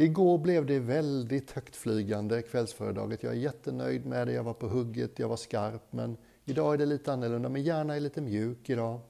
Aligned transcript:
Igår 0.00 0.38
blev 0.38 0.66
det 0.66 0.78
väldigt 0.78 1.50
högtflygande, 1.50 2.42
kvällsföredraget. 2.42 3.22
Jag 3.22 3.32
är 3.32 3.36
jättenöjd 3.36 4.06
med 4.06 4.26
det, 4.26 4.32
jag 4.32 4.44
var 4.44 4.54
på 4.54 4.68
hugget, 4.68 5.18
jag 5.18 5.28
var 5.28 5.36
skarp. 5.36 5.82
Men 5.92 6.16
idag 6.44 6.74
är 6.74 6.78
det 6.78 6.86
lite 6.86 7.12
annorlunda, 7.12 7.48
men 7.48 7.62
hjärnan 7.62 7.96
är 7.96 8.00
lite 8.00 8.20
mjuk 8.20 8.70
idag. 8.70 9.00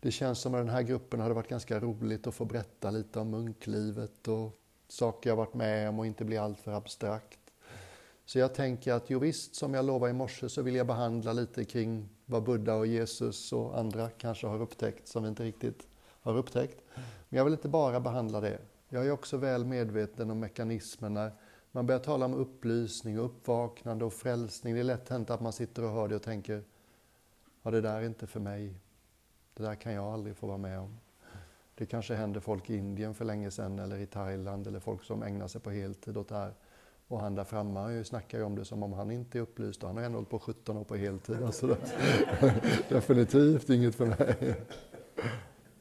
Det 0.00 0.10
känns 0.10 0.38
som 0.38 0.54
att 0.54 0.60
den 0.60 0.68
här 0.68 0.82
gruppen 0.82 1.20
hade 1.20 1.34
varit 1.34 1.48
ganska 1.48 1.80
roligt 1.80 2.26
att 2.26 2.34
få 2.34 2.44
berätta 2.44 2.90
lite 2.90 3.20
om 3.20 3.30
munklivet 3.30 4.28
och 4.28 4.60
saker 4.88 5.30
jag 5.30 5.36
varit 5.36 5.54
med 5.54 5.88
om 5.88 5.98
och 5.98 6.06
inte 6.06 6.24
bli 6.24 6.36
alltför 6.36 6.72
abstrakt. 6.72 7.40
Så 8.24 8.38
jag 8.38 8.54
tänker 8.54 8.92
att 8.92 9.10
jo 9.10 9.18
visst, 9.18 9.54
som 9.54 9.74
jag 9.74 9.84
lovade 9.84 10.10
i 10.10 10.14
morse 10.14 10.48
så 10.48 10.62
vill 10.62 10.74
jag 10.74 10.86
behandla 10.86 11.32
lite 11.32 11.64
kring 11.64 12.08
vad 12.26 12.42
Buddha 12.42 12.74
och 12.74 12.86
Jesus 12.86 13.52
och 13.52 13.78
andra 13.78 14.10
kanske 14.10 14.46
har 14.46 14.62
upptäckt 14.62 15.08
som 15.08 15.22
vi 15.22 15.28
inte 15.28 15.44
riktigt 15.44 15.86
har 16.22 16.36
upptäckt. 16.36 16.80
Men 17.28 17.36
jag 17.38 17.44
vill 17.44 17.54
inte 17.54 17.68
bara 17.68 18.00
behandla 18.00 18.40
det. 18.40 18.58
Jag 18.92 19.06
är 19.06 19.10
också 19.10 19.36
väl 19.36 19.64
medveten 19.64 20.30
om 20.30 20.40
mekanismerna. 20.40 21.30
Man 21.72 21.86
börjar 21.86 22.00
tala 22.00 22.24
om 22.24 22.34
upplysning, 22.34 23.18
och 23.18 23.24
uppvaknande 23.24 24.04
och 24.04 24.12
frälsning. 24.12 24.74
Det 24.74 24.80
är 24.80 24.84
lätt 24.84 25.08
hänt 25.08 25.30
att 25.30 25.40
man 25.40 25.52
sitter 25.52 25.84
och 25.84 25.90
hör 25.90 26.08
det 26.08 26.16
och 26.16 26.22
tänker, 26.22 26.64
ja 27.62 27.70
det 27.70 27.80
där 27.80 27.96
är 27.96 28.06
inte 28.06 28.26
för 28.26 28.40
mig. 28.40 28.74
Det 29.54 29.62
där 29.62 29.74
kan 29.74 29.92
jag 29.92 30.04
aldrig 30.04 30.36
få 30.36 30.46
vara 30.46 30.58
med 30.58 30.80
om. 30.80 30.98
Det 31.74 31.86
kanske 31.86 32.14
händer 32.14 32.40
folk 32.40 32.70
i 32.70 32.76
Indien 32.76 33.14
för 33.14 33.24
länge 33.24 33.50
sedan 33.50 33.78
eller 33.78 33.98
i 33.98 34.06
Thailand 34.06 34.66
eller 34.66 34.80
folk 34.80 35.04
som 35.04 35.22
ägnar 35.22 35.48
sig 35.48 35.60
på 35.60 35.70
heltid 35.70 36.16
åt 36.16 36.28
det 36.28 36.34
här. 36.34 36.54
Och 37.08 37.20
han 37.20 37.34
där 37.34 37.44
framme 37.44 37.80
han 37.80 38.04
snackar 38.04 38.38
ju 38.38 38.44
om 38.44 38.56
det 38.56 38.64
som 38.64 38.82
om 38.82 38.92
han 38.92 39.10
inte 39.10 39.38
är 39.38 39.42
upplyst. 39.42 39.82
Han 39.82 39.96
har 39.96 40.04
ändå 40.04 40.18
hållit 40.18 40.30
på 40.30 40.38
17 40.38 40.76
år 40.76 40.84
på 40.84 40.96
heltid. 40.96 41.42
Alltså 41.42 41.66
definitivt 42.88 43.70
inget 43.70 43.94
för 43.94 44.06
mig. 44.06 44.56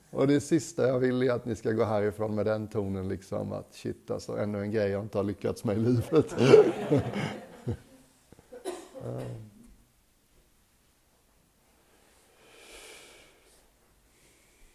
Och 0.10 0.28
det 0.28 0.42
sista 0.42 0.88
jag 0.88 1.00
vill 1.00 1.22
är 1.22 1.32
att 1.32 1.46
ni 1.46 1.56
ska 1.56 1.72
gå 1.72 1.84
härifrån 1.84 2.36
med 2.36 2.46
den 2.46 2.68
tonen 2.68 3.08
liksom 3.08 3.52
att 3.52 3.74
shit 3.74 4.12
alltså, 4.12 4.38
ännu 4.38 4.62
en 4.62 4.72
grej 4.72 4.90
jag 4.90 5.04
inte 5.04 5.18
har 5.18 5.24
lyckats 5.24 5.64
med 5.64 5.78
i 5.78 5.80
livet. 5.80 6.36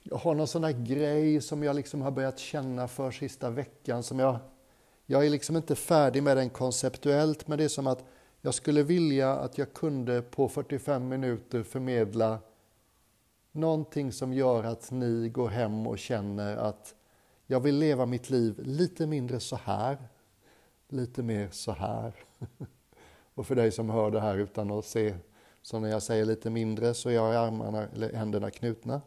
Jag 0.06 0.16
har 0.16 0.34
någon 0.34 0.46
sån 0.46 0.64
här 0.64 0.72
grej 0.72 1.41
som 1.41 1.62
jag 1.62 1.76
liksom 1.76 2.02
har 2.02 2.10
börjat 2.10 2.38
känna 2.38 2.88
för 2.88 3.10
sista 3.10 3.50
veckan 3.50 4.02
som 4.02 4.19
jag 4.19 4.38
jag 5.06 5.26
är 5.26 5.30
liksom 5.30 5.56
inte 5.56 5.74
färdig 5.74 6.22
med 6.22 6.36
den 6.36 6.50
konceptuellt, 6.50 7.48
men 7.48 7.58
det 7.58 7.64
är 7.64 7.69
som 7.69 7.86
att 7.86 8.04
jag 8.41 8.54
skulle 8.54 8.82
vilja 8.82 9.36
att 9.36 9.58
jag 9.58 9.72
kunde 9.72 10.22
på 10.22 10.48
45 10.48 11.08
minuter 11.08 11.62
förmedla 11.62 12.38
någonting 13.55 14.12
som 14.12 14.33
gör 14.33 14.64
att 14.64 14.91
ni 14.91 15.28
går 15.28 15.48
hem 15.48 15.86
och 15.86 15.98
känner 15.98 16.56
att 16.56 16.94
jag 17.47 17.60
vill 17.60 17.78
leva 17.78 18.06
mitt 18.06 18.30
liv 18.30 18.58
lite 18.58 19.06
mindre 19.06 19.41
så 19.41 19.56
här, 19.56 19.98
lite 20.88 21.22
mer 21.22 21.48
så 21.50 21.72
här. 21.72 22.14
Och 23.34 23.47
för 23.47 23.55
dig 23.55 23.72
som 23.72 23.91
hör 23.91 24.10
det 24.10 24.20
här 24.20 24.38
utan 24.38 24.70
att 24.70 24.84
se, 24.84 25.16
så 25.62 25.80
när 25.80 25.88
jag 25.88 26.02
säger 26.02 26.25
lite 26.25 26.50
mindre 26.50 26.94
så 26.94 27.08
har 27.08 27.32
jag 27.32 27.47
armarna, 27.47 27.88
eller 27.88 28.12
händerna 28.12 28.50
knutna. 28.50 29.02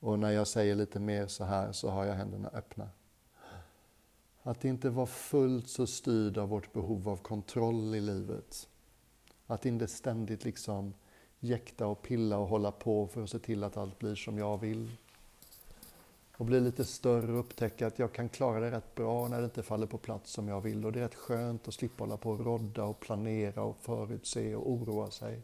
Och 0.00 0.18
när 0.18 0.30
jag 0.30 0.46
säger 0.46 0.74
lite 0.74 1.00
mer 1.00 1.26
så 1.26 1.44
här 1.44 1.72
så 1.72 1.90
har 1.90 2.04
jag 2.04 2.14
händerna 2.14 2.48
öppna. 2.48 2.88
Att 4.42 4.64
inte 4.64 4.90
vara 4.90 5.06
fullt 5.06 5.68
så 5.68 5.86
styrd 5.86 6.38
av 6.38 6.48
vårt 6.48 6.72
behov 6.72 7.08
av 7.08 7.16
kontroll 7.16 7.94
i 7.94 8.00
livet. 8.00 8.68
Att 9.46 9.66
inte 9.66 9.88
ständigt 9.88 10.44
liksom 10.44 10.94
jäkta 11.42 11.86
och 11.86 12.02
pilla 12.02 12.38
och 12.38 12.48
hålla 12.48 12.70
på 12.70 13.06
för 13.06 13.22
att 13.22 13.30
se 13.30 13.38
till 13.38 13.64
att 13.64 13.76
allt 13.76 13.98
blir 13.98 14.14
som 14.14 14.38
jag 14.38 14.58
vill. 14.58 14.90
Och 16.36 16.46
bli 16.46 16.60
lite 16.60 16.84
större 16.84 17.32
och 17.32 17.40
upptäcka 17.40 17.86
att 17.86 17.98
jag 17.98 18.12
kan 18.12 18.28
klara 18.28 18.60
det 18.60 18.70
rätt 18.70 18.94
bra 18.94 19.28
när 19.28 19.38
det 19.38 19.44
inte 19.44 19.62
faller 19.62 19.86
på 19.86 19.98
plats 19.98 20.30
som 20.30 20.48
jag 20.48 20.60
vill. 20.60 20.84
Och 20.84 20.92
det 20.92 20.98
är 20.98 21.02
rätt 21.02 21.14
skönt 21.14 21.68
att 21.68 21.74
slippa 21.74 22.04
hålla 22.04 22.16
på 22.16 22.30
och 22.30 22.46
rodda 22.46 22.84
och 22.84 23.00
planera 23.00 23.62
och 23.62 23.76
förutse 23.80 24.54
och 24.54 24.70
oroa 24.70 25.10
sig. 25.10 25.42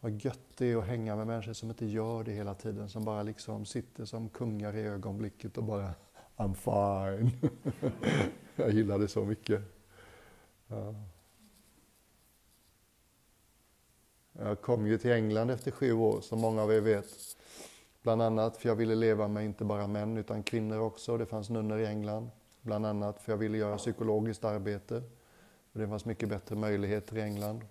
Vad 0.00 0.24
gött 0.24 0.56
det 0.56 0.72
är 0.72 0.76
att 0.76 0.86
hänga 0.86 1.16
med 1.16 1.26
människor 1.26 1.52
som 1.52 1.68
inte 1.68 1.86
gör 1.86 2.24
det 2.24 2.32
hela 2.32 2.54
tiden, 2.54 2.88
som 2.88 3.04
bara 3.04 3.22
liksom 3.22 3.66
sitter 3.66 4.04
som 4.04 4.28
kungar 4.28 4.76
i 4.76 4.82
ögonblicket 4.82 5.58
och 5.58 5.64
bara 5.64 5.94
I'm 6.36 6.54
fine. 6.54 7.30
jag 8.56 8.70
gillar 8.70 8.98
det 8.98 9.08
så 9.08 9.24
mycket. 9.24 9.62
Ja. 10.66 10.94
Jag 14.38 14.60
kom 14.60 14.86
ju 14.86 14.98
till 14.98 15.12
England 15.12 15.50
efter 15.50 15.70
sju 15.70 15.92
år, 15.92 16.20
som 16.20 16.40
många 16.40 16.62
av 16.62 16.72
er 16.72 16.80
vet. 16.80 17.06
Bland 18.02 18.22
annat 18.22 18.56
för 18.56 18.68
jag 18.68 18.76
ville 18.76 18.94
leva 18.94 19.28
med 19.28 19.44
inte 19.44 19.64
bara 19.64 19.86
män 19.86 20.16
utan 20.16 20.42
kvinnor 20.42 20.78
också. 20.78 21.16
Det 21.16 21.26
fanns 21.26 21.50
nunnor 21.50 21.78
i 21.78 21.86
England. 21.86 22.30
Bland 22.60 22.86
annat 22.86 23.22
för 23.22 23.32
jag 23.32 23.36
ville 23.36 23.58
göra 23.58 23.76
psykologiskt 23.76 24.44
arbete. 24.44 25.02
Och 25.72 25.80
det 25.80 25.88
fanns 25.88 26.04
mycket 26.04 26.28
bättre 26.28 26.56
möjligheter 26.56 27.18
i 27.18 27.22
England. 27.22 27.64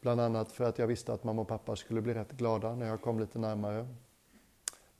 Bland 0.00 0.20
annat 0.20 0.52
för 0.52 0.64
att 0.64 0.78
jag 0.78 0.86
visste 0.86 1.12
att 1.12 1.24
mamma 1.24 1.42
och 1.42 1.48
pappa 1.48 1.76
skulle 1.76 2.00
bli 2.00 2.14
rätt 2.14 2.32
glada 2.32 2.74
när 2.74 2.86
jag 2.86 3.00
kom 3.00 3.20
lite 3.20 3.38
närmare. 3.38 3.86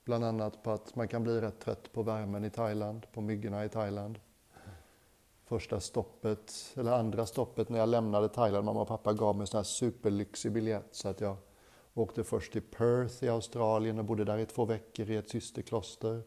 Bland 0.05 0.25
annat 0.25 0.62
på 0.62 0.71
att 0.71 0.97
man 0.97 1.09
kan 1.09 1.22
bli 1.22 1.41
rätt 1.41 1.60
trött 1.60 1.93
på 1.93 2.03
värmen 2.03 2.44
i 2.44 2.50
Thailand, 2.50 3.06
på 3.12 3.21
myggorna 3.21 3.65
i 3.65 3.69
Thailand. 3.69 4.19
Första 5.49 5.81
stoppet, 5.81 6.75
eller 6.77 6.93
andra 6.93 7.27
stoppet 7.27 7.69
när 7.69 7.79
jag 7.79 7.89
lämnade 7.89 8.29
Thailand, 8.29 8.65
mamma 8.65 8.81
och 8.81 8.89
pappa 8.89 9.12
gav 9.12 9.37
mig 9.37 9.41
en 9.41 9.47
sån 9.47 9.59
här 9.59 9.65
superlyxig 9.65 10.53
biljett 10.53 10.89
så 10.91 11.09
att 11.09 11.21
jag 11.21 11.37
åkte 11.95 12.25
först 12.25 12.53
till 12.53 12.62
Perth 12.62 13.25
i 13.25 13.29
Australien 13.29 13.99
och 13.99 14.05
bodde 14.05 14.25
där 14.25 14.39
i 14.39 14.47
två 14.47 14.65
veckor 14.65 15.11
i 15.11 15.17
ett 15.17 15.31
systerkloster. 15.31 16.23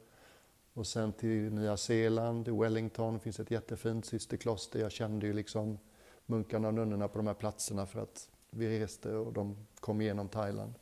Och 0.73 0.87
sen 0.87 1.13
till 1.13 1.53
Nya 1.53 1.77
Zeeland, 1.77 2.47
i 2.47 2.51
Wellington 2.51 3.19
finns 3.19 3.39
ett 3.39 3.51
jättefint 3.51 4.05
systerkloster. 4.05 4.79
Jag 4.79 4.91
kände 4.91 5.27
ju 5.27 5.33
liksom 5.33 5.77
munkarna 6.25 6.67
och 6.67 6.73
nunnorna 6.73 7.07
på 7.07 7.17
de 7.17 7.27
här 7.27 7.33
platserna 7.33 7.85
för 7.85 8.01
att 8.01 8.29
vi 8.49 8.79
reste 8.79 9.15
och 9.15 9.33
de 9.33 9.57
kom 9.79 10.01
igenom 10.01 10.27
Thailand. 10.29 10.73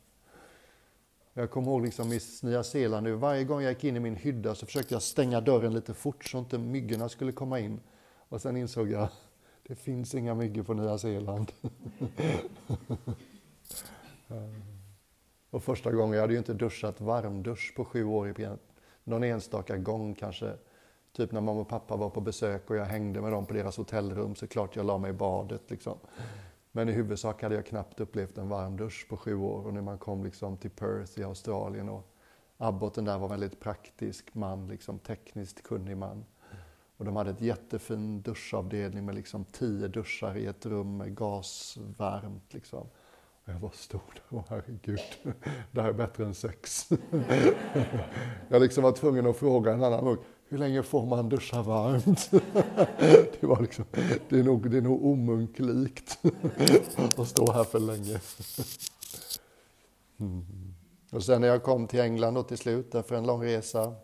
Jag 1.32 1.50
kommer 1.50 1.68
ihåg 1.68 1.84
liksom 1.84 2.12
i 2.12 2.20
Nya 2.42 2.62
Zeeland, 2.62 3.08
varje 3.08 3.44
gång 3.44 3.62
jag 3.62 3.72
gick 3.72 3.84
in 3.84 3.96
i 3.96 4.00
min 4.00 4.16
hydda 4.16 4.54
så 4.54 4.66
försökte 4.66 4.94
jag 4.94 5.02
stänga 5.02 5.40
dörren 5.40 5.74
lite 5.74 5.94
fort 5.94 6.24
så 6.24 6.38
inte 6.38 6.58
myggorna 6.58 7.08
skulle 7.08 7.32
komma 7.32 7.60
in. 7.60 7.80
Och 8.28 8.40
sen 8.40 8.56
insåg 8.56 8.90
jag, 8.90 9.08
det 9.62 9.74
finns 9.74 10.14
inga 10.14 10.34
myggor 10.34 10.62
på 10.62 10.74
Nya 10.74 10.98
Zeeland. 10.98 11.52
och 15.50 15.62
första 15.62 15.92
gången, 15.92 16.14
jag 16.14 16.20
hade 16.20 16.32
ju 16.32 16.38
inte 16.38 16.54
duschat 16.54 17.00
varmdusch 17.00 17.72
på 17.76 17.84
sju 17.84 18.04
år 18.04 18.58
någon 19.04 19.24
enstaka 19.24 19.76
gång 19.76 20.14
kanske. 20.14 20.54
Typ 21.12 21.32
när 21.32 21.40
mamma 21.40 21.60
och 21.60 21.68
pappa 21.68 21.96
var 21.96 22.10
på 22.10 22.20
besök 22.20 22.70
och 22.70 22.76
jag 22.76 22.84
hängde 22.84 23.20
med 23.20 23.32
dem 23.32 23.46
på 23.46 23.54
deras 23.54 23.76
hotellrum 23.76 24.34
så 24.34 24.46
klart 24.46 24.76
jag 24.76 24.86
la 24.86 24.98
mig 24.98 25.10
i 25.10 25.14
badet 25.14 25.62
liksom. 25.70 25.98
Men 26.72 26.88
i 26.88 26.92
huvudsak 26.92 27.42
hade 27.42 27.54
jag 27.54 27.66
knappt 27.66 28.00
upplevt 28.00 28.38
en 28.38 28.48
varm 28.48 28.76
dusch 28.76 29.06
på 29.08 29.16
sju 29.16 29.34
år 29.34 29.66
och 29.66 29.74
när 29.74 29.82
man 29.82 29.98
kom 29.98 30.24
liksom 30.24 30.56
till 30.56 30.70
Perth 30.70 31.18
i 31.18 31.24
Australien 31.24 31.88
och 31.88 32.14
abboten 32.56 33.04
där 33.04 33.18
var 33.18 33.24
en 33.24 33.30
väldigt 33.30 33.60
praktisk 33.60 34.34
man, 34.34 34.68
liksom 34.68 34.98
tekniskt 34.98 35.62
kunnig 35.62 35.96
man. 35.96 36.24
Och 36.98 37.04
de 37.04 37.16
hade 37.16 37.30
ett 37.30 37.40
jättefin 37.40 38.22
duschavdelning 38.22 39.06
med 39.06 39.14
liksom 39.14 39.44
tio 39.44 39.88
duschar 39.88 40.36
i 40.36 40.46
ett 40.46 40.66
rum 40.66 40.96
med 40.96 41.16
gasvarmt. 41.16 42.54
Liksom. 42.54 42.80
Och 43.44 43.52
jag 43.52 43.60
bara 43.60 43.72
stod 43.72 44.00
där, 44.14 44.38
och 44.38 44.46
herregud, 44.48 45.00
det 45.72 45.82
här 45.82 45.88
är 45.88 45.92
bättre 45.92 46.24
än 46.24 46.34
sex. 46.34 46.88
jag 48.48 48.62
liksom 48.62 48.84
var 48.84 48.92
tvungen 48.92 49.26
att 49.26 49.36
fråga 49.36 49.72
en 49.72 49.82
annan 49.82 50.04
munk, 50.04 50.20
hur 50.48 50.58
länge 50.58 50.82
får 50.82 51.06
man 51.06 51.28
duscha 51.28 51.62
varmt? 51.62 52.30
det, 53.40 53.46
var 53.46 53.60
liksom, 53.60 53.84
det, 54.28 54.38
är 54.38 54.44
nog, 54.44 54.70
det 54.70 54.76
är 54.76 54.82
nog 54.82 55.04
omunklikt 55.04 56.18
att 57.16 57.28
stå 57.28 57.52
här 57.52 57.64
för 57.64 57.80
länge. 57.80 58.20
Mm. 60.20 60.44
Och 61.12 61.22
sen 61.22 61.40
när 61.40 61.48
jag 61.48 61.62
kom 61.62 61.86
till 61.86 62.00
England 62.00 62.36
och 62.36 62.48
till 62.48 62.58
slut, 62.58 62.94
efter 62.94 63.16
en 63.16 63.26
lång 63.26 63.44
resa. 63.44 63.94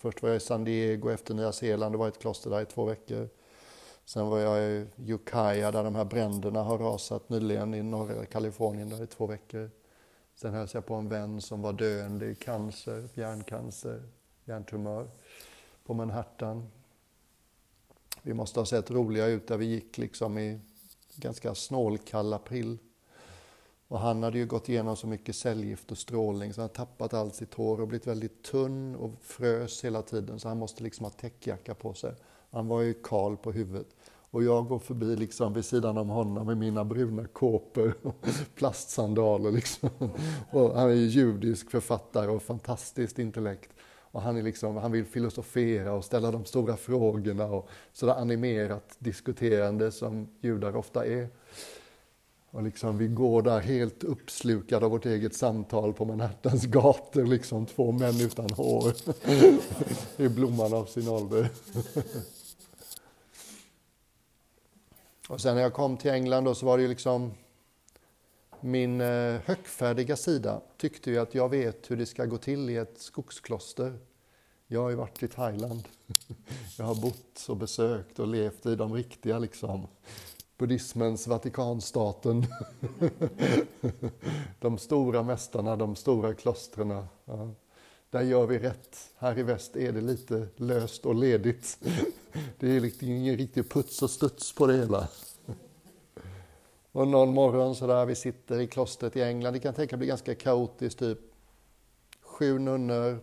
Först 0.00 0.22
var 0.22 0.28
jag 0.28 0.36
i 0.36 0.40
San 0.40 0.64
Diego, 0.64 1.08
efter 1.08 1.34
Nya 1.34 1.52
Zeeland, 1.52 1.94
det 1.94 1.98
var 1.98 2.08
ett 2.08 2.18
kloster 2.18 2.50
där 2.50 2.60
i 2.60 2.66
två 2.66 2.84
veckor. 2.84 3.28
Sen 4.04 4.26
var 4.26 4.38
jag 4.38 4.70
i 4.70 4.86
Ukiah 4.96 5.72
där 5.72 5.84
de 5.84 5.94
här 5.94 6.04
bränderna 6.04 6.62
har 6.62 6.78
rasat 6.78 7.28
nyligen 7.28 7.74
i 7.74 7.82
norra 7.82 8.26
Kalifornien 8.26 8.88
där 8.88 9.02
i 9.02 9.06
två 9.06 9.26
veckor. 9.26 9.70
Sen 10.34 10.54
hälsade 10.54 10.76
jag 10.76 10.86
på 10.86 10.94
en 10.94 11.08
vän 11.08 11.40
som 11.40 11.62
var 11.62 11.72
döende 11.72 12.26
i 12.26 12.34
cancer, 12.34 13.08
hjärncancer, 13.14 14.02
hjärntumör 14.44 15.10
på 15.84 15.94
Manhattan. 15.94 16.70
Vi 18.22 18.34
måste 18.34 18.60
ha 18.60 18.66
sett 18.66 18.90
roliga 18.90 19.26
ut 19.26 19.48
där 19.48 19.56
vi 19.56 19.66
gick 19.66 19.98
liksom 19.98 20.38
i 20.38 20.60
ganska 21.16 21.54
snålkall 21.54 22.32
april. 22.32 22.78
Och 23.90 24.00
han 24.00 24.22
hade 24.22 24.38
ju 24.38 24.46
gått 24.46 24.68
igenom 24.68 24.96
så 24.96 25.06
mycket 25.06 25.36
cellgift 25.36 25.90
och 25.90 25.98
strålning 25.98 26.52
så 26.52 26.60
han 26.60 26.70
tappat 26.70 27.14
allt 27.14 27.34
sitt 27.34 27.54
hår 27.54 27.80
och 27.80 27.88
blivit 27.88 28.06
väldigt 28.06 28.42
tunn 28.42 28.94
och 28.94 29.10
frös 29.20 29.84
hela 29.84 30.02
tiden 30.02 30.40
så 30.40 30.48
han 30.48 30.58
måste 30.58 30.82
liksom 30.82 31.04
ha 31.04 31.10
täckjacka 31.10 31.74
på 31.74 31.94
sig. 31.94 32.14
Han 32.50 32.68
var 32.68 32.80
ju 32.80 32.94
kal 32.94 33.36
på 33.36 33.52
huvudet. 33.52 33.86
Och 34.30 34.42
jag 34.42 34.66
går 34.66 34.78
förbi 34.78 35.16
liksom 35.16 35.52
vid 35.54 35.64
sidan 35.64 35.98
om 35.98 36.08
honom 36.08 36.46
med 36.46 36.56
mina 36.56 36.84
bruna 36.84 37.26
kåpor 37.26 37.94
och 38.02 38.26
plastsandaler. 38.54 39.50
Liksom. 39.50 39.90
Och 40.50 40.74
han 40.74 40.90
är 40.90 40.94
ju 40.94 41.06
judisk 41.06 41.70
författare 41.70 42.30
och 42.30 42.42
fantastiskt 42.42 43.18
intellekt. 43.18 43.70
Och 44.12 44.22
han, 44.22 44.36
är 44.36 44.42
liksom, 44.42 44.76
han 44.76 44.92
vill 44.92 45.04
filosofera 45.04 45.92
och 45.92 46.04
ställa 46.04 46.30
de 46.30 46.44
stora 46.44 46.76
frågorna 46.76 47.44
och 47.44 47.68
sådär 47.92 48.14
animerat 48.14 48.96
diskuterande 48.98 49.92
som 49.92 50.28
judar 50.40 50.76
ofta 50.76 51.06
är. 51.06 51.28
Och 52.52 52.62
liksom, 52.62 52.98
vi 52.98 53.08
går 53.08 53.42
där 53.42 53.60
helt 53.60 54.04
uppslukade 54.04 54.84
av 54.84 54.90
vårt 54.90 55.06
eget 55.06 55.34
samtal 55.34 55.92
på 55.92 56.04
Manhattans 56.04 56.66
gator, 56.66 57.26
liksom 57.26 57.66
två 57.66 57.92
män 57.92 58.20
utan 58.20 58.50
hår 58.50 58.92
i 60.22 60.28
blomman 60.28 60.74
av 60.74 60.84
sin 60.84 61.08
ålder. 61.08 61.48
och 65.28 65.40
sen 65.40 65.54
när 65.54 65.62
jag 65.62 65.72
kom 65.72 65.96
till 65.96 66.10
England 66.10 66.44
då 66.44 66.54
så 66.54 66.66
var 66.66 66.76
det 66.76 66.82
ju 66.82 66.88
liksom 66.88 67.32
min 68.60 69.00
eh, 69.00 69.40
högfärdiga 69.44 70.16
sida 70.16 70.60
tyckte 70.76 71.10
ju 71.10 71.18
att 71.18 71.34
jag 71.34 71.48
vet 71.48 71.90
hur 71.90 71.96
det 71.96 72.06
ska 72.06 72.24
gå 72.24 72.38
till 72.38 72.70
i 72.70 72.76
ett 72.76 72.98
skogskloster. 72.98 73.98
Jag 74.66 74.82
har 74.82 74.90
ju 74.90 74.96
varit 74.96 75.22
i 75.22 75.28
Thailand. 75.28 75.88
Jag 76.78 76.84
har 76.84 76.94
bott 76.94 77.46
och 77.48 77.56
besökt 77.56 78.18
och 78.18 78.28
levt 78.28 78.66
i 78.66 78.76
de 78.76 78.94
riktiga 78.94 79.38
liksom 79.38 79.86
buddhismens 80.60 81.26
Vatikanstaten. 81.26 82.46
De 84.60 84.78
stora 84.78 85.22
mästarna, 85.22 85.76
de 85.76 85.96
stora 85.96 86.34
klostren. 86.34 87.06
Ja. 87.24 87.50
Där 88.10 88.22
gör 88.22 88.46
vi 88.46 88.58
rätt. 88.58 88.96
Här 89.18 89.38
i 89.38 89.42
väst 89.42 89.76
är 89.76 89.92
det 89.92 90.00
lite 90.00 90.48
löst 90.56 91.06
och 91.06 91.14
ledigt. 91.14 91.78
Det 92.58 92.76
är 92.76 92.80
liksom 92.80 93.08
ingen 93.08 93.36
riktig 93.36 93.70
puts 93.70 94.02
och 94.02 94.10
studs 94.10 94.54
på 94.54 94.66
det 94.66 94.76
hela. 94.76 95.08
Och 96.92 97.08
någon 97.08 97.34
morgon 97.34 97.74
så 97.74 97.86
där 97.86 98.06
vi 98.06 98.14
sitter 98.14 98.60
i 98.60 98.66
klostret 98.66 99.16
i 99.16 99.22
England, 99.22 99.52
det 99.52 99.60
kan 99.60 99.74
tänka 99.74 99.96
bli 99.96 100.06
ganska 100.06 100.34
kaotiskt, 100.34 100.98
typ 100.98 101.18
sju 102.22 102.58
nunnor, 102.58 103.18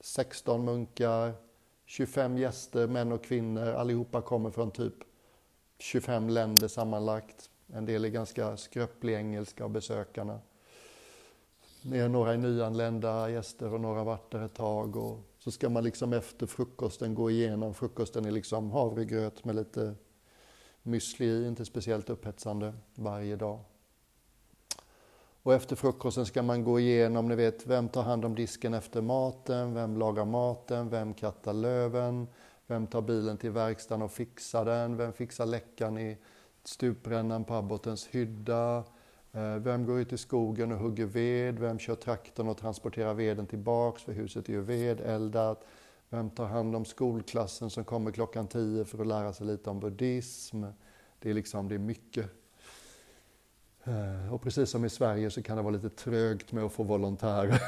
16 0.00 0.64
munkar, 0.64 1.32
25 1.86 2.38
gäster, 2.38 2.86
män 2.86 3.12
och 3.12 3.24
kvinnor, 3.24 3.66
allihopa 3.68 4.22
kommer 4.22 4.50
från 4.50 4.70
typ 4.70 4.94
25 5.78 6.28
länder 6.28 6.68
sammanlagt. 6.68 7.50
En 7.72 7.86
del 7.86 8.04
är 8.04 8.08
ganska 8.08 8.56
skröplig 8.56 9.14
engelska 9.14 9.64
av 9.64 9.70
besökarna. 9.70 10.40
Det 11.82 11.98
är 11.98 12.08
några 12.08 12.32
nyanlända 12.32 13.30
gäster 13.30 13.74
och 13.74 13.80
några 13.80 13.98
har 13.98 14.04
varit 14.04 14.30
där 14.30 14.44
ett 14.44 14.54
tag. 14.54 14.96
Och 14.96 15.20
så 15.38 15.50
ska 15.50 15.68
man 15.68 15.84
liksom 15.84 16.12
efter 16.12 16.46
frukosten 16.46 17.14
gå 17.14 17.30
igenom. 17.30 17.74
Frukosten 17.74 18.24
är 18.24 18.30
liksom 18.30 18.70
havregröt 18.70 19.44
med 19.44 19.56
lite 19.56 19.94
müsli 20.82 21.24
i, 21.24 21.46
inte 21.46 21.64
speciellt 21.64 22.10
upphetsande, 22.10 22.72
varje 22.94 23.36
dag. 23.36 23.60
Och 25.42 25.54
efter 25.54 25.76
frukosten 25.76 26.26
ska 26.26 26.42
man 26.42 26.64
gå 26.64 26.80
igenom, 26.80 27.28
ni 27.28 27.34
vet, 27.34 27.66
vem 27.66 27.88
tar 27.88 28.02
hand 28.02 28.24
om 28.24 28.34
disken 28.34 28.74
efter 28.74 29.02
maten, 29.02 29.74
vem 29.74 29.96
lagar 29.96 30.24
maten, 30.24 30.88
vem 30.88 31.14
kattar 31.14 31.52
löven, 31.52 32.26
vem 32.66 32.86
tar 32.86 33.02
bilen 33.02 33.36
till 33.36 33.50
verkstaden 33.50 34.02
och 34.02 34.12
fixar 34.12 34.64
den? 34.64 34.96
Vem 34.96 35.12
fixar 35.12 35.46
läckan 35.46 35.98
i 35.98 36.18
stuprännan 36.64 37.44
på 37.44 37.54
abbotens 37.54 38.06
hydda? 38.06 38.84
Eh, 39.32 39.56
vem 39.56 39.86
går 39.86 40.00
ut 40.00 40.12
i 40.12 40.18
skogen 40.18 40.72
och 40.72 40.78
hugger 40.78 41.06
ved? 41.06 41.58
Vem 41.58 41.78
kör 41.78 41.94
traktorn 41.94 42.48
och 42.48 42.58
transporterar 42.58 43.14
veden 43.14 43.46
tillbaks 43.46 44.02
för 44.02 44.12
huset 44.12 44.48
är 44.48 44.52
ju 44.52 44.60
vedeldat? 44.60 45.64
Vem 46.08 46.30
tar 46.30 46.46
hand 46.46 46.76
om 46.76 46.84
skolklassen 46.84 47.70
som 47.70 47.84
kommer 47.84 48.10
klockan 48.10 48.46
tio 48.46 48.84
för 48.84 48.98
att 48.98 49.06
lära 49.06 49.32
sig 49.32 49.46
lite 49.46 49.70
om 49.70 49.80
buddhism? 49.80 50.64
Det 51.18 51.30
är 51.30 51.34
liksom, 51.34 51.68
det 51.68 51.74
är 51.74 51.78
mycket. 51.78 52.30
Eh, 53.84 54.34
och 54.34 54.42
precis 54.42 54.70
som 54.70 54.84
i 54.84 54.90
Sverige 54.90 55.30
så 55.30 55.42
kan 55.42 55.56
det 55.56 55.62
vara 55.62 55.74
lite 55.74 55.90
trögt 55.90 56.52
med 56.52 56.64
att 56.64 56.72
få 56.72 56.82
volontärer. 56.82 57.62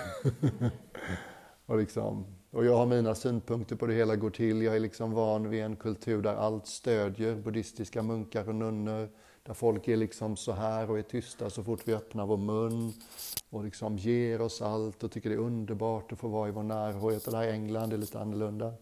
och 1.67 1.79
liksom, 1.79 2.38
och 2.51 2.65
jag 2.65 2.77
har 2.77 2.87
mina 2.87 3.15
synpunkter 3.15 3.77
på 3.77 3.87
det 3.87 3.95
hela 3.95 4.17
går 4.17 4.31
till. 4.31 4.63
Jag 4.63 4.77
är 4.77 4.81
liksom 4.81 5.13
van 5.13 5.51
vid 5.51 5.63
en 5.63 5.77
kultur 5.77 6.23
där 6.23 6.35
allt 6.35 6.67
stödjer 6.67 7.35
buddhistiska 7.35 8.03
munkar 8.03 8.49
och 8.49 8.55
nunnor. 8.55 9.09
Där 9.43 9.55
folk 9.55 9.89
är 9.89 9.97
liksom 9.97 10.37
så 10.37 10.53
här 10.53 10.91
och 10.91 10.99
är 10.99 11.03
tysta 11.03 11.51
så 11.51 11.65
fort 11.65 11.81
vi 11.85 11.95
öppnar 11.95 12.27
vår 12.27 12.37
mun. 12.37 12.93
Och 13.51 13.65
liksom 13.65 13.97
ger 13.97 14.41
oss 14.41 14.63
allt 14.63 15.05
och 15.05 15.13
tycker 15.13 15.31
det 15.31 15.37
är 15.37 15.41
underbart 15.41 16.13
att 16.13 16.19
få 16.19 16.29
vara 16.29 16.49
i 16.49 16.53
vår 16.53 16.63
närhet. 16.63 17.25
Det 17.25 17.31
där 17.31 17.43
i 17.43 17.51
England 17.51 17.93
är 17.93 17.97
lite 17.97 18.21
annorlunda. 18.21 18.73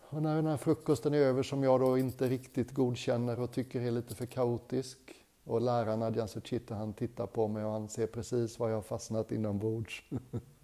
Och 0.00 0.22
när 0.22 0.36
den 0.36 0.46
här 0.46 0.56
frukosten 0.56 1.14
är 1.14 1.18
över 1.18 1.42
som 1.42 1.62
jag 1.62 1.80
då 1.80 1.98
inte 1.98 2.28
riktigt 2.28 2.70
godkänner 2.70 3.40
och 3.40 3.52
tycker 3.52 3.80
är 3.80 3.90
lite 3.90 4.14
för 4.14 4.26
kaotisk. 4.26 4.98
Och 5.44 5.60
läraren 5.60 6.02
Adjan 6.02 6.28
Suchita 6.28 6.74
han 6.74 6.92
tittar 6.92 7.26
på 7.26 7.48
mig 7.48 7.64
och 7.64 7.72
han 7.72 7.88
ser 7.88 8.06
precis 8.06 8.58
var 8.58 8.68
jag 8.68 8.76
har 8.76 8.82
fastnat 8.82 9.32
inombords. 9.32 10.02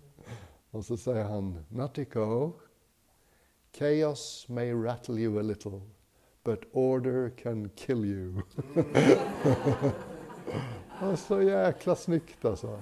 Och 0.73 0.85
så 0.85 0.97
säger 0.97 1.25
han, 1.25 1.65
Natiko, 1.69 2.53
chaos 3.73 4.49
may 4.49 4.73
rattle 4.73 5.19
you 5.19 5.39
a 5.39 5.43
little, 5.43 5.81
but 6.45 6.61
order 6.73 7.31
can 7.31 7.71
kill 7.77 8.05
you. 8.05 8.43
och 11.13 11.19
så 11.19 11.43
jäkla 11.43 11.97
snyggt 11.97 12.45
alltså. 12.45 12.81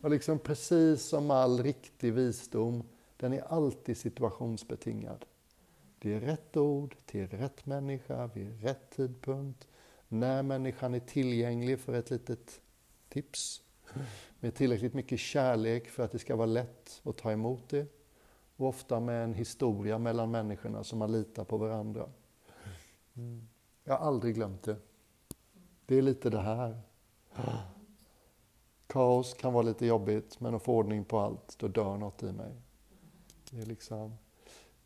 Och 0.00 0.10
liksom 0.10 0.38
precis 0.38 1.02
som 1.02 1.30
all 1.30 1.62
riktig 1.62 2.12
visdom, 2.12 2.82
den 3.16 3.32
är 3.32 3.42
alltid 3.42 3.96
situationsbetingad. 3.96 5.24
Det 5.98 6.14
är 6.14 6.20
rätt 6.20 6.56
ord 6.56 6.96
till 7.06 7.28
rätt 7.28 7.66
människa 7.66 8.26
vid 8.26 8.62
rätt 8.62 8.90
tidpunkt. 8.90 9.68
När 10.08 10.42
människan 10.42 10.94
är 10.94 11.00
tillgänglig 11.00 11.80
för 11.80 11.92
ett 11.92 12.10
litet 12.10 12.60
tips 13.08 13.62
med 14.40 14.54
tillräckligt 14.54 14.94
mycket 14.94 15.20
kärlek 15.20 15.88
för 15.88 16.02
att 16.02 16.12
det 16.12 16.18
ska 16.18 16.36
vara 16.36 16.46
lätt 16.46 17.00
att 17.04 17.16
ta 17.16 17.32
emot 17.32 17.68
det. 17.68 17.86
Och 18.56 18.68
ofta 18.68 19.00
med 19.00 19.24
en 19.24 19.34
historia 19.34 19.98
mellan 19.98 20.30
människorna 20.30 20.84
som 20.84 20.98
man 20.98 21.12
litar 21.12 21.44
på 21.44 21.56
varandra. 21.56 22.08
Mm. 23.14 23.48
Jag 23.84 23.98
har 23.98 24.06
aldrig 24.06 24.34
glömt 24.34 24.62
det. 24.62 24.76
Det 25.86 25.94
är 25.94 26.02
lite 26.02 26.30
det 26.30 26.40
här. 26.40 26.80
Kaos 28.86 29.34
kan 29.34 29.52
vara 29.52 29.62
lite 29.62 29.86
jobbigt, 29.86 30.40
men 30.40 30.54
att 30.54 30.62
få 30.62 30.76
ordning 30.76 31.04
på 31.04 31.18
allt, 31.18 31.58
då 31.58 31.68
dör 31.68 31.96
något 31.96 32.22
i 32.22 32.32
mig. 32.32 32.52
Det 33.50 33.60
är 33.60 33.66
liksom, 33.66 34.14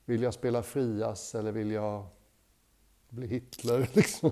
vill 0.04 0.22
jag 0.22 0.34
spela 0.34 0.62
Frias 0.62 1.34
eller 1.34 1.52
vill 1.52 1.70
jag 1.70 2.06
bli 3.08 3.26
Hitler? 3.26 3.90
Liksom. 3.93 4.31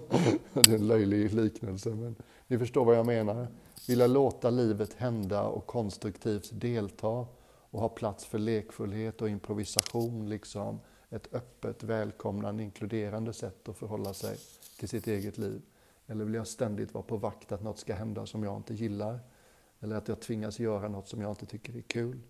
Det 0.52 0.70
är 0.70 0.74
en 0.74 0.86
löjlig 0.86 1.34
liknelse, 1.34 1.90
men 1.90 2.16
ni 2.46 2.58
förstår 2.58 2.84
vad 2.84 2.96
jag 2.96 3.06
menar 3.06 3.46
vilja 3.88 4.06
låta 4.06 4.50
livet 4.50 4.94
hända 4.94 5.42
och 5.42 5.66
konstruktivt 5.66 6.50
delta 6.52 7.26
och 7.70 7.80
ha 7.80 7.88
plats 7.88 8.24
för 8.24 8.38
lekfullhet 8.38 9.22
och 9.22 9.28
improvisation, 9.28 10.28
liksom 10.28 10.80
ett 11.10 11.34
öppet, 11.34 11.82
välkomnande, 11.82 12.62
inkluderande 12.62 13.32
sätt 13.32 13.68
att 13.68 13.76
förhålla 13.76 14.14
sig 14.14 14.36
till 14.78 14.88
sitt 14.88 15.06
eget 15.06 15.38
liv. 15.38 15.62
Eller 16.06 16.24
vill 16.24 16.34
jag 16.34 16.46
ständigt 16.46 16.94
vara 16.94 17.04
på 17.04 17.16
vakt 17.16 17.52
att 17.52 17.62
något 17.62 17.78
ska 17.78 17.94
hända 17.94 18.26
som 18.26 18.42
jag 18.42 18.56
inte 18.56 18.74
gillar? 18.74 19.20
Eller 19.80 19.96
att 19.96 20.08
jag 20.08 20.20
tvingas 20.20 20.58
göra 20.58 20.88
något 20.88 21.08
som 21.08 21.20
jag 21.20 21.30
inte 21.30 21.46
tycker 21.46 21.76
är 21.76 21.82
kul? 21.82 22.20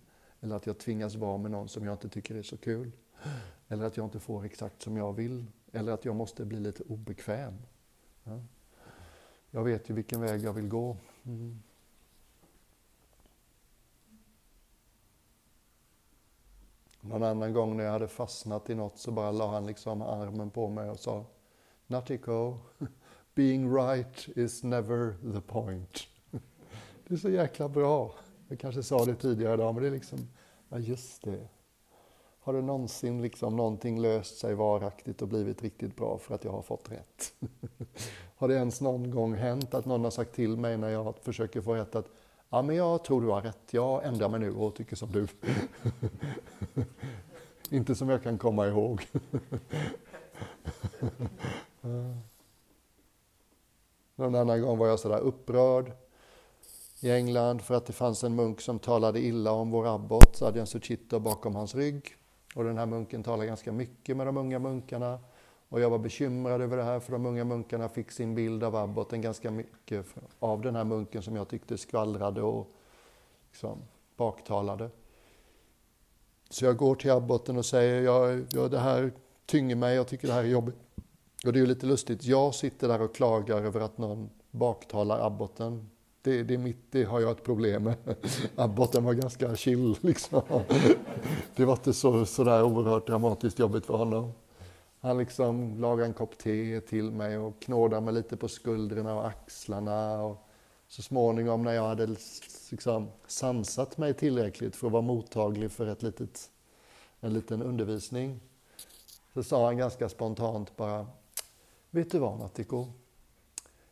Eller 0.40 0.56
att 0.56 0.66
jag 0.66 0.78
tvingas 0.78 1.14
vara 1.14 1.38
med 1.38 1.50
någon 1.50 1.68
som 1.68 1.84
jag 1.84 1.94
inte 1.94 2.08
tycker 2.08 2.34
är 2.34 2.42
så 2.42 2.56
kul? 2.56 2.92
Eller 3.68 3.84
att 3.84 3.96
jag 3.96 4.06
inte 4.06 4.20
får 4.20 4.44
exakt 4.44 4.82
som 4.82 4.96
jag 4.96 5.12
vill? 5.12 5.46
Eller 5.72 5.92
att 5.92 6.04
jag 6.04 6.16
måste 6.16 6.44
bli 6.44 6.60
lite 6.60 6.82
obekväm? 6.82 7.54
Ja. 8.24 8.40
Jag 9.50 9.64
vet 9.64 9.90
ju 9.90 9.94
vilken 9.94 10.20
väg 10.20 10.40
jag 10.40 10.52
vill 10.52 10.68
gå. 10.68 10.96
Mm. 11.24 11.62
Någon 17.00 17.22
annan 17.22 17.52
gång 17.52 17.76
när 17.76 17.84
jag 17.84 17.92
hade 17.92 18.08
fastnat 18.08 18.70
i 18.70 18.74
något 18.74 18.98
så 18.98 19.10
bara 19.10 19.30
la 19.30 19.52
han 19.52 19.66
liksom 19.66 20.02
armen 20.02 20.50
på 20.50 20.68
mig 20.68 20.90
och 20.90 20.98
sa 20.98 21.24
Natiko, 21.86 22.58
being 23.34 23.74
right 23.74 24.28
is 24.36 24.62
never 24.62 25.32
the 25.34 25.40
point. 25.40 26.06
Det 27.08 27.14
är 27.14 27.18
så 27.18 27.30
jäkla 27.30 27.68
bra. 27.68 28.14
Jag 28.48 28.60
kanske 28.60 28.82
sa 28.82 29.04
det 29.04 29.14
tidigare 29.14 29.54
idag, 29.54 29.74
men 29.74 29.82
det 29.82 29.88
är 29.88 29.92
liksom, 29.92 30.18
ja 30.68 30.78
just 30.78 31.22
det. 31.22 31.48
Har 32.50 32.54
det 32.54 32.62
någonsin 32.62 33.22
liksom 33.22 33.56
någonting 33.56 34.00
löst 34.00 34.38
sig 34.38 34.54
varaktigt 34.54 35.22
och 35.22 35.28
blivit 35.28 35.62
riktigt 35.62 35.96
bra 35.96 36.18
för 36.18 36.34
att 36.34 36.44
jag 36.44 36.52
har 36.52 36.62
fått 36.62 36.90
rätt? 36.90 37.32
har 38.36 38.48
det 38.48 38.54
ens 38.54 38.80
någon 38.80 39.10
gång 39.10 39.34
hänt 39.34 39.74
att 39.74 39.86
någon 39.86 40.04
har 40.04 40.10
sagt 40.10 40.34
till 40.34 40.56
mig 40.56 40.76
när 40.76 40.88
jag 40.88 41.14
försöker 41.22 41.60
få 41.60 41.74
rätt 41.74 41.94
att 41.94 42.06
ja, 42.48 42.62
men 42.62 42.76
jag 42.76 43.04
tror 43.04 43.20
du 43.20 43.28
har 43.28 43.42
rätt, 43.42 43.58
jag 43.70 44.04
ändrar 44.04 44.28
mig 44.28 44.40
nu 44.40 44.54
och 44.54 44.74
tycker 44.74 44.96
som 44.96 45.12
du. 45.12 45.26
Inte 47.76 47.94
som 47.94 48.08
jag 48.08 48.22
kan 48.22 48.38
komma 48.38 48.66
ihåg. 48.66 49.06
Någon 54.16 54.34
annan 54.34 54.62
gång 54.62 54.78
var 54.78 54.86
jag 54.86 54.98
sådär 55.00 55.20
upprörd 55.20 55.92
i 57.00 57.10
England 57.10 57.62
för 57.62 57.74
att 57.74 57.86
det 57.86 57.92
fanns 57.92 58.24
en 58.24 58.34
munk 58.34 58.60
som 58.60 58.78
talade 58.78 59.20
illa 59.20 59.52
om 59.52 59.70
vår 59.70 59.94
abbot, 59.94 60.42
Adjan 60.42 60.66
Suchito, 60.66 61.18
bakom 61.18 61.54
hans 61.54 61.74
rygg. 61.74 62.16
Och 62.54 62.64
den 62.64 62.78
här 62.78 62.86
munken 62.86 63.22
talade 63.22 63.46
ganska 63.46 63.72
mycket 63.72 64.16
med 64.16 64.26
de 64.26 64.36
unga 64.36 64.58
munkarna. 64.58 65.18
Och 65.68 65.80
jag 65.80 65.90
var 65.90 65.98
bekymrad 65.98 66.60
över 66.60 66.76
det 66.76 66.82
här 66.82 67.00
för 67.00 67.12
de 67.12 67.26
unga 67.26 67.44
munkarna 67.44 67.88
fick 67.88 68.10
sin 68.10 68.34
bild 68.34 68.64
av 68.64 68.76
abboten 68.76 69.20
ganska 69.20 69.50
mycket 69.50 70.06
av 70.38 70.62
den 70.62 70.76
här 70.76 70.84
munken 70.84 71.22
som 71.22 71.36
jag 71.36 71.48
tyckte 71.48 71.78
skvallrade 71.78 72.42
och 72.42 72.70
liksom 73.50 73.78
baktalade. 74.16 74.90
Så 76.50 76.64
jag 76.64 76.76
går 76.76 76.94
till 76.94 77.10
abboten 77.10 77.56
och 77.56 77.66
säger, 77.66 78.02
ja, 78.02 78.38
ja, 78.50 78.68
det 78.68 78.78
här 78.78 79.12
tynger 79.46 79.76
mig, 79.76 79.96
jag 79.96 80.08
tycker 80.08 80.28
det 80.28 80.34
här 80.34 80.44
är 80.44 80.48
jobbigt. 80.48 80.76
Och 81.46 81.52
det 81.52 81.58
är 81.58 81.60
ju 81.60 81.66
lite 81.66 81.86
lustigt, 81.86 82.24
jag 82.24 82.54
sitter 82.54 82.88
där 82.88 83.02
och 83.02 83.14
klagar 83.14 83.62
över 83.62 83.80
att 83.80 83.98
någon 83.98 84.30
baktalar 84.50 85.26
abboten. 85.26 85.90
Det, 86.22 86.42
det, 86.42 86.58
mitt, 86.58 86.76
det 86.90 87.04
har 87.04 87.20
jag 87.20 87.30
ett 87.30 87.44
problem 87.44 87.82
med. 87.84 87.96
Abboten 88.56 89.04
var 89.04 89.14
ganska 89.14 89.56
chill 89.56 89.96
liksom. 90.00 90.42
Det 91.56 91.64
var 91.64 91.72
inte 91.72 91.92
så, 91.92 92.26
så 92.26 92.44
där 92.44 92.62
oerhört 92.62 93.06
dramatiskt 93.06 93.58
jobbigt 93.58 93.86
för 93.86 93.96
honom. 93.96 94.32
Han 95.00 95.18
liksom 95.18 95.80
lagade 95.80 96.06
en 96.06 96.14
kopp 96.14 96.38
te 96.38 96.80
till 96.80 97.10
mig 97.10 97.38
och 97.38 97.62
knådade 97.62 98.02
mig 98.02 98.14
lite 98.14 98.36
på 98.36 98.48
skuldrorna 98.48 99.14
och 99.14 99.26
axlarna. 99.26 100.22
Och 100.22 100.46
så 100.88 101.02
småningom 101.02 101.62
när 101.62 101.72
jag 101.72 101.88
hade 101.88 102.16
liksom 102.70 103.08
sansat 103.26 103.98
mig 103.98 104.14
tillräckligt 104.14 104.76
för 104.76 104.86
att 104.86 104.92
vara 104.92 105.02
mottaglig 105.02 105.70
för 105.70 105.86
ett 105.86 106.02
litet, 106.02 106.50
en 107.20 107.34
liten 107.34 107.62
undervisning 107.62 108.40
så 109.34 109.42
sa 109.42 109.66
han 109.66 109.76
ganska 109.76 110.08
spontant 110.08 110.76
bara 110.76 111.06
Vet 111.90 112.10
du 112.10 112.18
vad 112.18 112.38
Natthiko? 112.38 112.86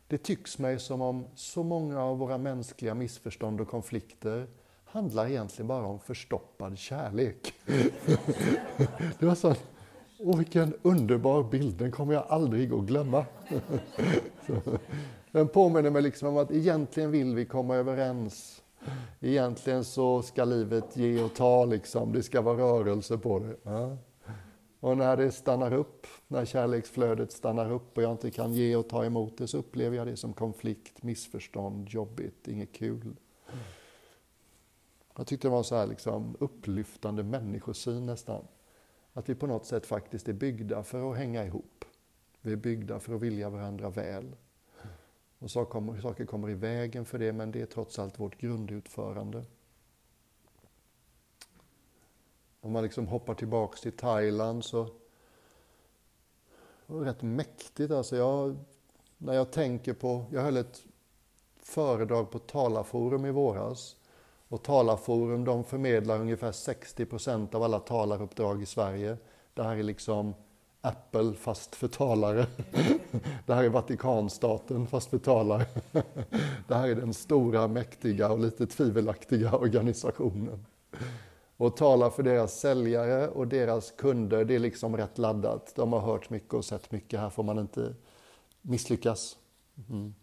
Det 0.09 0.17
tycks 0.17 0.57
mig 0.59 0.79
som 0.79 1.01
om 1.01 1.25
så 1.35 1.63
många 1.63 2.03
av 2.03 2.17
våra 2.17 2.37
mänskliga 2.37 2.93
missförstånd 2.93 3.61
och 3.61 3.67
konflikter 3.67 4.47
handlar 4.85 5.27
egentligen 5.27 5.67
bara 5.67 5.85
om 5.85 5.99
förstoppad 5.99 6.77
kärlek. 6.77 7.53
det 9.19 9.25
var 9.25 9.35
så 9.35 9.55
Åh, 10.21 10.37
vilken 10.37 10.73
underbar 10.81 11.43
bild, 11.43 11.75
den 11.75 11.91
kommer 11.91 12.13
jag 12.13 12.25
aldrig 12.29 12.73
att 12.73 12.85
glömma. 12.85 13.25
Den 15.31 15.47
påminner 15.47 15.89
mig 15.89 16.01
liksom 16.01 16.27
om 16.27 16.37
att 16.37 16.51
egentligen 16.51 17.11
vill 17.11 17.35
vi 17.35 17.45
komma 17.45 17.75
överens. 17.75 18.61
Egentligen 19.19 19.83
så 19.83 20.21
ska 20.21 20.45
livet 20.45 20.97
ge 20.97 21.23
och 21.23 21.33
ta, 21.33 21.65
liksom. 21.65 22.13
det 22.13 22.23
ska 22.23 22.41
vara 22.41 22.57
rörelse 22.57 23.17
på 23.17 23.39
det. 23.39 23.55
Och 24.79 24.97
när 24.97 25.17
det 25.17 25.31
stannar 25.31 25.73
upp, 25.73 26.07
när 26.27 26.45
kärleksflödet 26.45 27.31
stannar 27.31 27.71
upp 27.71 27.97
och 27.97 28.03
jag 28.03 28.11
inte 28.11 28.31
kan 28.31 28.53
ge 28.53 28.75
och 28.75 28.89
ta 28.89 29.05
emot 29.05 29.37
det, 29.37 29.47
så 29.47 29.57
upplever 29.57 29.97
jag 29.97 30.07
det 30.07 30.17
som 30.17 30.33
konflikt, 30.33 31.03
missförstånd, 31.03 31.89
jobbigt, 31.89 32.47
inget 32.47 32.71
kul. 32.71 33.15
Jag 35.17 35.27
tyckte 35.27 35.47
det 35.47 35.51
var 35.51 35.63
så 35.63 35.75
här 35.75 35.87
liksom 35.87 36.35
upplyftande 36.39 37.23
människosyn 37.23 38.05
nästan. 38.05 38.47
Att 39.13 39.29
vi 39.29 39.35
på 39.35 39.47
något 39.47 39.65
sätt 39.65 39.85
faktiskt 39.85 40.27
är 40.27 40.33
byggda 40.33 40.83
för 40.83 41.11
att 41.11 41.17
hänga 41.17 41.45
ihop. 41.45 41.85
Vi 42.41 42.51
är 42.51 42.55
byggda 42.55 42.99
för 42.99 43.15
att 43.15 43.21
vilja 43.21 43.49
varandra 43.49 43.89
väl. 43.89 44.35
Och 45.39 45.51
saker 45.51 46.25
kommer 46.25 46.49
i 46.49 46.53
vägen 46.53 47.05
för 47.05 47.19
det, 47.19 47.33
men 47.33 47.51
det 47.51 47.61
är 47.61 47.65
trots 47.65 47.99
allt 47.99 48.19
vårt 48.19 48.37
grundutförande. 48.37 49.43
Om 52.61 52.71
man 52.71 52.83
liksom 52.83 53.07
hoppar 53.07 53.33
tillbaks 53.33 53.81
till 53.81 53.91
Thailand 53.91 54.65
så 54.65 54.83
det 56.87 56.93
var 56.93 57.01
rätt 57.01 57.21
mäktigt. 57.21 57.91
Alltså 57.91 58.17
jag, 58.17 58.57
när 59.17 59.33
jag 59.33 59.51
tänker 59.51 59.93
på, 59.93 60.25
jag 60.31 60.41
höll 60.41 60.57
ett 60.57 60.83
föredrag 61.63 62.31
på 62.31 62.39
Talarforum 62.39 63.25
i 63.25 63.31
våras. 63.31 63.95
Och 64.47 64.63
Talarforum 64.63 65.45
de 65.45 65.63
förmedlar 65.63 66.19
ungefär 66.19 66.51
60 66.51 67.05
procent 67.05 67.55
av 67.55 67.63
alla 67.63 67.79
talaruppdrag 67.79 68.61
i 68.61 68.65
Sverige. 68.65 69.17
Det 69.53 69.63
här 69.63 69.77
är 69.77 69.83
liksom 69.83 70.33
Apple 70.81 71.33
fast 71.33 71.75
för 71.75 71.87
talare. 71.87 72.47
Det 73.45 73.53
här 73.53 73.63
är 73.63 73.69
Vatikanstaten 73.69 74.87
fast 74.87 75.09
för 75.09 75.17
talare. 75.17 75.65
Det 76.67 76.75
här 76.75 76.87
är 76.87 76.95
den 76.95 77.13
stora, 77.13 77.67
mäktiga 77.67 78.29
och 78.29 78.39
lite 78.39 78.67
tvivelaktiga 78.67 79.55
organisationen 79.55 80.65
och 81.59 81.77
tala 81.77 82.09
för 82.11 82.23
deras 82.23 82.59
säljare 82.59 83.27
och 83.27 83.47
deras 83.47 83.91
kunder, 83.91 84.45
det 84.45 84.55
är 84.55 84.59
liksom 84.59 84.97
rätt 84.97 85.17
laddat. 85.17 85.73
De 85.75 85.93
har 85.93 85.99
hört 85.99 86.29
mycket 86.29 86.53
och 86.53 86.65
sett 86.65 86.91
mycket, 86.91 87.19
här 87.19 87.29
får 87.29 87.43
man 87.43 87.59
inte 87.59 87.95
misslyckas. 88.61 89.37
Mm. 89.89 90.13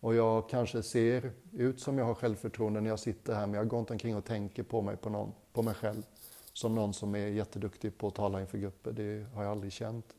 Och 0.00 0.14
jag 0.14 0.48
kanske 0.48 0.82
ser 0.82 1.32
ut 1.52 1.80
som 1.80 1.98
jag 1.98 2.04
har 2.04 2.14
självförtroende 2.14 2.80
när 2.80 2.90
jag 2.90 2.98
sitter 2.98 3.34
här, 3.34 3.46
men 3.46 3.54
jag 3.54 3.68
går 3.68 3.80
inte 3.80 3.92
omkring 3.92 4.16
och 4.16 4.24
tänker 4.24 4.62
på 4.62 4.82
mig, 4.82 4.96
på, 4.96 5.10
någon, 5.10 5.32
på 5.52 5.62
mig 5.62 5.74
själv 5.74 6.02
som 6.52 6.74
någon 6.74 6.94
som 6.94 7.14
är 7.14 7.26
jätteduktig 7.26 7.98
på 7.98 8.08
att 8.08 8.14
tala 8.14 8.40
inför 8.40 8.58
grupper. 8.58 8.92
Det 8.92 9.26
har 9.34 9.42
jag 9.42 9.50
aldrig 9.52 9.72
känt. 9.72 10.16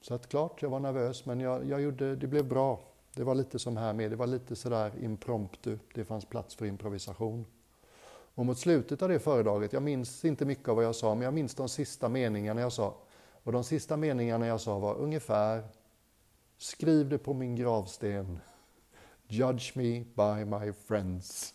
Så 0.00 0.14
att 0.14 0.28
klart, 0.28 0.62
jag 0.62 0.70
var 0.70 0.80
nervös, 0.80 1.26
men 1.26 1.40
jag, 1.40 1.64
jag 1.64 1.80
gjorde, 1.80 2.16
det 2.16 2.26
blev 2.26 2.48
bra. 2.48 2.80
Det 3.14 3.24
var 3.24 3.34
lite 3.34 3.58
som 3.58 3.76
här 3.76 3.92
med, 3.92 4.10
det 4.10 4.16
var 4.16 4.26
lite 4.26 4.56
sådär 4.56 4.92
impromptu. 5.00 5.78
Det 5.94 6.04
fanns 6.04 6.24
plats 6.24 6.54
för 6.54 6.66
improvisation. 6.66 7.46
Och 8.36 8.46
mot 8.46 8.58
slutet 8.58 9.02
av 9.02 9.08
det 9.08 9.18
föredraget, 9.18 9.72
jag 9.72 9.82
minns 9.82 10.24
inte 10.24 10.44
mycket 10.44 10.68
av 10.68 10.76
vad 10.76 10.84
jag 10.84 10.94
sa, 10.94 11.14
men 11.14 11.24
jag 11.24 11.34
minns 11.34 11.54
de 11.54 11.68
sista 11.68 12.08
meningarna 12.08 12.60
jag 12.60 12.72
sa. 12.72 12.94
Och 13.42 13.52
de 13.52 13.64
sista 13.64 13.96
meningarna 13.96 14.46
jag 14.46 14.60
sa 14.60 14.78
var 14.78 14.94
ungefär 14.94 15.64
Skriv 16.58 17.08
det 17.08 17.18
på 17.18 17.34
min 17.34 17.56
gravsten. 17.56 18.38
Judge 19.28 19.76
me 19.76 20.00
by 20.00 20.44
my 20.44 20.72
friends. 20.72 21.54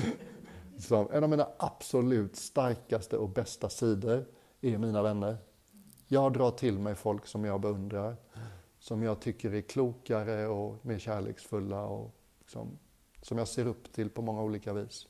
Som 0.78 1.08
en 1.12 1.24
av 1.24 1.30
mina 1.30 1.48
absolut 1.58 2.36
starkaste 2.36 3.16
och 3.16 3.28
bästa 3.28 3.68
sidor 3.68 4.24
är 4.60 4.78
mina 4.78 5.02
vänner. 5.02 5.36
Jag 6.06 6.32
drar 6.32 6.50
till 6.50 6.78
mig 6.78 6.94
folk 6.94 7.26
som 7.26 7.44
jag 7.44 7.60
beundrar, 7.60 8.16
som 8.78 9.02
jag 9.02 9.20
tycker 9.20 9.54
är 9.54 9.60
klokare 9.60 10.46
och 10.46 10.86
mer 10.86 10.98
kärleksfulla 10.98 11.84
och 11.84 12.14
liksom, 12.38 12.78
som 13.22 13.38
jag 13.38 13.48
ser 13.48 13.66
upp 13.66 13.92
till 13.92 14.10
på 14.10 14.22
många 14.22 14.42
olika 14.42 14.72
vis. 14.72 15.06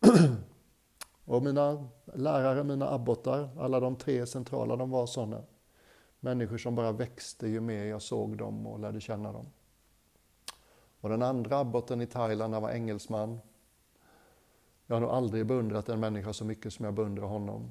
och 1.24 1.42
mina 1.42 1.88
lärare, 2.14 2.64
mina 2.64 2.90
abbotar, 2.90 3.50
alla 3.58 3.80
de 3.80 3.96
tre 3.96 4.26
centrala, 4.26 4.76
de 4.76 4.90
var 4.90 5.06
sådana. 5.06 5.42
Människor 6.20 6.58
som 6.58 6.74
bara 6.74 6.92
växte 6.92 7.48
ju 7.48 7.60
mer 7.60 7.84
jag 7.84 8.02
såg 8.02 8.36
dem 8.36 8.66
och 8.66 8.78
lärde 8.78 9.00
känna 9.00 9.32
dem. 9.32 9.46
Och 11.00 11.08
den 11.08 11.22
andra 11.22 11.58
abboten 11.58 12.00
i 12.00 12.06
Thailand, 12.06 12.54
han 12.54 12.62
var 12.62 12.70
engelsman. 12.70 13.40
Jag 14.86 14.96
har 14.96 15.00
nog 15.00 15.10
aldrig 15.10 15.46
beundrat 15.46 15.88
en 15.88 16.00
människa 16.00 16.32
så 16.32 16.44
mycket 16.44 16.72
som 16.72 16.84
jag 16.84 16.94
beundrar 16.94 17.24
honom. 17.24 17.70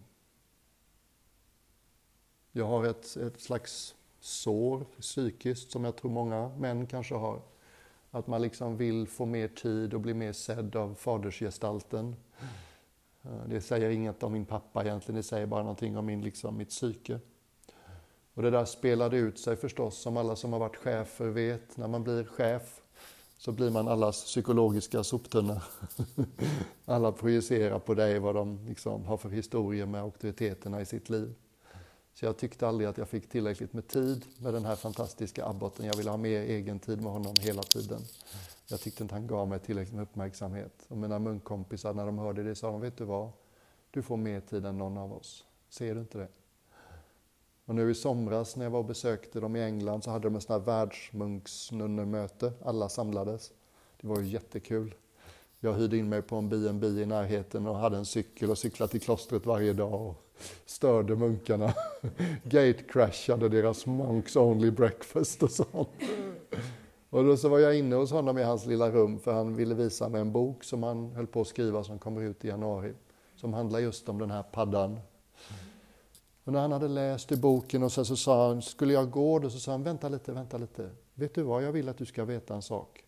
Jag 2.52 2.66
har 2.66 2.86
ett, 2.86 3.16
ett 3.16 3.42
slags 3.42 3.96
sår 4.20 4.86
psykiskt 5.00 5.72
som 5.72 5.84
jag 5.84 5.96
tror 5.96 6.12
många 6.12 6.50
män 6.50 6.88
kanske 6.88 7.16
har. 7.16 7.42
Att 8.18 8.28
man 8.28 8.42
liksom 8.42 8.78
vill 8.78 9.08
få 9.08 9.26
mer 9.26 9.48
tid 9.48 9.94
och 9.94 10.02
bli 10.02 10.14
mer 10.14 10.34
sedd 10.34 10.76
av 10.76 10.96
fadersgestalten. 10.96 12.16
Eh, 13.24 13.50
det 13.50 13.62
säger 13.62 13.90
inget 13.90 14.24
om 14.24 14.34
min 14.34 14.46
pappa 14.46 14.86
egentligen, 14.86 15.16
det 15.18 15.24
säger 15.24 15.46
bara 15.46 15.62
någonting 15.62 15.98
om 15.98 16.06
min, 16.06 16.22
liksom, 16.22 16.58
mitt 16.58 16.70
psyke. 16.70 17.20
Och 18.34 18.44
det 18.44 18.50
där 18.50 18.66
spelade 18.66 19.18
ut 19.18 19.40
sig 19.40 19.56
förstås, 19.56 19.98
som 19.98 20.18
alla 20.18 20.36
som 20.36 20.54
har 20.54 20.60
varit 20.60 20.76
chefer 20.76 21.26
vet. 21.26 21.78
När 21.78 21.88
man 21.88 22.04
blir 22.04 22.24
chef 22.24 22.82
så 23.38 23.52
blir 23.52 23.72
man 23.72 23.88
allas 23.88 24.24
psykologiska 24.24 25.04
soptunna. 25.04 25.62
Alla 26.86 27.12
projicerar 27.12 27.80
på 27.80 27.94
dig 27.94 28.20
vad 28.20 28.36
de 28.36 28.66
liksom 28.68 29.06
har 29.06 29.18
för 29.18 29.30
historier 29.30 29.86
med 29.86 30.02
auktoriteterna 30.02 30.82
i 30.82 30.86
sitt 30.86 31.10
liv. 31.10 31.34
Så 32.20 32.26
jag 32.26 32.38
tyckte 32.38 32.68
aldrig 32.68 32.90
att 32.90 32.98
jag 32.98 33.10
fick 33.10 33.30
tillräckligt 33.30 33.74
med 33.74 33.88
tid 33.88 34.26
med 34.38 34.54
den 34.54 34.66
här 34.66 34.76
fantastiska 34.76 35.46
abboten. 35.46 35.86
Jag 35.86 35.98
ville 35.98 36.10
ha 36.10 36.18
mer 36.18 36.42
egen 36.42 36.80
tid 36.80 37.02
med 37.02 37.12
honom 37.12 37.36
hela 37.40 37.64
tiden. 37.64 38.02
Jag 38.68 38.80
tyckte 38.80 39.04
inte 39.04 39.16
han 39.16 39.28
gav 39.28 39.48
mig 39.48 39.60
tillräckligt 39.60 39.96
med 39.96 40.04
uppmärksamhet. 40.04 40.86
Och 40.88 40.98
mina 40.98 41.20
munkkompisar, 41.20 41.94
när 41.94 42.06
de 42.06 42.18
hörde 42.18 42.44
det, 42.44 42.56
sa 42.56 42.72
de, 42.72 42.82
vet 42.82 42.98
du 42.98 43.04
vad? 43.04 43.30
Du 43.92 44.02
får 44.02 44.18
mer 44.18 44.40
tid 44.40 44.66
än 44.66 44.78
någon 44.78 44.98
av 44.98 45.14
oss. 45.14 45.46
Ser 45.70 45.96
du 45.96 46.02
inte 46.02 46.18
det? 46.18 46.28
Och 47.66 47.76
nu 47.76 47.92
i 47.92 47.96
somras 47.96 48.56
när 48.56 48.66
jag 48.66 48.72
var 48.72 48.80
och 48.80 48.86
besökte 48.86 49.40
dem 49.40 49.56
i 49.56 49.64
England 49.64 50.04
så 50.04 50.12
hade 50.12 50.24
de 50.24 50.36
ett 50.36 50.44
sånt 50.44 50.60
här 50.60 50.74
världsmunksnunnemöte. 50.74 52.54
Alla 52.64 52.90
samlades. 52.90 53.52
Det 54.02 54.08
var 54.08 54.20
ju 54.20 54.28
jättekul. 54.28 54.96
Jag 55.60 55.74
hyrde 55.74 55.98
in 55.98 56.10
mig 56.10 56.22
på 56.22 56.36
en 56.36 56.50
B&B 56.50 56.88
i 56.88 57.06
närheten 57.06 57.68
och 57.68 57.76
hade 57.76 57.98
en 57.98 58.06
cykel 58.06 58.52
och 58.52 58.58
cyklade 58.58 58.92
till 58.92 59.02
klostret 59.02 59.46
varje 59.46 59.74
dag 59.74 60.02
och 60.02 60.27
störde 60.66 61.16
munkarna. 61.16 61.74
Gatecrashade 62.44 63.50
deras 63.50 63.86
monks 63.86 64.36
only 64.36 64.72
breakfast 64.72 65.44
och 65.44 65.52
sånt. 65.52 65.90
Och 67.10 67.24
då 67.24 67.38
så 67.38 67.50
var 67.50 67.60
jag 67.60 67.78
inne 67.78 67.96
hos 67.96 68.12
honom 68.12 68.38
i 68.38 68.44
hans 68.44 68.66
lilla 68.66 68.92
rum 68.92 69.20
för 69.20 69.34
han 69.34 69.56
ville 69.56 69.76
visa 69.76 70.10
mig 70.10 70.22
en 70.22 70.32
bok 70.32 70.64
som 70.64 70.84
han 70.84 71.12
höll 71.12 71.28
på 71.28 71.42
att 71.42 71.48
skriva 71.48 71.84
som 71.84 72.00
kommer 72.00 72.22
ut 72.22 72.46
i 72.46 72.48
januari. 72.48 72.94
Som 73.36 73.54
handlar 73.54 73.80
just 73.80 74.10
om 74.10 74.20
den 74.20 74.32
här 74.32 74.44
paddan. 74.44 75.00
Och 76.44 76.54
när 76.54 76.60
han 76.60 76.72
hade 76.72 76.88
läst 76.88 77.32
i 77.32 77.36
boken 77.36 77.84
och 77.84 77.92
så, 77.92 78.06
så 78.06 78.16
sa 78.16 78.48
han, 78.48 78.62
skulle 78.62 78.94
jag 78.94 79.12
gå 79.12 79.40
då? 79.40 79.50
Så 79.50 79.60
sa 79.60 79.72
han, 79.72 79.84
vänta 79.84 80.10
lite, 80.10 80.32
vänta 80.32 80.58
lite. 80.58 80.90
Vet 81.14 81.36
du 81.36 81.42
vad, 81.42 81.64
jag 81.64 81.72
vill 81.72 81.90
att 81.90 81.98
du 81.98 82.06
ska 82.06 82.26
veta 82.26 82.56
en 82.56 82.62
sak. 82.62 83.07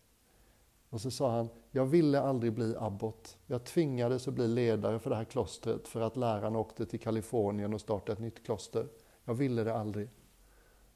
Och 0.89 1.01
så 1.01 1.11
sa 1.11 1.31
han, 1.31 1.49
jag 1.71 1.85
ville 1.85 2.21
aldrig 2.21 2.53
bli 2.53 2.75
abbot. 2.79 3.37
Jag 3.47 3.63
tvingades 3.63 4.27
att 4.27 4.33
bli 4.33 4.47
ledare 4.47 4.99
för 4.99 5.09
det 5.09 5.15
här 5.15 5.23
klostret 5.23 5.87
för 5.87 6.01
att 6.01 6.17
läraren 6.17 6.55
åkte 6.55 6.85
till 6.85 6.99
Kalifornien 6.99 7.73
och 7.73 7.81
startade 7.81 8.11
ett 8.11 8.19
nytt 8.19 8.45
kloster. 8.45 8.87
Jag 9.25 9.33
ville 9.33 9.63
det 9.63 9.73
aldrig. 9.73 10.09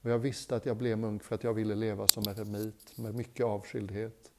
Och 0.01 0.09
jag 0.09 0.19
visste 0.19 0.55
att 0.55 0.65
jag 0.65 0.77
blev 0.77 0.97
munk 0.97 1.23
för 1.23 1.35
att 1.35 1.43
jag 1.43 1.53
ville 1.53 1.75
leva 1.75 2.07
som 2.07 2.23
eremit 2.23 2.97
med 2.97 3.15
mycket 3.15 3.45
avskildhet. 3.45 4.31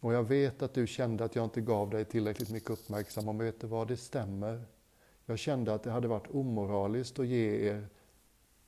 Och 0.00 0.12
jag 0.14 0.22
vet 0.22 0.62
att 0.62 0.74
du 0.74 0.86
kände 0.86 1.24
att 1.24 1.36
jag 1.36 1.44
inte 1.44 1.60
gav 1.60 1.90
dig 1.90 2.04
tillräckligt 2.04 2.50
mycket 2.50 2.70
uppmärksamhet. 2.70 3.36
Men 3.36 3.46
Vet 3.46 3.60
du 3.60 3.66
vad, 3.66 3.88
det 3.88 3.96
stämmer. 3.96 4.64
Jag 5.26 5.38
kände 5.38 5.74
att 5.74 5.82
det 5.82 5.90
hade 5.90 6.08
varit 6.08 6.30
omoraliskt 6.30 7.18
att 7.18 7.26
ge 7.26 7.68
er 7.68 7.88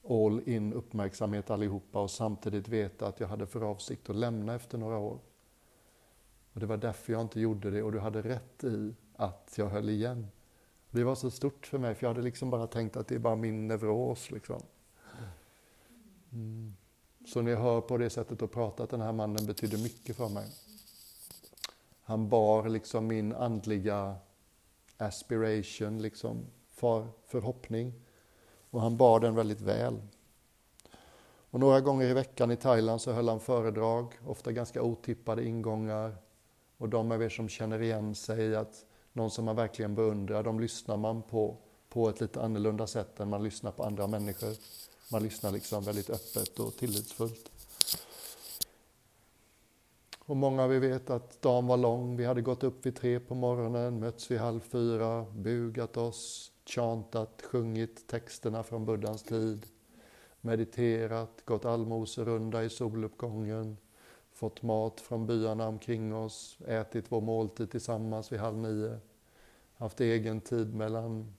all 0.09 0.49
in 0.49 0.73
uppmärksamhet 0.73 1.51
allihopa 1.51 2.03
och 2.03 2.11
samtidigt 2.11 2.69
veta 2.69 3.07
att 3.07 3.21
jag 3.21 3.29
hade 3.29 3.47
för 3.47 3.61
avsikt 3.61 4.11
att 4.11 4.17
lämna 4.17 4.55
efter 4.55 4.79
några 4.79 4.99
år. 4.99 5.19
Och 6.57 6.61
Det 6.61 6.67
var 6.67 6.77
därför 6.77 7.13
jag 7.13 7.23
inte 7.23 7.41
gjorde 7.41 7.71
det 7.71 7.83
och 7.83 7.93
du 7.93 7.99
hade 7.99 8.23
rätt 8.23 8.65
i 8.65 8.95
att 9.17 9.55
jag 9.57 9.69
höll 9.69 9.89
igen. 9.89 10.27
Det 10.91 11.05
var 11.05 11.15
så 11.15 11.31
stort 11.31 11.67
för 11.67 11.79
mig 11.79 11.95
för 11.95 12.05
jag 12.07 12.11
hade 12.11 12.23
liksom 12.23 12.51
bara 12.51 12.67
tänkt 12.67 12.97
att 12.97 13.09
det 13.09 13.15
är 13.15 13.19
bara 13.19 13.37
min 13.37 13.69
neuros. 13.69 14.31
Liksom. 14.31 14.63
Mm. 16.33 16.77
Så 17.27 17.43
ni 17.43 17.55
hör 17.55 17.81
på 17.81 17.99
det 17.99 18.11
sättet 18.11 18.43
att 18.43 18.51
prata 18.51 18.83
att 18.83 18.91
den 18.91 19.01
här 19.01 19.13
mannen 19.13 19.47
betydde 19.47 19.79
mycket 19.79 20.17
för 20.17 20.29
mig. 20.29 20.47
Han 22.03 22.29
bar 22.29 22.69
liksom 22.69 23.07
min 23.07 23.33
andliga 23.33 24.17
aspiration, 24.97 26.03
liksom 26.03 26.47
för 26.69 27.07
förhoppning. 27.27 27.93
Och 28.71 28.81
han 28.81 28.97
bar 28.97 29.21
den 29.21 29.35
väldigt 29.35 29.61
väl. 29.61 30.03
Och 31.51 31.61
några 31.61 31.81
gånger 31.81 32.07
i 32.07 32.15
veckan 32.15 32.51
i 32.51 32.57
Thailand 32.57 33.01
så 33.01 33.13
höll 33.13 33.29
han 33.29 33.41
föredrag, 33.41 34.13
ofta 34.27 34.53
ganska 34.53 34.83
otippade 34.83 35.45
ingångar. 35.45 36.26
Och 36.79 36.89
de 36.89 37.13
av 37.13 37.23
er 37.23 37.29
som 37.29 37.49
känner 37.49 37.83
igen 37.83 38.15
sig 38.15 38.57
att 38.57 38.85
någon 39.13 39.31
som 39.31 39.45
man 39.45 39.57
verkligen 39.57 39.95
beundrar, 39.95 40.43
de 40.43 40.61
lyssnar 40.61 40.97
man 40.97 41.23
på 41.23 41.57
på 41.97 42.09
ett 42.09 42.21
lite 42.21 42.43
annorlunda 42.43 42.87
sätt 42.87 43.21
än 43.21 43.29
man 43.29 43.45
lyssnar 43.45 43.73
på 43.73 43.85
andra 43.85 44.07
människor. 44.07 44.57
Man 45.13 45.23
lyssnar 45.23 45.51
liksom 45.51 45.85
väldigt 45.85 46.11
öppet 46.11 46.59
och 46.59 46.77
tillitsfullt. 46.77 47.51
Och 50.19 50.37
många 50.37 50.65
av 50.65 50.75
er 50.75 50.79
vet 50.79 51.11
att 51.11 51.43
dagen 51.43 51.67
var 51.67 51.77
lång. 51.77 52.17
Vi 52.17 52.25
hade 52.25 52.43
gått 52.43 52.65
upp 52.65 52.87
vid 52.87 52.97
tre 52.97 53.21
på 53.21 53.35
morgonen, 53.35 54.01
mötts 54.01 54.31
vid 54.31 54.39
halv 54.39 54.61
fyra, 54.61 55.27
bugat 55.35 55.97
oss, 55.97 56.53
chantat, 56.67 57.43
sjungit 57.43 58.07
texterna 58.07 58.63
från 58.63 58.85
Buddhas 58.85 59.23
tid, 59.23 59.67
mediterat, 60.41 61.43
gått 61.45 61.65
allmoserunda 61.65 62.65
i 62.65 62.71
soluppgången, 62.71 63.77
fått 64.37 64.63
mat 64.63 65.01
från 65.01 65.27
byarna 65.27 65.69
omkring 65.69 66.15
oss, 66.15 66.59
ätit 66.67 67.05
vår 67.09 67.21
måltid 67.21 67.71
tillsammans 67.71 68.33
vid 68.33 68.41
halv 68.41 68.57
nio, 68.59 68.99
haft 69.75 70.01
egen 70.01 70.41
tid 70.41 70.75
mellan 70.75 71.35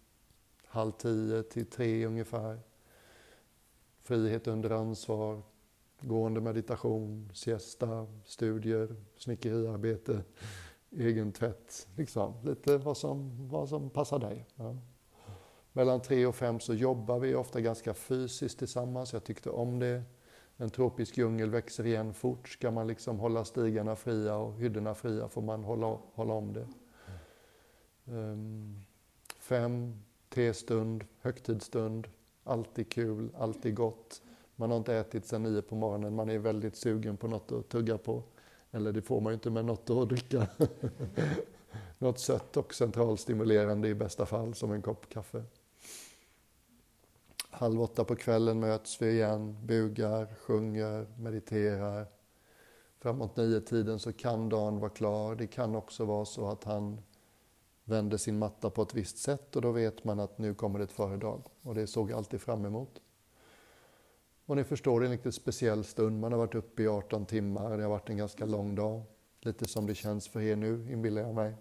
halv 0.66 0.92
tio 0.92 1.44
till 1.44 1.66
tre 1.66 2.06
ungefär. 2.06 2.60
Frihet 4.02 4.48
under 4.48 4.70
ansvar, 4.70 5.42
gående 6.00 6.42
meditation, 6.42 7.30
siesta, 7.34 8.08
studier, 8.26 8.96
snickeriarbete, 9.18 10.24
egen 10.92 11.32
tvätt. 11.32 11.88
Liksom. 11.96 12.34
Lite 12.44 12.78
vad 12.78 12.98
som, 12.98 13.48
vad 13.50 13.70
som 13.70 13.90
passar 13.90 14.20
dig. 14.20 14.46
Ja. 14.56 14.78
Mellan 15.74 16.02
tre 16.02 16.26
och 16.26 16.36
fem 16.36 16.60
så 16.60 16.74
jobbar 16.74 17.20
vi 17.20 17.36
ofta 17.36 17.62
ganska 17.62 17.94
fysiskt 17.94 18.60
tillsammans. 18.60 19.14
Jag 19.14 19.24
tyckte 19.24 19.50
om 19.50 19.80
det. 19.80 20.04
En 20.58 20.70
tropisk 20.70 21.18
djungel 21.18 21.50
växer 21.50 21.86
igen 21.86 22.14
fort. 22.14 22.50
Ska 22.50 22.72
man 22.72 22.88
liksom 22.88 23.20
hålla 23.20 23.46
stigarna 23.46 23.96
fria 23.96 24.36
och 24.36 24.54
hyddorna 24.54 24.96
fria 24.96 25.28
får 25.28 25.42
man 25.42 25.64
hålla, 25.64 25.98
hålla 26.14 26.34
om 26.34 26.54
det. 26.54 26.68
Um, 28.06 28.86
fem, 29.40 30.04
testund, 30.30 31.04
högtidsstund. 31.22 32.08
Alltid 32.44 32.92
kul, 32.92 33.30
alltid 33.38 33.76
gott. 33.76 34.22
Man 34.56 34.72
har 34.72 34.78
inte 34.78 34.96
ätit 34.96 35.26
sedan 35.26 35.44
nio 35.44 35.62
på 35.62 35.76
morgonen, 35.76 36.16
man 36.16 36.30
är 36.30 36.40
väldigt 36.40 36.76
sugen 36.76 37.18
på 37.18 37.28
något 37.28 37.52
att 37.52 37.70
tugga 37.70 37.98
på. 37.98 38.24
Eller 38.72 38.92
det 38.92 39.02
får 39.02 39.22
man 39.22 39.32
ju 39.32 39.34
inte 39.34 39.50
med 39.50 39.66
något 39.66 39.90
att 39.90 40.10
dricka. 40.10 40.48
något 41.98 42.20
sött 42.20 42.58
och 42.58 42.74
centralstimulerande 42.74 43.88
i 43.88 43.96
bästa 43.96 44.26
fall, 44.26 44.54
som 44.54 44.72
en 44.72 44.82
kopp 44.82 45.10
kaffe. 45.10 45.44
Halv 47.58 47.82
åtta 47.82 48.04
på 48.04 48.16
kvällen 48.16 48.60
möts 48.60 49.02
vi 49.02 49.12
igen, 49.12 49.58
bugar, 49.66 50.36
sjunger, 50.40 51.08
mediterar. 51.18 52.08
Framåt 53.00 53.38
nio 53.38 53.62
tiden 53.62 54.00
så 54.00 54.14
kan 54.14 54.50
dagen 54.50 54.80
vara 54.80 54.90
klar. 54.90 55.36
Det 55.36 55.48
kan 55.48 55.76
också 55.76 56.06
vara 56.06 56.26
så 56.26 56.48
att 56.48 56.64
han 56.64 57.02
vänder 57.84 58.18
sin 58.18 58.40
matta 58.40 58.70
på 58.70 58.82
ett 58.82 58.94
visst 58.94 59.18
sätt 59.18 59.56
och 59.56 59.62
då 59.62 59.72
vet 59.72 60.04
man 60.04 60.20
att 60.20 60.38
nu 60.38 60.54
kommer 60.54 60.80
det 60.80 60.86
ett 60.86 60.92
föredrag. 60.92 61.44
Och 61.62 61.76
det 61.76 61.88
såg 61.88 62.12
jag 62.12 62.18
alltid 62.18 62.42
fram 62.42 62.66
emot. 62.66 63.02
Och 64.46 64.56
ni 64.56 64.64
förstår, 64.64 65.00
det 65.00 65.04
är 65.06 65.10
en 65.10 65.16
lite 65.16 65.32
speciell 65.32 65.84
stund. 65.84 66.20
Man 66.20 66.32
har 66.32 66.40
varit 66.40 66.56
uppe 66.56 66.84
i 66.84 66.88
18 66.88 67.26
timmar, 67.26 67.78
det 67.78 67.84
har 67.84 67.90
varit 67.90 68.10
en 68.10 68.18
ganska 68.18 68.46
lång 68.46 68.76
dag. 68.76 69.02
Lite 69.42 69.66
som 69.66 69.86
det 69.86 69.96
känns 69.96 70.28
för 70.28 70.42
er 70.42 70.56
nu, 70.56 70.92
inbillar 70.92 71.22
jag 71.22 71.36
mig. 71.36 71.56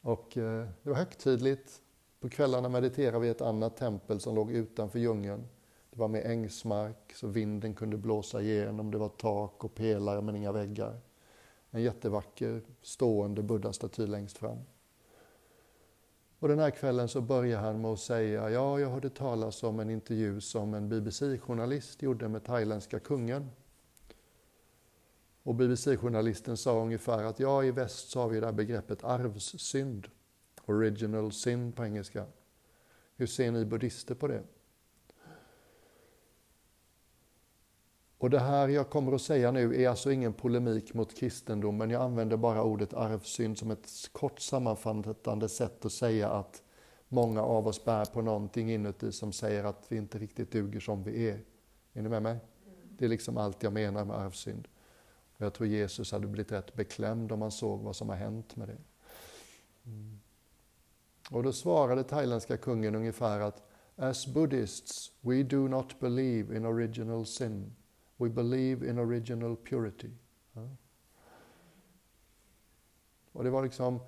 Och 0.00 0.36
eh, 0.36 0.66
det 0.82 0.90
var 0.90 0.96
högtidligt. 0.96 1.82
På 2.20 2.28
kvällarna 2.28 2.68
mediterade 2.68 3.18
vi 3.18 3.26
i 3.26 3.30
ett 3.30 3.40
annat 3.40 3.76
tempel 3.76 4.20
som 4.20 4.34
låg 4.34 4.52
utanför 4.52 4.98
djungeln. 4.98 5.48
Det 5.90 5.98
var 5.98 6.08
med 6.08 6.26
ängsmark 6.26 7.12
så 7.14 7.26
vinden 7.26 7.74
kunde 7.74 7.96
blåsa 7.96 8.42
igenom. 8.42 8.90
Det 8.90 8.98
var 8.98 9.08
tak 9.08 9.64
och 9.64 9.74
pelare 9.74 10.20
men 10.20 10.36
inga 10.36 10.52
väggar. 10.52 11.00
En 11.70 11.82
jättevacker 11.82 12.62
stående 12.82 13.42
buddha-staty 13.42 14.06
längst 14.06 14.38
fram. 14.38 14.58
Och 16.38 16.48
den 16.48 16.58
här 16.58 16.70
kvällen 16.70 17.08
så 17.08 17.20
börjar 17.20 17.60
han 17.60 17.80
med 17.80 17.90
att 17.90 18.00
säga, 18.00 18.50
ja, 18.50 18.80
jag 18.80 18.90
hörde 18.90 19.10
talas 19.10 19.62
om 19.62 19.80
en 19.80 19.90
intervju 19.90 20.40
som 20.40 20.74
en 20.74 20.88
BBC-journalist 20.88 22.02
gjorde 22.02 22.28
med 22.28 22.44
thailändska 22.44 23.00
kungen. 23.00 23.50
Och 25.42 25.54
BBC-journalisten 25.54 26.56
sa 26.56 26.82
ungefär 26.82 27.24
att 27.24 27.40
ja, 27.40 27.64
i 27.64 27.70
väst 27.70 28.10
så 28.10 28.20
har 28.20 28.28
vi 28.28 28.40
det 28.40 28.46
här 28.46 28.52
begreppet 28.52 29.04
arvssynd, 29.04 30.08
original 30.68 31.32
sin 31.32 31.72
på 31.72 31.84
engelska. 31.84 32.26
Hur 33.16 33.26
ser 33.26 33.52
ni 33.52 33.64
buddhister 33.64 34.14
på 34.14 34.28
det? 34.28 34.42
Och 38.18 38.30
det 38.30 38.38
här 38.38 38.68
jag 38.68 38.90
kommer 38.90 39.12
att 39.12 39.22
säga 39.22 39.50
nu 39.50 39.82
är 39.82 39.88
alltså 39.88 40.12
ingen 40.12 40.32
polemik 40.32 40.94
mot 40.94 41.16
kristendomen. 41.16 41.90
Jag 41.90 42.02
använder 42.02 42.36
bara 42.36 42.62
ordet 42.62 42.94
arvsynd 42.94 43.58
som 43.58 43.70
ett 43.70 43.88
kort 44.12 44.40
sammanfattande 44.40 45.48
sätt 45.48 45.84
att 45.84 45.92
säga 45.92 46.28
att 46.28 46.62
många 47.08 47.42
av 47.42 47.66
oss 47.66 47.84
bär 47.84 48.04
på 48.04 48.22
någonting 48.22 48.72
inuti 48.72 49.12
som 49.12 49.32
säger 49.32 49.64
att 49.64 49.86
vi 49.88 49.96
inte 49.96 50.18
riktigt 50.18 50.52
duger 50.52 50.80
som 50.80 51.02
vi 51.02 51.28
är. 51.28 51.44
Är 51.92 52.02
ni 52.02 52.08
med 52.08 52.22
mig? 52.22 52.38
Det 52.98 53.04
är 53.04 53.08
liksom 53.08 53.36
allt 53.36 53.62
jag 53.62 53.72
menar 53.72 54.04
med 54.04 54.16
arvsynd. 54.16 54.68
Och 55.36 55.44
jag 55.44 55.54
tror 55.54 55.68
Jesus 55.68 56.12
hade 56.12 56.26
blivit 56.26 56.52
rätt 56.52 56.74
beklämd 56.74 57.32
om 57.32 57.42
han 57.42 57.50
såg 57.50 57.80
vad 57.80 57.96
som 57.96 58.08
har 58.08 58.16
hänt 58.16 58.56
med 58.56 58.68
det. 58.68 58.78
Och 61.30 61.42
då 61.42 61.52
svarade 61.52 62.04
thailändska 62.04 62.56
kungen 62.56 62.94
ungefär 62.94 63.40
att 63.40 63.62
As 63.96 64.26
Buddhists, 64.26 65.12
we 65.20 65.42
do 65.42 65.68
not 65.68 66.00
believe 66.00 66.56
in 66.56 66.66
original 66.66 67.26
sin. 67.26 67.74
We 68.16 68.28
believe 68.28 68.90
in 68.90 68.98
original 68.98 69.56
purity. 69.56 70.10
Ja. 70.52 70.68
Och 73.32 73.44
det 73.44 73.50
var 73.50 73.62
liksom, 73.62 74.00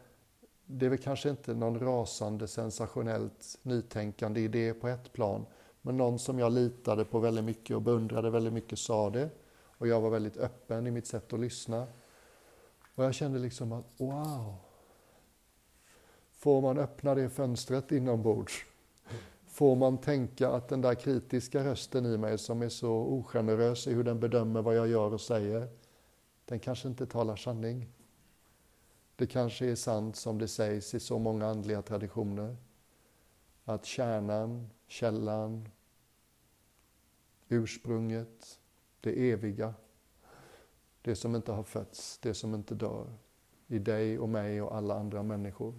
det 0.66 0.86
är 0.86 0.90
väl 0.90 0.98
kanske 0.98 1.30
inte 1.30 1.54
någon 1.54 1.78
rasande 1.78 2.48
sensationellt 2.48 3.58
nytänkande 3.62 4.40
idé 4.40 4.74
på 4.74 4.88
ett 4.88 5.12
plan, 5.12 5.46
men 5.82 5.96
någon 5.96 6.18
som 6.18 6.38
jag 6.38 6.52
litade 6.52 7.04
på 7.04 7.18
väldigt 7.18 7.44
mycket 7.44 7.76
och 7.76 7.82
beundrade 7.82 8.30
väldigt 8.30 8.52
mycket 8.52 8.78
sa 8.78 9.10
det. 9.10 9.30
Och 9.62 9.88
jag 9.88 10.00
var 10.00 10.10
väldigt 10.10 10.36
öppen 10.36 10.86
i 10.86 10.90
mitt 10.90 11.06
sätt 11.06 11.32
att 11.32 11.40
lyssna. 11.40 11.86
Och 12.94 13.04
jag 13.04 13.14
kände 13.14 13.38
liksom 13.38 13.72
att 13.72 13.84
wow! 13.96 14.69
Får 16.40 16.60
man 16.60 16.78
öppna 16.78 17.14
det 17.14 17.28
fönstret 17.28 17.92
inombords 17.92 18.64
får 19.60 19.76
man 19.76 19.98
tänka 19.98 20.48
att 20.48 20.68
den 20.68 20.80
där 20.80 20.94
kritiska 20.94 21.64
rösten 21.64 22.06
i 22.06 22.18
mig 22.18 22.38
som 22.38 22.62
är 22.62 22.68
så 22.68 22.92
ogenerös 22.92 23.86
i 23.86 23.94
hur 23.94 24.04
den 24.04 24.20
bedömer 24.20 24.62
vad 24.62 24.76
jag 24.76 24.88
gör 24.88 25.14
och 25.14 25.20
säger, 25.20 25.68
den 26.44 26.60
kanske 26.60 26.88
inte 26.88 27.06
talar 27.06 27.36
sanning. 27.36 27.88
Det 29.16 29.26
kanske 29.26 29.66
är 29.66 29.74
sant 29.74 30.16
som 30.16 30.38
det 30.38 30.48
sägs 30.48 30.94
i 30.94 31.00
så 31.00 31.18
många 31.18 31.46
andliga 31.46 31.82
traditioner, 31.82 32.56
att 33.64 33.84
kärnan, 33.84 34.70
källan, 34.86 35.68
ursprunget, 37.48 38.60
det 39.00 39.30
eviga, 39.30 39.74
det 41.02 41.16
som 41.16 41.36
inte 41.36 41.52
har 41.52 41.64
fötts, 41.64 42.18
det 42.18 42.34
som 42.34 42.54
inte 42.54 42.74
dör, 42.74 43.06
i 43.66 43.78
dig 43.78 44.18
och 44.18 44.28
mig 44.28 44.62
och 44.62 44.76
alla 44.76 44.94
andra 44.94 45.22
människor, 45.22 45.74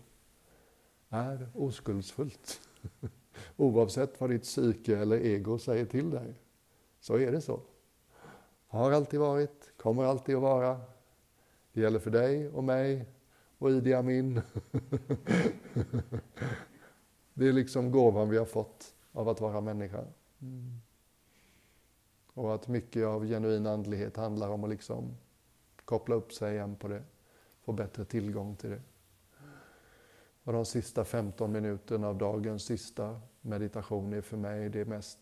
är 1.12 1.50
oskuldsfullt. 1.54 2.62
Oavsett 3.58 4.22
vad 4.22 4.30
ditt 4.30 4.44
psyke 4.44 4.98
eller 4.98 5.18
ego 5.18 5.60
säger 5.60 5.86
till 5.86 6.10
dig, 6.10 6.34
så 7.00 7.18
är 7.18 7.32
det 7.32 7.42
så. 7.42 7.60
Har 8.68 8.92
alltid 8.92 9.20
varit, 9.20 9.72
kommer 9.78 10.04
alltid 10.04 10.36
att 10.36 10.42
vara. 10.42 10.82
Det 11.74 11.82
gäller 11.82 12.00
för 12.00 12.12
dig 12.12 12.50
och 12.50 12.64
mig 12.64 13.06
och 13.58 13.72
Idi 13.72 13.94
Amin. 13.94 14.34
det 17.34 17.48
är 17.48 17.54
liksom 17.54 17.92
gåvan 17.92 18.30
vi 18.30 18.38
har 18.38 18.46
fått 18.46 18.96
av 19.12 19.30
att 19.30 19.42
vara 19.42 19.62
människa. 19.62 20.06
Mm. 20.42 20.82
Och 22.34 22.56
att 22.56 22.68
mycket 22.68 23.06
av 23.06 23.26
genuin 23.26 23.68
andlighet 23.68 24.18
handlar 24.18 24.50
om 24.50 24.64
att 24.64 24.70
liksom 24.70 25.18
koppla 25.86 26.16
upp 26.16 26.34
sig 26.34 26.54
igen 26.54 26.76
på 26.76 26.88
det. 26.88 27.04
få 27.62 27.72
bättre 27.72 28.06
tillgång 28.06 28.56
till 28.56 28.70
det. 28.70 28.82
Och 30.52 30.58
de 30.58 30.66
sista 30.66 31.06
15 31.06 31.52
minuterna 31.52 32.08
av 32.08 32.18
dagens 32.18 32.64
sista 32.64 33.22
meditation 33.42 34.14
är 34.14 34.22
för 34.22 34.38
mig 34.38 34.70
det 34.70 34.86
mest 34.86 35.18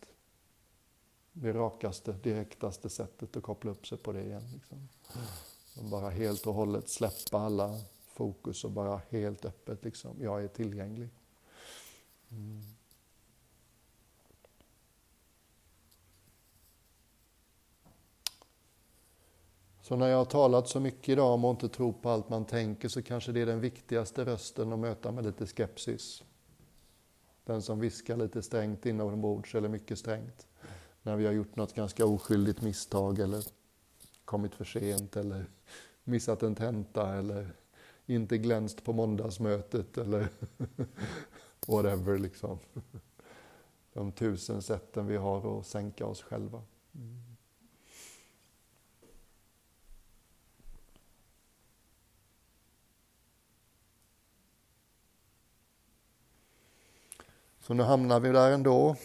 det 1.32 1.52
rakaste, 1.52 2.12
direktaste 2.12 2.90
sättet 2.90 3.36
att 3.36 3.42
koppla 3.42 3.70
upp 3.70 3.86
sig 3.86 3.98
på 3.98 4.12
det 4.12 4.22
igen. 4.22 4.42
Liksom. 4.54 4.88
Och 5.78 5.84
bara 5.84 6.10
helt 6.10 6.46
och 6.46 6.54
hållet 6.54 6.88
släppa 6.88 7.38
alla 7.38 7.80
fokus 8.06 8.64
och 8.64 8.70
bara 8.70 9.00
helt 9.08 9.44
öppet 9.44 9.84
liksom, 9.84 10.16
jag 10.20 10.44
är 10.44 10.48
tillgänglig. 10.48 11.08
Mm. 12.30 12.62
Så 19.90 19.96
när 19.96 20.08
jag 20.08 20.16
har 20.16 20.24
talat 20.24 20.68
så 20.68 20.80
mycket 20.80 21.08
idag 21.08 21.34
om 21.34 21.44
att 21.44 21.62
inte 21.62 21.76
tro 21.76 21.92
på 21.92 22.10
allt 22.10 22.28
man 22.28 22.44
tänker 22.44 22.88
så 22.88 23.02
kanske 23.02 23.32
det 23.32 23.40
är 23.40 23.46
den 23.46 23.60
viktigaste 23.60 24.24
rösten 24.24 24.72
att 24.72 24.78
möta 24.78 25.12
med 25.12 25.24
lite 25.24 25.46
skepsis. 25.46 26.22
Den 27.44 27.62
som 27.62 27.80
viskar 27.80 28.16
lite 28.16 28.42
strängt 28.42 28.86
inombords 28.86 29.54
eller 29.54 29.68
mycket 29.68 29.98
strängt. 29.98 30.46
När 31.02 31.16
vi 31.16 31.26
har 31.26 31.32
gjort 31.32 31.56
något 31.56 31.74
ganska 31.74 32.06
oskyldigt 32.06 32.62
misstag 32.62 33.18
eller 33.18 33.44
kommit 34.24 34.54
för 34.54 34.64
sent 34.64 35.16
eller 35.16 35.44
missat 36.04 36.42
en 36.42 36.54
tenta 36.54 37.14
eller 37.14 37.52
inte 38.06 38.38
glänst 38.38 38.84
på 38.84 38.92
måndagsmötet 38.92 39.98
eller 39.98 40.28
whatever 41.66 42.18
liksom. 42.18 42.58
De 43.92 44.12
tusen 44.12 44.62
sätten 44.62 45.06
vi 45.06 45.16
har 45.16 45.60
att 45.60 45.66
sänka 45.66 46.06
oss 46.06 46.22
själva. 46.22 46.62
Så 57.70 57.74
nu 57.74 57.82
hamnar 57.82 58.20
vi 58.20 58.28
där 58.28 58.50
ändå. 58.50 58.96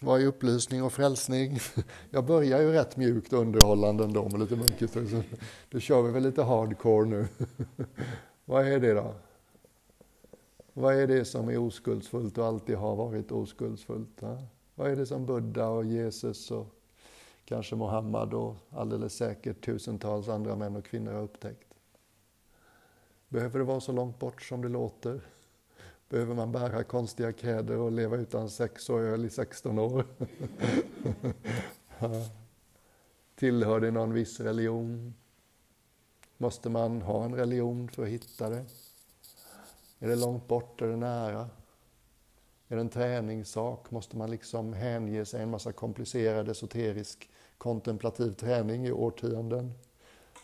Vad 0.00 0.22
är 0.22 0.26
upplysning 0.26 0.82
och 0.82 0.92
frälsning? 0.92 1.58
Jag 2.10 2.26
börjar 2.26 2.60
ju 2.60 2.72
rätt 2.72 2.96
mjukt 2.96 3.32
och 3.32 3.38
underhållande 3.38 4.04
ändå 4.04 4.28
med 4.28 4.40
lite 4.40 4.56
munkigt. 4.56 4.96
Då 5.70 5.80
kör 5.80 6.02
vi 6.02 6.12
väl 6.12 6.22
lite 6.22 6.42
hardcore 6.42 7.08
nu. 7.08 7.28
Vad 8.44 8.68
är 8.68 8.80
det 8.80 8.94
då? 8.94 9.14
Vad 10.72 10.94
är 10.94 11.06
det 11.06 11.24
som 11.24 11.48
är 11.48 11.58
oskuldsfullt 11.58 12.38
och 12.38 12.46
alltid 12.46 12.76
har 12.76 12.96
varit 12.96 13.32
oskuldsfullt? 13.32 14.16
Ja? 14.20 14.38
Vad 14.74 14.90
är 14.90 14.96
det 14.96 15.06
som 15.06 15.26
Buddha 15.26 15.68
och 15.68 15.84
Jesus 15.84 16.50
och 16.50 16.66
kanske 17.44 17.76
Mohammed 17.76 18.34
och 18.34 18.56
alldeles 18.70 19.14
säkert 19.14 19.64
tusentals 19.64 20.28
andra 20.28 20.56
män 20.56 20.76
och 20.76 20.84
kvinnor 20.84 21.12
har 21.12 21.22
upptäckt? 21.22 21.74
Behöver 23.28 23.58
det 23.58 23.64
vara 23.64 23.80
så 23.80 23.92
långt 23.92 24.18
bort 24.18 24.42
som 24.42 24.62
det 24.62 24.68
låter? 24.68 25.20
Behöver 26.10 26.34
man 26.34 26.52
bära 26.52 26.84
konstiga 26.84 27.32
kläder 27.32 27.76
och 27.78 27.92
leva 27.92 28.16
utan 28.16 28.50
sex 28.50 28.90
och 28.90 29.00
öl 29.00 29.24
i 29.24 29.30
16 29.30 29.78
år? 29.78 30.04
Tillhör 33.36 33.80
det 33.80 33.90
någon 33.90 34.12
viss 34.12 34.40
religion? 34.40 35.14
Måste 36.36 36.70
man 36.70 37.02
ha 37.02 37.24
en 37.24 37.34
religion 37.34 37.88
för 37.88 38.02
att 38.02 38.08
hitta 38.08 38.48
det? 38.48 38.64
Är 39.98 40.08
det 40.08 40.16
långt 40.16 40.48
bort, 40.48 40.82
är 40.82 40.86
det 40.86 40.96
nära? 40.96 41.48
Är 42.68 42.76
det 42.76 42.80
en 42.80 42.88
träningssak? 42.88 43.90
Måste 43.90 44.16
man 44.16 44.30
liksom 44.30 44.72
hänge 44.72 45.24
sig 45.24 45.42
en 45.42 45.50
massa 45.50 45.72
komplicerad 45.72 46.48
esoterisk 46.48 47.30
kontemplativ 47.58 48.32
träning 48.32 48.86
i 48.86 48.92
årtionden? 48.92 49.72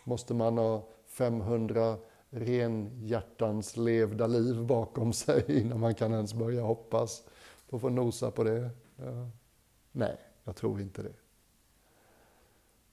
Måste 0.04 0.34
man 0.34 0.58
ha 0.58 0.88
500 1.06 1.98
renhjärtans 2.30 3.76
levda 3.76 4.26
liv 4.26 4.64
bakom 4.64 5.12
sig 5.12 5.44
innan 5.60 5.80
man 5.80 5.94
kan 5.94 6.12
ens 6.12 6.34
börja 6.34 6.62
hoppas 6.62 7.24
på 7.68 7.76
att 7.76 7.82
få 7.82 7.88
nosa 7.88 8.30
på 8.30 8.44
det? 8.44 8.70
Ja. 8.96 9.30
Nej, 9.92 10.16
jag 10.44 10.56
tror 10.56 10.80
inte 10.80 11.02
det. 11.02 11.14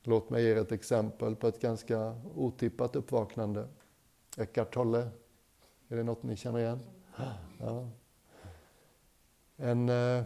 Låt 0.03 0.29
mig 0.29 0.43
ge 0.43 0.51
er 0.51 0.55
ett 0.55 0.71
exempel 0.71 1.35
på 1.35 1.47
ett 1.47 1.61
ganska 1.61 2.15
otippat 2.35 2.95
uppvaknande. 2.95 3.67
Eckart 4.37 4.73
Tolle, 4.73 5.09
är 5.87 5.95
det 5.95 6.03
något 6.03 6.23
ni 6.23 6.35
känner 6.35 6.59
igen? 6.59 6.79
Ja. 7.59 7.87
En 9.55 9.89
eh, 9.89 10.23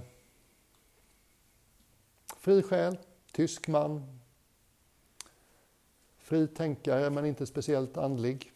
fri 2.37 2.63
själ, 2.63 2.97
tysk 3.31 3.67
man, 3.67 4.19
fri 6.17 6.47
tänkare 6.47 7.09
men 7.09 7.25
inte 7.25 7.45
speciellt 7.45 7.97
andlig. 7.97 8.51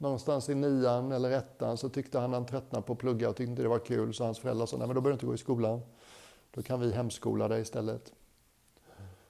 Någonstans 0.00 0.48
i 0.48 0.54
nian 0.54 1.12
eller 1.12 1.30
ettan 1.30 1.76
så 1.76 1.88
tyckte 1.88 2.18
han 2.18 2.32
han 2.32 2.46
tröttnade 2.46 2.86
på 2.86 2.92
att 2.92 2.98
plugga 2.98 3.28
och 3.28 3.36
tyckte 3.36 3.50
inte 3.50 3.62
det 3.62 3.68
var 3.68 3.78
kul 3.78 4.14
så 4.14 4.24
hans 4.24 4.38
föräldrar 4.38 4.66
sa 4.66 4.76
nej 4.76 4.86
men 4.86 4.94
då 4.94 5.00
behöver 5.00 5.10
du 5.10 5.14
inte 5.14 5.26
gå 5.26 5.34
i 5.34 5.38
skolan. 5.38 5.80
Då 6.50 6.62
kan 6.62 6.80
vi 6.80 6.92
hemskola 6.92 7.48
dig 7.48 7.62
istället. 7.62 8.12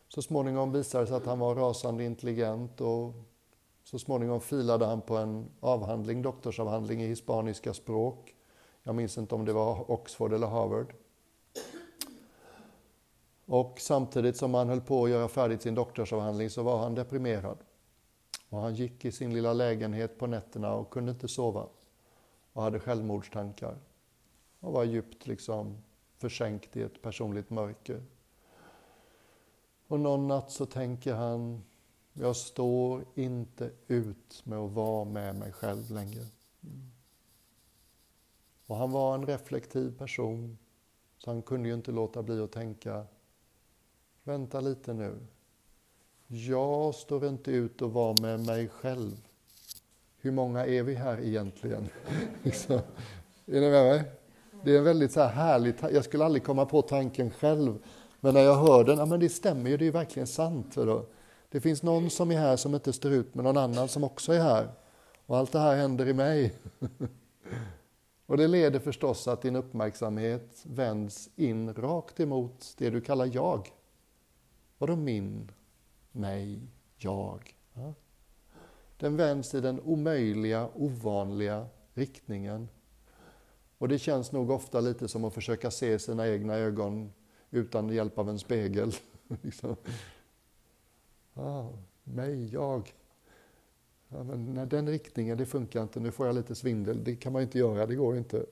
Så 0.09 0.23
småningom 0.23 0.73
visade 0.73 1.05
det 1.05 1.09
sig 1.09 1.17
att 1.17 1.27
han 1.27 1.39
var 1.39 1.55
rasande 1.55 2.05
intelligent 2.05 2.81
och 2.81 3.15
så 3.85 3.99
småningom 3.99 4.41
filade 4.41 4.87
han 4.87 5.01
på 5.01 5.17
en 5.17 5.51
avhandling, 5.61 6.23
doktorsavhandling 6.23 7.03
i 7.03 7.07
hispaniska 7.07 7.75
språk. 7.75 8.35
Jag 8.83 8.95
minns 8.95 9.19
inte 9.19 9.35
om 9.35 9.45
det 9.45 9.53
var 9.53 9.91
Oxford 9.91 10.33
eller 10.33 10.47
Harvard. 10.47 10.95
Och 13.47 13.77
samtidigt 13.81 14.37
som 14.37 14.55
han 14.55 14.69
höll 14.69 14.81
på 14.81 15.05
att 15.05 15.11
göra 15.11 15.29
färdigt 15.29 15.63
sin 15.63 15.75
doktorsavhandling 15.75 16.51
så 16.51 16.63
var 16.63 16.79
han 16.79 16.95
deprimerad. 16.95 17.59
Och 18.51 18.61
han 18.61 18.75
gick 18.75 19.05
i 19.05 19.13
sin 19.13 19.35
lilla 19.35 19.53
lägenhet 19.53 20.19
på 20.19 20.27
nätterna 20.27 20.73
och 20.75 20.91
kunde 20.91 21.13
inte 21.13 21.29
sova. 21.29 21.67
Och 22.53 22.63
hade 22.63 22.81
självmordstankar. 22.81 23.79
Och 24.61 24.73
var 24.73 24.85
djupt 24.85 25.27
liksom 25.27 25.83
försänkt 26.17 26.77
i 26.77 26.83
ett 26.83 27.03
personligt 27.03 27.51
mörker. 27.51 28.03
Och 29.87 30.01
någon 30.01 30.29
natt 30.29 30.51
så 30.51 30.67
tänker 30.67 31.15
han, 31.15 31.63
jag 32.13 32.37
står 32.37 33.05
inte 33.15 33.71
ut 33.87 34.43
med 34.45 34.59
att 34.59 34.73
vara 34.73 35.05
med 35.05 35.35
mig 35.35 35.53
själv 35.53 35.91
längre. 35.91 36.27
Och 38.67 38.77
han 38.77 38.91
var 38.91 39.15
en 39.15 39.27
reflektiv 39.27 39.99
person, 39.99 40.59
så 41.19 41.31
han 41.31 41.43
kunde 41.43 41.69
ju 41.69 41.75
inte 41.75 41.93
låta 41.93 42.23
bli 42.23 42.41
att 42.41 42.53
tänka, 42.53 43.07
vänta 44.23 44.61
lite 44.61 44.93
nu. 44.93 45.27
Jag 46.33 46.95
står 46.95 47.27
inte 47.27 47.51
ut 47.51 47.83
att 47.83 47.93
vara 47.93 48.15
med 48.23 48.41
mig 48.47 48.69
själv. 48.69 49.17
Hur 50.19 50.31
många 50.31 50.67
är 50.67 50.83
vi 50.83 50.95
här 50.95 51.21
egentligen? 51.21 51.89
Liksom. 52.43 52.81
är 53.47 53.61
ni 53.61 53.71
med 53.71 53.85
mig? 53.85 54.03
Det 54.65 54.75
är 54.75 54.79
en 54.79 54.85
väldigt 54.85 55.13
så 55.13 55.21
här 55.21 55.29
härlig, 55.29 55.75
jag 55.81 56.05
skulle 56.05 56.25
aldrig 56.25 56.45
komma 56.45 56.67
på 56.67 56.83
tanken 56.83 57.31
själv 57.31 57.79
men 58.21 58.35
när 58.35 58.41
jag 58.41 58.55
hör 58.55 58.85
den, 58.85 58.99
ja 58.99 59.07
men 59.07 59.21
det 59.21 59.29
stämmer 59.29 59.71
ju, 59.71 59.77
det 59.77 59.83
är 59.83 59.87
ju 59.87 59.93
verkligen 59.93 60.27
sant. 60.27 60.75
Då. 60.75 61.07
Det 61.51 61.61
finns 61.61 61.83
någon 61.83 62.11
som 62.11 62.31
är 62.31 62.39
här 62.39 62.57
som 62.57 62.75
inte 62.75 62.93
står 62.93 63.13
ut 63.13 63.35
med 63.35 63.45
någon 63.45 63.57
annan 63.57 63.89
som 63.89 64.05
också 64.05 64.33
är 64.33 64.41
här. 64.41 64.69
Och 65.27 65.37
allt 65.37 65.53
det 65.53 65.59
här 65.59 65.77
händer 65.77 66.09
i 66.09 66.13
mig. 66.13 66.55
och 68.27 68.37
det 68.37 68.49
leder 68.49 68.79
förstås 68.79 69.29
att 69.29 69.43
din 69.43 69.57
uppmärksamhet 69.57 70.63
vänds 70.63 71.31
in 71.37 71.75
rakt 71.75 72.21
emot 72.21 72.75
det 72.79 72.91
du 72.91 73.01
kallar 73.01 73.31
jag. 73.33 73.69
Vadå 74.79 74.97
min, 74.97 75.51
mig, 76.13 76.61
jag? 76.97 77.55
Ja. 77.75 77.95
Den 78.97 79.17
vänds 79.17 79.55
i 79.55 79.61
den 79.61 79.81
omöjliga, 79.81 80.69
ovanliga 80.75 81.67
riktningen. 81.95 82.69
Och 83.79 83.89
det 83.89 83.99
känns 83.99 84.33
nog 84.33 84.51
ofta 84.51 84.81
lite 84.81 85.09
som 85.09 85.25
att 85.25 85.35
försöka 85.35 85.71
se 85.71 85.99
sina 85.99 86.29
egna 86.29 86.55
ögon 86.55 87.13
utan 87.51 87.89
hjälp 87.89 88.19
av 88.19 88.29
en 88.29 88.39
spegel. 88.39 88.93
liksom. 89.43 89.77
ah, 91.35 91.69
mig, 92.05 92.53
jag. 92.53 92.95
Ja, 94.09 94.23
men 94.23 94.55
nej, 94.55 94.67
den 94.67 94.89
riktningen, 94.89 95.39
det 95.39 95.47
funkar 95.47 95.83
inte. 95.83 96.01
Nu 96.01 96.11
får 96.11 96.27
jag 96.27 96.35
lite 96.35 96.55
svindel. 96.55 97.05
Det 97.05 97.17
kan 97.17 97.33
man 97.33 97.43
inte 97.43 97.59
göra, 97.59 97.87
det 97.87 97.95
går 97.95 98.17
inte. 98.17 98.47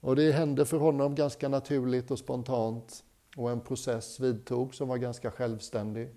Och 0.00 0.16
det 0.16 0.32
hände 0.32 0.64
för 0.64 0.78
honom 0.78 1.14
ganska 1.14 1.48
naturligt 1.48 2.10
och 2.10 2.18
spontant. 2.18 3.04
Och 3.36 3.50
en 3.50 3.60
process 3.60 4.20
vidtog 4.20 4.74
som 4.74 4.88
var 4.88 4.96
ganska 4.96 5.30
självständig. 5.30 6.08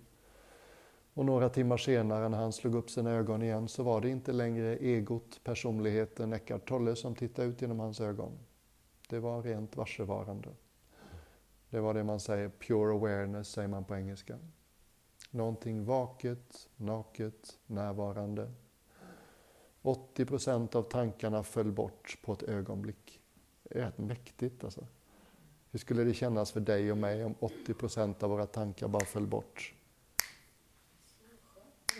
Och 1.20 1.26
några 1.26 1.50
timmar 1.50 1.78
senare 1.78 2.30
när 2.30 2.38
han 2.38 2.54
slog 2.54 2.76
upp 2.76 2.90
sina 2.90 3.12
ögon 3.12 3.42
igen 3.42 3.68
så 3.68 3.84
var 3.84 4.02
det 4.02 4.10
inte 4.10 4.32
längre 4.32 4.76
egot, 4.78 5.44
personligheten 5.44 6.34
Eckart 6.34 6.68
Tolle 6.68 6.96
som 6.96 7.16
tittade 7.16 7.48
ut 7.48 7.62
genom 7.62 7.80
hans 7.80 8.02
ögon. 8.02 8.40
Det 9.10 9.20
var 9.20 9.42
rent 9.42 9.78
varsevarande. 9.78 10.50
Det 11.70 11.80
var 11.80 11.94
det 11.94 12.04
man 12.04 12.20
säger, 12.20 12.50
pure 12.50 12.94
awareness 12.94 13.48
säger 13.48 13.68
man 13.68 13.84
på 13.84 13.96
engelska. 13.96 14.38
Någonting 15.32 15.86
vaket, 15.86 16.68
naket, 16.76 17.58
närvarande. 17.66 18.52
80 19.82 20.26
procent 20.26 20.76
av 20.76 20.84
tankarna 20.84 21.44
föll 21.44 21.72
bort 21.72 22.18
på 22.24 22.34
ett 22.34 22.44
ögonblick. 22.44 23.22
Det 23.64 23.80
är 23.80 23.84
rätt 23.84 23.98
mäktigt 23.98 24.64
alltså. 24.64 24.88
Hur 25.72 25.80
skulle 25.80 26.04
det 26.04 26.14
kännas 26.14 26.52
för 26.52 26.60
dig 26.60 26.92
och 26.92 26.98
mig 26.98 27.26
om 27.26 27.36
80 27.40 27.74
procent 27.74 28.24
av 28.24 28.30
våra 28.30 28.46
tankar 28.46 28.88
bara 28.88 29.06
föll 29.06 29.28
bort? 29.28 29.74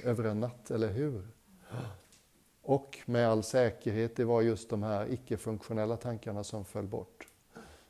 Över 0.04 0.24
en 0.24 0.40
natt, 0.40 0.72
eller 0.72 0.92
hur? 0.92 1.28
Och 2.62 3.00
med 3.06 3.30
all 3.30 3.44
säkerhet, 3.44 4.16
det 4.16 4.26
var 4.26 4.42
just 4.42 4.70
de 4.70 4.84
här 4.84 5.12
icke-funktionella 5.12 5.98
tankarna 5.98 6.44
som 6.44 6.66
föll 6.66 6.88
bort. 6.88 7.28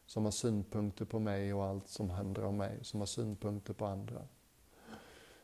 Som 0.05 0.23
har 0.23 0.31
synpunkter 0.31 1.05
på 1.05 1.19
mig 1.19 1.53
och 1.53 1.65
allt 1.65 1.87
som 1.87 2.09
händer 2.09 2.45
om 2.45 2.57
mig, 2.57 2.79
som 2.81 2.99
har 2.99 3.07
synpunkter 3.07 3.73
på 3.73 3.85
andra. 3.85 4.21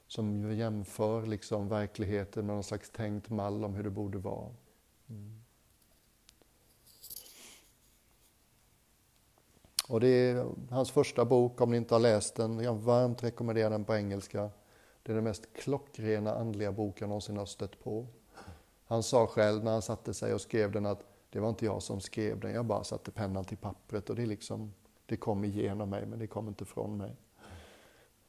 Som 0.08 0.52
jämför 0.52 1.26
liksom 1.26 1.70
verkligheten 1.70 2.46
med 2.46 2.56
någon 2.56 2.64
slags 2.64 2.90
tänkt 2.90 3.30
mall 3.30 3.66
om 3.66 3.74
hur 3.74 3.84
det 3.84 3.90
borde 3.90 4.18
vara. 4.18 4.50
Mm. 5.10 5.42
Och 9.88 10.00
det 10.00 10.08
är 10.08 10.46
hans 10.70 10.92
första 10.92 11.26
bok, 11.26 11.62
om 11.62 11.72
ni 11.72 11.78
inte 11.78 11.96
har 11.96 12.00
läst 12.00 12.36
den, 12.36 12.60
jag 12.60 12.76
varmt 12.76 13.24
rekommenderar 13.24 13.70
den 13.70 13.86
på 13.86 13.96
engelska. 13.96 14.50
Det 15.06 15.12
är 15.12 15.16
den 15.16 15.24
mest 15.24 15.54
klockrena 15.54 16.36
andliga 16.36 16.72
bok 16.72 17.02
jag 17.02 17.08
någonsin 17.08 17.38
har 17.38 17.46
stött 17.46 17.84
på. 17.84 18.08
Han 18.86 19.04
sa 19.04 19.28
själv 19.28 19.64
när 19.64 19.72
han 19.72 19.82
satte 19.82 20.14
sig 20.14 20.34
och 20.34 20.42
skrev 20.42 20.72
den 20.72 20.86
att 20.86 21.04
det 21.30 21.40
var 21.40 21.50
inte 21.50 21.66
jag 21.66 21.84
som 21.84 22.02
skrev 22.02 22.40
den, 22.40 22.54
jag 22.54 22.66
bara 22.66 22.84
satte 22.84 23.12
pennan 23.12 23.46
till 23.46 23.58
pappret 23.58 24.10
och 24.10 24.16
det, 24.16 24.26
liksom, 24.26 24.74
det 25.06 25.18
kom 25.18 25.44
igenom 25.44 25.90
mig 25.90 26.06
men 26.06 26.20
det 26.20 26.28
kom 26.28 26.48
inte 26.48 26.66
från 26.66 26.98
mig. 26.98 27.16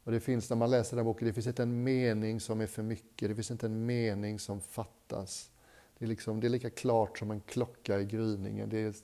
Och 0.04 0.12
det 0.12 0.20
finns 0.20 0.50
när 0.50 0.56
man 0.56 0.70
läser 0.70 0.96
den 0.96 1.04
boken, 1.04 1.28
det 1.28 1.34
finns 1.34 1.46
inte 1.46 1.62
en 1.62 1.84
mening 1.84 2.40
som 2.40 2.60
är 2.60 2.66
för 2.66 2.82
mycket, 2.82 3.28
det 3.28 3.34
finns 3.34 3.50
inte 3.50 3.66
en 3.66 3.86
mening 3.86 4.38
som 4.38 4.60
fattas. 4.60 5.50
Det 5.98 6.04
är, 6.04 6.08
liksom, 6.08 6.40
det 6.40 6.46
är 6.46 6.48
lika 6.48 6.70
klart 6.70 7.18
som 7.18 7.30
en 7.30 7.40
klocka 7.40 8.00
i 8.00 8.04
gryningen. 8.04 8.68
Det 8.68 8.78
är, 8.78 8.94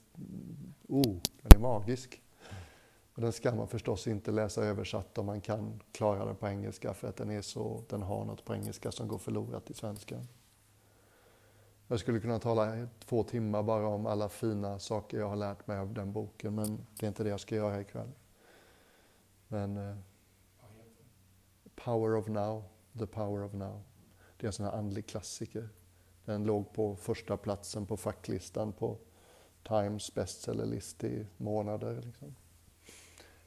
oh, 0.88 1.16
den 1.42 1.52
är 1.54 1.58
magisk. 1.58 2.22
Och 3.14 3.20
den 3.20 3.32
ska 3.32 3.54
man 3.54 3.68
förstås 3.68 4.06
inte 4.06 4.30
läsa 4.30 4.64
översatt 4.64 5.18
om 5.18 5.26
man 5.26 5.40
kan 5.40 5.80
klara 5.92 6.24
den 6.24 6.36
på 6.36 6.48
engelska 6.48 6.94
för 6.94 7.08
att 7.08 7.16
den, 7.16 7.30
är 7.30 7.42
så, 7.42 7.84
den 7.88 8.02
har 8.02 8.24
något 8.24 8.44
på 8.44 8.54
engelska 8.54 8.92
som 8.92 9.08
går 9.08 9.18
förlorat 9.18 9.70
i 9.70 9.74
svenska. 9.74 10.26
Jag 11.86 12.00
skulle 12.00 12.20
kunna 12.20 12.38
tala 12.38 12.88
två 13.04 13.22
timmar 13.22 13.62
bara 13.62 13.88
om 13.88 14.06
alla 14.06 14.28
fina 14.28 14.78
saker 14.78 15.18
jag 15.18 15.28
har 15.28 15.36
lärt 15.36 15.66
mig 15.66 15.78
av 15.78 15.94
den 15.94 16.12
boken 16.12 16.54
men 16.54 16.86
det 16.98 17.06
är 17.06 17.08
inte 17.08 17.24
det 17.24 17.30
jag 17.30 17.40
ska 17.40 17.54
göra 17.54 17.80
ikväll. 17.80 18.10
Men 19.48 19.76
Eh, 19.76 19.96
Power 21.74 22.16
of 22.16 22.28
Now, 22.28 22.64
The 22.98 23.06
Power 23.06 23.44
of 23.44 23.52
Now. 23.52 23.82
Det 24.36 24.44
är 24.44 24.48
en 24.48 24.52
sån 24.52 24.66
här 24.66 24.72
andlig 24.72 25.06
klassiker. 25.06 25.68
Den 26.24 26.44
låg 26.44 26.72
på 26.72 26.96
första 26.96 27.36
platsen 27.36 27.86
på 27.86 27.96
facklistan 27.96 28.72
på 28.72 28.98
Times 29.62 30.14
bestsellerlist 30.14 31.04
i 31.04 31.26
månader. 31.36 32.02
Liksom. 32.02 32.34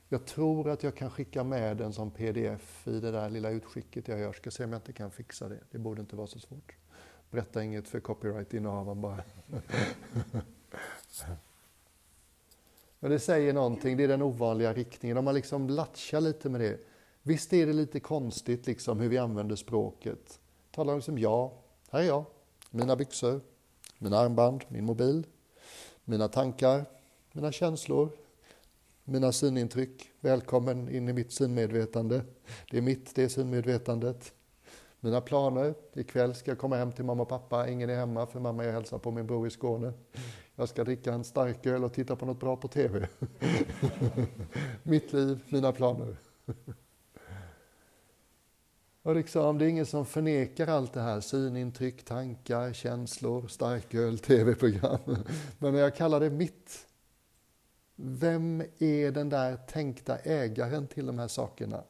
Jag 0.10 0.26
tror 0.26 0.70
att 0.70 0.84
jag 0.84 0.96
kan 0.96 1.10
skicka 1.10 1.44
med 1.44 1.78
den 1.78 1.94
som 1.94 2.12
pdf 2.12 2.88
i 2.88 3.00
det 3.00 3.12
där 3.12 3.30
lilla 3.30 3.50
utskicket 3.50 4.08
jag 4.08 4.20
gör. 4.20 4.34
Ska 4.34 4.52
se 4.52 4.64
om 4.64 4.72
jag 4.72 4.80
inte 4.80 4.94
kan 4.94 5.12
fixa 5.12 5.50
det. 5.50 5.60
Det 5.72 5.78
borde 5.78 6.02
inte 6.02 6.16
vara 6.16 6.28
så 6.28 6.40
svårt. 6.40 6.76
Berätta 7.32 7.64
inget 7.64 7.88
för 7.88 8.00
copyright-innehavaren 8.00 9.02
bara. 9.02 9.24
Men 13.00 13.12
det 13.12 13.20
säger 13.20 13.54
någonting, 13.54 13.98
det 13.98 14.04
är 14.04 14.08
den 14.08 14.22
ovanliga 14.22 14.74
riktningen. 14.74 15.18
Om 15.18 15.26
man 15.26 15.36
liksom 15.36 15.70
latchar 15.70 16.22
lite 16.22 16.50
med 16.50 16.62
det. 16.62 16.80
Visst 17.22 17.54
är 17.54 17.66
det 17.66 17.74
lite 17.74 18.00
konstigt 18.00 18.68
liksom 18.68 19.00
hur 19.00 19.10
vi 19.10 19.18
använder 19.18 19.56
språket. 19.56 20.40
Talar 20.72 20.94
om 20.94 21.00
liksom 21.00 21.18
ja, 21.18 21.54
här 21.90 22.00
är 22.00 22.04
jag, 22.04 22.26
mina 22.72 22.96
byxor, 22.96 23.42
mina 23.98 24.18
armband, 24.18 24.64
min 24.68 24.86
mobil, 24.86 25.28
mina 26.04 26.28
tankar, 26.28 26.86
mina 27.32 27.52
känslor, 27.52 28.10
mina 29.08 29.32
synintryck. 29.32 30.10
Välkommen 30.22 30.90
in 30.90 31.10
i 31.10 31.14
mitt 31.14 31.32
synmedvetande. 31.32 32.22
Det 32.72 32.78
är 32.78 32.82
mitt, 32.82 33.16
det 33.16 33.24
är 33.24 33.28
synmedvetandet. 33.28 34.34
Mina 35.00 35.22
planer, 35.22 35.74
ikväll 35.94 36.36
ska 36.36 36.52
jag 36.52 36.58
komma 36.58 36.76
hem 36.76 36.92
till 36.92 37.06
mamma 37.06 37.24
och 37.24 37.30
pappa, 37.30 37.70
ingen 37.70 37.90
är 37.90 37.96
hemma 37.96 38.28
för 38.28 38.40
mamma 38.40 38.66
är 38.66 38.72
hälsar 38.72 38.98
på 38.98 39.12
min 39.12 39.28
bror 39.28 39.48
i 39.48 39.50
Skåne. 39.50 39.94
Jag 40.56 40.70
ska 40.70 40.84
dricka 40.84 41.14
en 41.14 41.24
starköl 41.24 41.84
och 41.84 41.94
titta 41.94 42.16
på 42.16 42.26
något 42.26 42.40
bra 42.40 42.56
på 42.56 42.68
TV. 42.68 43.08
Mitt 44.84 45.14
liv, 45.14 45.40
mina 45.50 45.72
planer. 45.72 46.18
Och 49.02 49.16
liksom, 49.16 49.58
det 49.58 49.66
är 49.66 49.70
ingen 49.70 49.86
som 49.86 50.06
förnekar 50.06 50.68
allt 50.68 50.94
det 50.94 51.02
här, 51.02 51.22
synintryck, 51.22 52.06
tankar, 52.06 52.74
känslor, 52.74 53.48
starköl, 53.48 54.20
tv-program. 54.20 55.18
Men 55.60 55.74
när 55.74 55.80
jag 55.80 55.96
kallar 55.96 56.20
det 56.20 56.30
mitt, 56.30 56.88
vem 57.96 58.64
är 58.80 59.12
den 59.12 59.30
där 59.30 59.58
tänkta 59.68 60.18
ägaren 60.18 60.88
till 60.88 61.06
de 61.06 61.20
här 61.20 61.28
sakerna? 61.28 61.84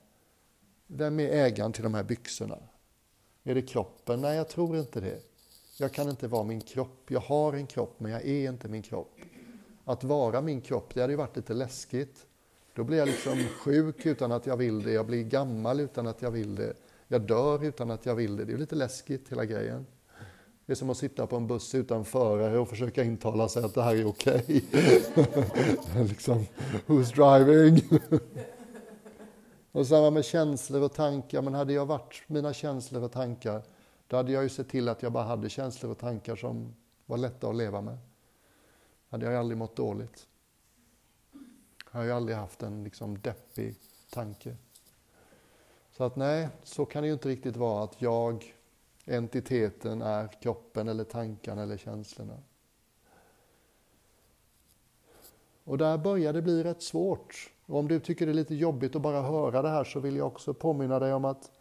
Vem 0.87 1.19
är 1.19 1.27
ägaren 1.27 1.71
till 1.71 1.83
de 1.83 1.93
här 1.93 2.03
byxorna? 2.03 2.57
Är 3.43 3.55
det 3.55 3.61
kroppen? 3.61 4.21
Nej, 4.21 4.37
jag 4.37 4.49
tror 4.49 4.77
inte 4.77 5.01
det. 5.01 5.19
Jag 5.77 5.91
kan 5.91 6.09
inte 6.09 6.27
vara 6.27 6.43
min 6.43 6.61
kropp. 6.61 7.01
Jag 7.07 7.19
har 7.19 7.53
en 7.53 7.67
kropp, 7.67 7.99
men 7.99 8.11
jag 8.11 8.25
är 8.25 8.49
inte 8.49 8.67
min 8.67 8.81
kropp. 8.81 9.19
Att 9.85 10.03
vara 10.03 10.41
min 10.41 10.61
kropp, 10.61 10.93
det 10.93 11.01
hade 11.01 11.13
ju 11.13 11.17
varit 11.17 11.35
lite 11.35 11.53
läskigt. 11.53 12.25
Då 12.73 12.83
blir 12.83 12.97
jag 12.97 13.07
liksom 13.07 13.37
sjuk 13.37 14.05
utan 14.05 14.31
att 14.31 14.45
jag 14.45 14.57
vill 14.57 14.83
det. 14.83 14.91
Jag 14.91 15.05
blir 15.05 15.23
gammal 15.23 15.79
utan 15.79 16.07
att 16.07 16.21
jag 16.21 16.31
vill 16.31 16.55
det. 16.55 16.73
Jag 17.07 17.21
dör 17.21 17.63
utan 17.63 17.91
att 17.91 18.05
jag 18.05 18.15
vill 18.15 18.35
det. 18.35 18.45
Det 18.45 18.53
är 18.53 18.57
lite 18.57 18.75
läskigt 18.75 19.31
hela 19.31 19.45
grejen. 19.45 19.85
Det 20.65 20.73
är 20.73 20.75
som 20.75 20.89
att 20.89 20.97
sitta 20.97 21.27
på 21.27 21.35
en 21.35 21.47
buss 21.47 21.75
utan 21.75 22.05
förare 22.05 22.59
och 22.59 22.69
försöka 22.69 23.03
intala 23.03 23.49
sig 23.49 23.63
att 23.63 23.73
det 23.73 23.81
här 23.81 23.95
är 23.95 24.05
okej. 24.05 24.63
Okay. 25.15 26.03
liksom, 26.07 26.45
who's 26.87 27.15
driving? 27.15 27.99
och 29.71 29.87
samma 29.87 30.09
med 30.09 30.25
känslor 30.25 30.81
och 30.81 30.93
tankar. 30.93 31.41
Men 31.41 31.53
hade 31.53 31.73
jag 31.73 31.85
varit 31.85 32.23
mina 32.27 32.53
känslor 32.53 33.03
och 33.03 33.11
tankar, 33.11 33.63
då 34.07 34.17
hade 34.17 34.31
jag 34.31 34.43
ju 34.43 34.49
sett 34.49 34.69
till 34.69 34.89
att 34.89 35.03
jag 35.03 35.11
bara 35.11 35.23
hade 35.23 35.49
känslor 35.49 35.91
och 35.91 35.97
tankar 35.97 36.35
som 36.35 36.75
var 37.05 37.17
lätta 37.17 37.49
att 37.49 37.55
leva 37.55 37.81
med. 37.81 37.97
Hade 39.09 39.25
jag 39.25 39.35
aldrig 39.35 39.57
mått 39.57 39.75
dåligt. 39.75 40.27
Jag 41.91 41.99
har 41.99 42.05
ju 42.05 42.11
aldrig 42.11 42.37
haft 42.37 42.63
en 42.63 42.83
liksom 42.83 43.21
deppig 43.21 43.75
tanke. 44.09 44.55
Så 45.91 46.03
att 46.03 46.15
nej, 46.15 46.49
så 46.63 46.85
kan 46.85 47.03
det 47.03 47.07
ju 47.07 47.13
inte 47.13 47.29
riktigt 47.29 47.57
vara 47.57 47.83
att 47.83 48.01
jag, 48.01 48.54
entiteten, 49.05 50.01
är 50.01 50.41
kroppen 50.41 50.87
eller 50.87 51.03
tankarna 51.03 51.63
eller 51.63 51.77
känslorna. 51.77 52.37
Och 55.63 55.77
där 55.77 55.97
börjar 55.97 56.33
det 56.33 56.41
bli 56.41 56.63
rätt 56.63 56.81
svårt. 56.81 57.51
Och 57.65 57.79
om 57.79 57.87
du 57.87 57.99
tycker 57.99 58.25
det 58.25 58.31
är 58.31 58.33
lite 58.33 58.55
jobbigt 58.55 58.95
att 58.95 59.01
bara 59.01 59.21
höra 59.21 59.61
det 59.61 59.69
här 59.69 59.83
så 59.83 59.99
vill 59.99 60.15
jag 60.15 60.27
också 60.27 60.53
påminna 60.53 60.99
dig 60.99 61.13
om 61.13 61.25
att 61.25 61.51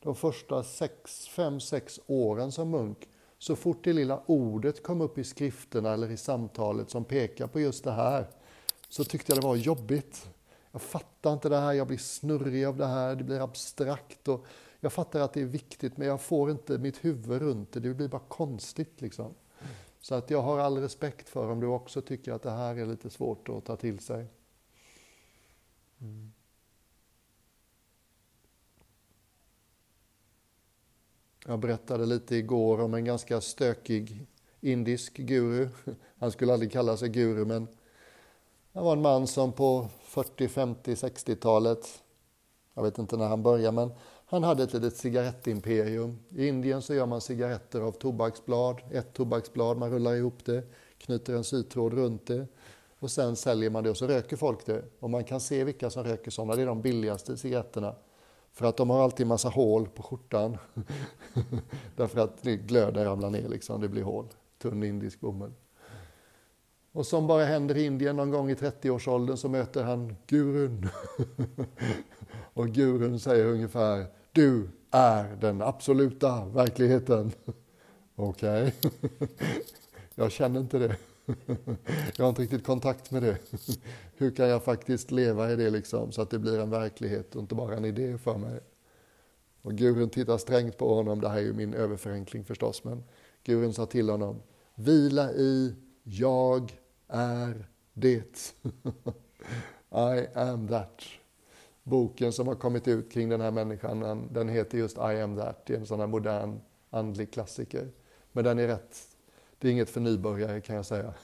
de 0.00 0.14
första 0.14 0.62
sex, 0.62 1.28
fem, 1.28 1.60
sex 1.60 2.00
åren 2.06 2.52
som 2.52 2.70
munk, 2.70 3.08
så 3.38 3.56
fort 3.56 3.84
det 3.84 3.92
lilla 3.92 4.22
ordet 4.26 4.82
kom 4.82 5.00
upp 5.00 5.18
i 5.18 5.24
skrifterna 5.24 5.92
eller 5.92 6.10
i 6.10 6.16
samtalet 6.16 6.90
som 6.90 7.04
pekar 7.04 7.46
på 7.46 7.60
just 7.60 7.84
det 7.84 7.92
här, 7.92 8.26
så 8.88 9.04
tyckte 9.04 9.32
jag 9.32 9.42
det 9.42 9.46
var 9.46 9.56
jobbigt 9.56 10.28
jag 10.72 10.82
fattar 10.82 11.32
inte 11.32 11.48
det 11.48 11.58
här, 11.58 11.72
jag 11.72 11.86
blir 11.86 11.98
snurrig 11.98 12.64
av 12.64 12.76
det 12.76 12.86
här, 12.86 13.16
det 13.16 13.24
blir 13.24 13.40
abstrakt. 13.40 14.28
Och 14.28 14.46
jag 14.84 14.92
fattar 14.92 15.20
att 15.20 15.32
det 15.32 15.40
är 15.40 15.44
viktigt 15.44 15.96
men 15.96 16.06
jag 16.06 16.20
får 16.20 16.50
inte 16.50 16.78
mitt 16.78 17.04
huvud 17.04 17.42
runt 17.42 17.72
det, 17.72 17.80
det 17.80 17.94
blir 17.94 18.08
bara 18.08 18.22
konstigt. 18.28 19.00
Liksom. 19.00 19.34
Så 20.00 20.14
att 20.14 20.30
jag 20.30 20.42
har 20.42 20.58
all 20.58 20.78
respekt 20.78 21.28
för 21.28 21.50
om 21.50 21.60
du 21.60 21.66
också 21.66 22.02
tycker 22.02 22.32
att 22.32 22.42
det 22.42 22.50
här 22.50 22.76
är 22.76 22.86
lite 22.86 23.10
svårt 23.10 23.48
att 23.48 23.64
ta 23.64 23.76
till 23.76 23.98
sig. 23.98 24.26
Mm. 26.00 26.32
Jag 31.46 31.58
berättade 31.58 32.06
lite 32.06 32.36
igår 32.36 32.80
om 32.80 32.94
en 32.94 33.04
ganska 33.04 33.40
stökig 33.40 34.26
indisk 34.60 35.16
guru. 35.16 35.68
Han 36.18 36.32
skulle 36.32 36.52
aldrig 36.52 36.72
kalla 36.72 36.96
sig 36.96 37.08
guru 37.08 37.44
men 37.44 37.68
han 38.74 38.84
var 38.84 38.92
en 38.92 39.02
man 39.02 39.26
som 39.26 39.52
på 39.52 39.88
40, 40.02 40.48
50, 40.48 40.94
60-talet, 40.94 42.02
jag 42.74 42.82
vet 42.82 42.98
inte 42.98 43.16
när 43.16 43.28
han 43.28 43.42
började, 43.42 43.72
men 43.72 43.92
han 44.32 44.44
hade 44.44 44.62
ett 44.62 44.72
litet 44.72 44.96
cigarettimperium. 44.96 46.18
I 46.28 46.46
Indien 46.46 46.82
så 46.82 46.94
gör 46.94 47.06
man 47.06 47.20
cigaretter 47.20 47.80
av 47.80 47.92
tobaksblad, 47.92 48.80
ett 48.90 49.12
tobaksblad, 49.12 49.78
man 49.78 49.90
rullar 49.90 50.14
ihop 50.14 50.44
det, 50.44 50.62
knyter 50.98 51.34
en 51.34 51.44
sytråd 51.44 51.94
runt 51.94 52.26
det 52.26 52.46
och 52.98 53.10
sen 53.10 53.36
säljer 53.36 53.70
man 53.70 53.84
det 53.84 53.90
och 53.90 53.96
så 53.96 54.06
röker 54.06 54.36
folk 54.36 54.66
det. 54.66 54.84
Och 55.00 55.10
man 55.10 55.24
kan 55.24 55.40
se 55.40 55.64
vilka 55.64 55.90
som 55.90 56.04
röker 56.04 56.30
sådana, 56.30 56.56
det 56.56 56.62
är 56.62 56.66
de 56.66 56.82
billigaste 56.82 57.36
cigaretterna. 57.36 57.94
För 58.52 58.66
att 58.66 58.76
de 58.76 58.90
har 58.90 59.02
alltid 59.02 59.26
massa 59.26 59.48
hål 59.48 59.88
på 59.88 60.02
skjortan. 60.02 60.58
Därför 61.96 62.20
att 62.20 62.42
glöden 62.42 63.04
ramlar 63.04 63.30
ner 63.30 63.48
liksom, 63.48 63.80
det 63.80 63.88
blir 63.88 64.02
hål. 64.02 64.26
Tunn 64.58 64.82
indisk 64.82 65.20
bomull. 65.20 65.52
Och 66.92 67.06
som 67.06 67.26
bara 67.26 67.44
händer 67.44 67.76
i 67.76 67.84
Indien 67.84 68.16
någon 68.16 68.30
gång 68.30 68.50
i 68.50 68.54
30-årsåldern 68.54 69.36
så 69.36 69.48
möter 69.48 69.82
han 69.82 70.16
gurun. 70.26 70.88
och 72.54 72.68
gurun 72.68 73.20
säger 73.20 73.46
ungefär 73.46 74.06
du 74.32 74.68
är 74.90 75.36
den 75.36 75.62
absoluta 75.62 76.44
verkligheten. 76.44 77.32
Okej, 78.14 78.74
okay. 78.84 79.28
jag 80.14 80.32
känner 80.32 80.60
inte 80.60 80.78
det. 80.78 80.96
jag 82.16 82.24
har 82.24 82.28
inte 82.28 82.42
riktigt 82.42 82.66
kontakt 82.66 83.10
med 83.10 83.22
det. 83.22 83.38
Hur 84.16 84.30
kan 84.30 84.48
jag 84.48 84.64
faktiskt 84.64 85.10
leva 85.10 85.52
i 85.52 85.56
det 85.56 85.70
liksom 85.70 86.12
så 86.12 86.22
att 86.22 86.30
det 86.30 86.38
blir 86.38 86.58
en 86.58 86.70
verklighet 86.70 87.34
och 87.34 87.40
inte 87.40 87.54
bara 87.54 87.76
en 87.76 87.84
idé 87.84 88.18
för 88.18 88.38
mig? 88.38 88.60
Och 89.62 89.72
gurun 89.72 90.10
tittar 90.10 90.38
strängt 90.38 90.78
på 90.78 90.94
honom, 90.94 91.20
det 91.20 91.28
här 91.28 91.36
är 91.36 91.42
ju 91.42 91.52
min 91.52 91.74
överförenkling 91.74 92.44
förstås, 92.44 92.84
men 92.84 93.04
Gurun 93.44 93.72
sa 93.72 93.86
till 93.86 94.10
honom, 94.10 94.42
vila 94.74 95.32
i, 95.32 95.74
jag 96.02 96.72
är 97.08 97.68
det. 97.92 98.54
I 99.90 100.26
am 100.34 100.68
that. 100.68 101.02
Boken 101.82 102.32
som 102.32 102.48
har 102.48 102.54
kommit 102.54 102.88
ut 102.88 103.12
kring 103.12 103.28
den 103.28 103.40
här 103.40 103.50
människan, 103.50 104.28
den 104.32 104.48
heter 104.48 104.78
just 104.78 104.96
I 104.96 105.00
am 105.00 105.36
that. 105.36 105.66
Det 105.66 105.74
är 105.74 105.78
en 105.78 105.86
sån 105.86 106.00
här 106.00 106.06
modern 106.06 106.60
andlig 106.90 107.32
klassiker. 107.32 107.88
Men 108.32 108.44
den 108.44 108.58
är 108.58 108.66
rätt, 108.66 108.96
det 109.58 109.68
är 109.68 109.72
inget 109.72 109.90
för 109.90 110.00
nybörjare 110.00 110.60
kan 110.60 110.76
jag 110.76 110.86
säga. 110.86 111.14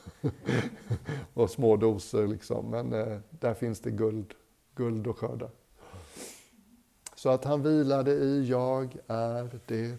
och 1.34 1.50
små 1.50 1.76
doser 1.76 2.26
liksom, 2.26 2.70
men 2.70 2.92
eh, 2.92 3.18
där 3.30 3.54
finns 3.54 3.80
det 3.80 3.90
guld, 3.90 4.34
guld 4.74 5.06
och 5.06 5.18
skörda. 5.18 5.50
Så 7.14 7.28
att 7.28 7.44
han 7.44 7.62
vilade 7.62 8.10
i 8.10 8.48
jag 8.48 8.96
är 9.06 9.60
det. 9.66 9.96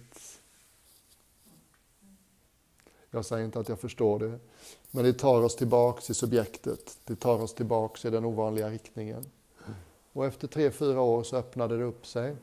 Jag 3.11 3.25
säger 3.25 3.45
inte 3.45 3.59
att 3.59 3.69
jag 3.69 3.79
förstår 3.79 4.19
det, 4.19 4.39
men 4.91 5.03
det 5.03 5.13
tar 5.13 5.41
oss 5.41 5.55
tillbaks 5.55 6.09
i 6.09 6.13
subjektet. 6.13 6.97
Det 7.03 7.15
tar 7.15 7.41
oss 7.41 7.53
tillbaks 7.53 8.05
i 8.05 8.09
den 8.09 8.25
ovanliga 8.25 8.69
riktningen. 8.69 9.25
Och 10.19 10.25
efter 10.25 10.47
tre, 10.47 10.71
fyra 10.71 11.01
år 11.01 11.23
så 11.23 11.37
öppnade 11.37 11.77
det 11.77 11.83
upp 11.83 12.05
sig. 12.05 12.35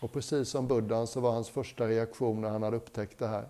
Och 0.00 0.12
precis 0.12 0.48
som 0.48 0.68
buddhan 0.68 1.06
så 1.06 1.20
var 1.20 1.32
hans 1.32 1.48
första 1.48 1.88
reaktion 1.88 2.40
när 2.40 2.48
han 2.48 2.62
hade 2.62 2.76
upptäckt 2.76 3.18
det 3.18 3.26
här. 3.26 3.48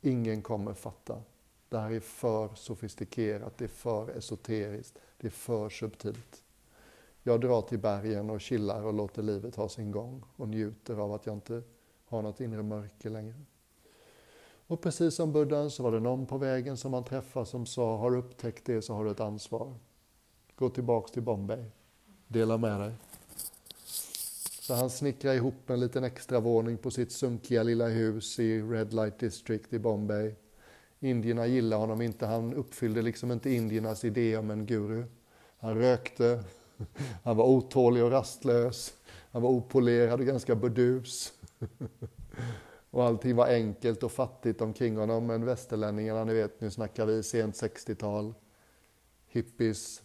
Ingen 0.00 0.42
kommer 0.42 0.74
fatta. 0.74 1.22
Det 1.68 1.78
här 1.78 1.90
är 1.90 2.00
för 2.00 2.48
sofistikerat, 2.54 3.58
det 3.58 3.64
är 3.64 3.68
för 3.68 4.10
esoteriskt, 4.10 4.98
det 5.16 5.26
är 5.26 5.30
för 5.30 5.68
subtilt. 5.68 6.42
Jag 7.22 7.40
drar 7.40 7.62
till 7.62 7.78
bergen 7.78 8.30
och 8.30 8.40
chillar 8.40 8.82
och 8.82 8.94
låter 8.94 9.22
livet 9.22 9.56
ha 9.56 9.68
sin 9.68 9.90
gång 9.90 10.24
och 10.36 10.48
njuter 10.48 10.96
av 10.96 11.12
att 11.12 11.26
jag 11.26 11.34
inte 11.34 11.62
har 12.04 12.22
något 12.22 12.40
inre 12.40 12.62
mörker 12.62 13.10
längre. 13.10 13.40
Och 14.66 14.80
precis 14.80 15.14
som 15.14 15.32
buddhan 15.32 15.70
så 15.70 15.82
var 15.82 15.92
det 15.92 16.00
någon 16.00 16.26
på 16.26 16.38
vägen 16.38 16.76
som 16.76 16.90
man 16.90 17.04
träffade 17.04 17.46
som 17.46 17.66
sa, 17.66 17.96
har 17.96 18.10
du 18.10 18.18
upptäckt 18.18 18.66
det 18.66 18.82
så 18.82 18.94
har 18.94 19.04
du 19.04 19.10
ett 19.10 19.20
ansvar. 19.20 19.74
Gå 20.56 20.68
tillbaks 20.68 21.10
till 21.10 21.22
Bombay. 21.22 21.64
Dela 22.32 22.56
med 22.56 22.80
dig. 22.80 22.92
Så 24.60 24.74
han 24.74 24.90
snickrar 24.90 25.34
ihop 25.34 25.70
en 25.70 25.80
liten 25.80 26.04
extra 26.04 26.40
våning 26.40 26.78
på 26.78 26.90
sitt 26.90 27.12
sunkiga 27.12 27.62
lilla 27.62 27.88
hus 27.88 28.38
i 28.38 28.62
Red 28.62 28.92
Light 28.92 29.18
District 29.18 29.72
i 29.72 29.78
Bombay. 29.78 30.34
Indierna 31.00 31.46
gillade 31.46 31.80
honom 31.80 32.02
inte, 32.02 32.26
han 32.26 32.54
uppfyllde 32.54 33.02
liksom 33.02 33.32
inte 33.32 33.50
indiernas 33.50 34.04
idé 34.04 34.36
om 34.36 34.50
en 34.50 34.66
guru. 34.66 35.04
Han 35.58 35.74
rökte, 35.74 36.44
han 37.24 37.36
var 37.36 37.44
otålig 37.44 38.04
och 38.04 38.10
rastlös, 38.10 38.94
han 39.32 39.42
var 39.42 39.50
opolerad 39.50 40.20
och 40.20 40.26
ganska 40.26 40.54
burdus. 40.54 41.32
Och 42.90 43.04
allting 43.04 43.36
var 43.36 43.46
enkelt 43.46 44.02
och 44.02 44.12
fattigt 44.12 44.60
omkring 44.60 44.96
honom, 44.96 45.26
men 45.26 45.44
västerlänningarna, 45.44 46.24
ni 46.24 46.34
vet, 46.34 46.60
nu 46.60 46.70
snackar 46.70 47.06
vi 47.06 47.22
sent 47.22 47.54
60-tal. 47.54 48.34
Hippies 49.26 50.02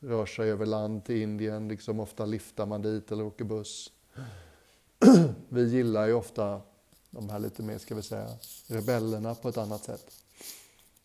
rör 0.00 0.26
sig 0.26 0.50
över 0.50 0.66
land 0.66 1.04
till 1.04 1.22
Indien, 1.22 1.68
liksom 1.68 2.00
ofta 2.00 2.24
liftar 2.24 2.66
man 2.66 2.82
dit 2.82 3.12
eller 3.12 3.24
åker 3.24 3.44
buss. 3.44 3.92
Vi 5.48 5.68
gillar 5.68 6.06
ju 6.06 6.12
ofta 6.12 6.60
de 7.10 7.30
här 7.30 7.38
lite 7.38 7.62
mer, 7.62 7.78
ska 7.78 7.94
vi 7.94 8.02
säga, 8.02 8.28
rebellerna 8.68 9.34
på 9.34 9.48
ett 9.48 9.56
annat 9.56 9.84
sätt. 9.84 10.12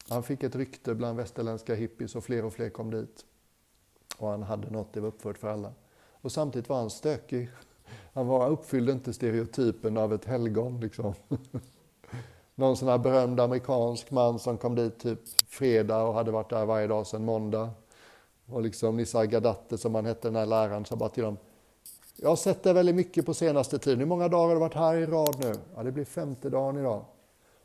Han 0.10 0.24
fick 0.24 0.44
ett 0.44 0.56
rykte 0.56 0.96
bland 0.96 1.18
västerländska 1.18 1.76
hippies 1.76 2.16
och 2.16 2.24
fler 2.24 2.46
och 2.46 2.54
fler 2.54 2.70
kom 2.70 2.92
dit. 2.92 3.26
Och 4.18 4.28
han 4.28 4.44
hade 4.44 4.70
något, 4.70 4.94
det 4.94 5.00
var 5.00 5.08
uppfört 5.08 5.38
för 5.38 5.48
alla. 5.48 5.74
Och 6.12 6.32
samtidigt 6.32 6.70
var 6.70 6.78
han 6.78 6.90
stökig. 6.90 7.50
Han 8.14 8.28
var, 8.28 8.50
uppfyllde 8.50 8.92
inte 8.92 9.14
stereotypen 9.14 9.98
av 9.98 10.14
ett 10.14 10.26
helgon. 10.26 10.80
Liksom. 10.80 11.14
Någon 12.56 12.78
sån 12.78 12.88
här 12.88 12.98
berömd 12.98 13.40
amerikansk 13.40 14.12
man 14.12 14.40
som 14.40 14.58
kom 14.58 14.76
dit 14.76 15.00
typ 15.00 15.20
fredag 15.48 16.04
och 16.04 16.14
hade 16.14 16.32
varit 16.32 16.50
där 16.50 16.66
varje 16.66 16.88
dag 16.88 17.08
sedan 17.08 17.26
måndag. 17.26 17.70
Och 18.52 18.62
liksom 18.62 18.98
Nissa 18.98 19.26
Gadatte 19.26 19.78
som 19.78 19.96
han 19.96 20.06
hette, 20.06 20.28
den 20.28 20.36
här 20.36 20.46
läraren, 20.46 20.86
sa 20.86 20.96
bara 20.96 21.10
till 21.10 21.24
dem. 21.24 21.38
Jag 22.16 22.30
har 22.30 22.36
sett 22.36 22.64
det 22.64 22.74
väldigt 22.74 22.96
mycket 22.96 23.26
på 23.26 23.34
senaste 23.34 23.80
tiden. 23.80 24.00
Hur 24.00 24.06
många 24.06 24.28
dagar 24.28 24.48
har 24.48 24.54
du 24.54 24.60
varit 24.60 24.74
här 24.74 24.96
i 24.96 25.06
rad 25.06 25.36
nu? 25.40 25.54
Ja, 25.76 25.84
det 25.84 25.92
blir 25.92 26.06
femte 26.06 26.50
dagen 26.50 26.78
idag. 26.78 27.06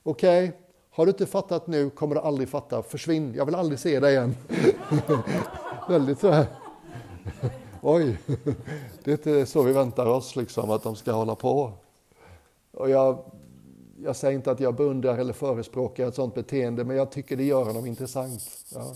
Okej, 0.02 0.48
okay. 0.48 0.58
har 0.90 1.06
du 1.06 1.10
inte 1.10 1.26
fattat 1.26 1.66
nu 1.66 1.90
kommer 1.90 2.14
du 2.14 2.20
aldrig 2.20 2.48
fatta. 2.48 2.82
Försvinn, 2.82 3.34
jag 3.34 3.46
vill 3.46 3.54
aldrig 3.54 3.78
se 3.78 4.00
dig 4.00 4.12
igen. 4.14 4.36
väldigt 5.88 6.18
så 6.18 6.30
här. 6.30 6.46
Oj, 7.82 8.18
det 9.04 9.10
är 9.10 9.12
inte 9.12 9.46
så 9.46 9.62
vi 9.62 9.72
väntar 9.72 10.06
oss, 10.06 10.36
liksom, 10.36 10.70
att 10.70 10.82
de 10.82 10.96
ska 10.96 11.12
hålla 11.12 11.34
på. 11.34 11.72
Och 12.72 12.90
jag, 12.90 13.18
jag 14.02 14.16
säger 14.16 14.34
inte 14.34 14.50
att 14.50 14.60
jag 14.60 14.74
beundrar 14.74 15.18
eller 15.18 15.32
förespråkar 15.32 16.08
ett 16.08 16.14
sånt 16.14 16.34
beteende, 16.34 16.84
men 16.84 16.96
jag 16.96 17.10
tycker 17.10 17.36
det 17.36 17.44
gör 17.44 17.64
honom 17.64 17.86
intressant. 17.86 18.42
Ja. 18.74 18.94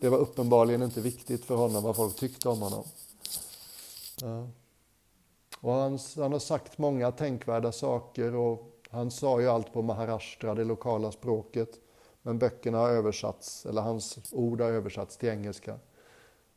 Det 0.00 0.08
var 0.08 0.18
uppenbarligen 0.18 0.82
inte 0.82 1.00
viktigt 1.00 1.44
för 1.44 1.56
honom 1.56 1.82
vad 1.82 1.96
folk 1.96 2.16
tyckte 2.16 2.48
om 2.48 2.62
honom. 2.62 2.84
Ja. 4.20 4.48
Och 5.60 5.72
han, 5.72 5.98
han 6.16 6.32
har 6.32 6.38
sagt 6.38 6.78
många 6.78 7.12
tänkvärda 7.12 7.72
saker 7.72 8.34
och 8.34 8.80
han 8.90 9.10
sa 9.10 9.40
ju 9.40 9.48
allt 9.48 9.72
på 9.72 9.82
maharashtra, 9.82 10.54
det 10.54 10.64
lokala 10.64 11.12
språket. 11.12 11.80
Men 12.22 12.38
böckerna 12.38 12.78
har 12.78 12.90
översatts, 12.90 13.66
eller 13.66 13.82
hans 13.82 14.18
ord 14.32 14.60
har 14.60 14.68
översatts 14.68 15.16
till 15.16 15.28
engelska. 15.28 15.78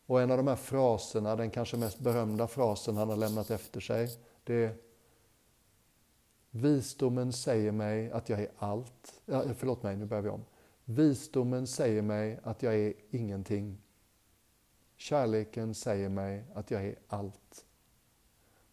Och 0.05 0.21
en 0.21 0.31
av 0.31 0.37
de 0.37 0.47
här 0.47 0.55
fraserna, 0.55 1.35
den 1.35 1.49
kanske 1.49 1.77
mest 1.77 1.99
berömda 1.99 2.47
frasen 2.47 2.97
han 2.97 3.09
har 3.09 3.15
lämnat 3.15 3.51
efter 3.51 3.79
sig, 3.79 4.09
det 4.43 4.53
är 4.53 4.75
Visdomen 6.55 7.33
säger 7.33 7.71
mig 7.71 8.11
att 8.11 8.29
jag 8.29 8.39
är 8.39 8.51
allt. 8.57 9.21
Ja, 9.25 9.43
förlåt 9.57 9.83
mig, 9.83 9.97
nu 9.97 10.05
börjar 10.05 10.21
vi 10.21 10.29
om. 10.29 10.45
Visdomen 10.95 11.67
säger 11.67 12.01
mig 12.01 12.39
att 12.43 12.63
jag 12.63 12.75
är 12.75 12.93
ingenting. 13.09 13.77
Kärleken 14.97 15.75
säger 15.75 16.09
mig 16.09 16.45
att 16.53 16.71
jag 16.71 16.85
är 16.85 16.95
allt. 17.07 17.65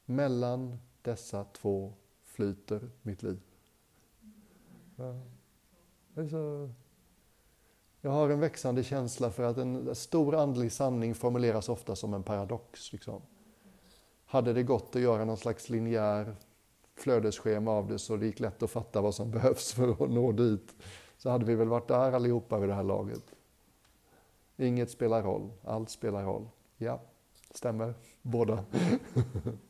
Mellan 0.04 0.78
dessa 1.02 1.44
två 1.44 1.92
flyter 2.22 2.90
mitt 3.02 3.22
liv. 3.22 3.40
Jag 8.00 8.10
har 8.10 8.30
en 8.30 8.40
växande 8.40 8.84
känsla 8.84 9.30
för 9.30 9.42
att 9.42 9.56
en 9.56 9.94
stor 9.94 10.34
andlig 10.34 10.72
sanning 10.72 11.14
formuleras 11.14 11.68
ofta 11.68 11.96
som 11.96 12.14
en 12.14 12.22
paradox. 12.22 12.92
Liksom. 12.92 13.22
Hade 14.24 14.52
det 14.52 14.62
gått 14.62 14.96
att 14.96 15.02
göra 15.02 15.24
någon 15.24 15.36
slags 15.36 15.68
linjär 15.68 16.36
flödesschema 16.94 17.70
av 17.70 17.88
det 17.88 17.98
så 17.98 18.16
det 18.16 18.26
gick 18.26 18.40
lätt 18.40 18.62
att 18.62 18.70
fatta 18.70 19.00
vad 19.00 19.14
som 19.14 19.30
behövs 19.30 19.72
för 19.72 20.04
att 20.04 20.10
nå 20.10 20.32
dit 20.32 20.74
så 21.22 21.30
hade 21.30 21.44
vi 21.44 21.54
väl 21.54 21.68
varit 21.68 21.88
där 21.88 22.12
allihopa 22.12 22.58
vid 22.58 22.68
det 22.68 22.74
här 22.74 22.82
laget. 22.82 23.34
Inget 24.56 24.90
spelar 24.90 25.22
roll, 25.22 25.50
allt 25.64 25.90
spelar 25.90 26.24
roll. 26.24 26.48
Ja, 26.76 27.00
stämmer, 27.50 27.94
båda. 28.22 28.64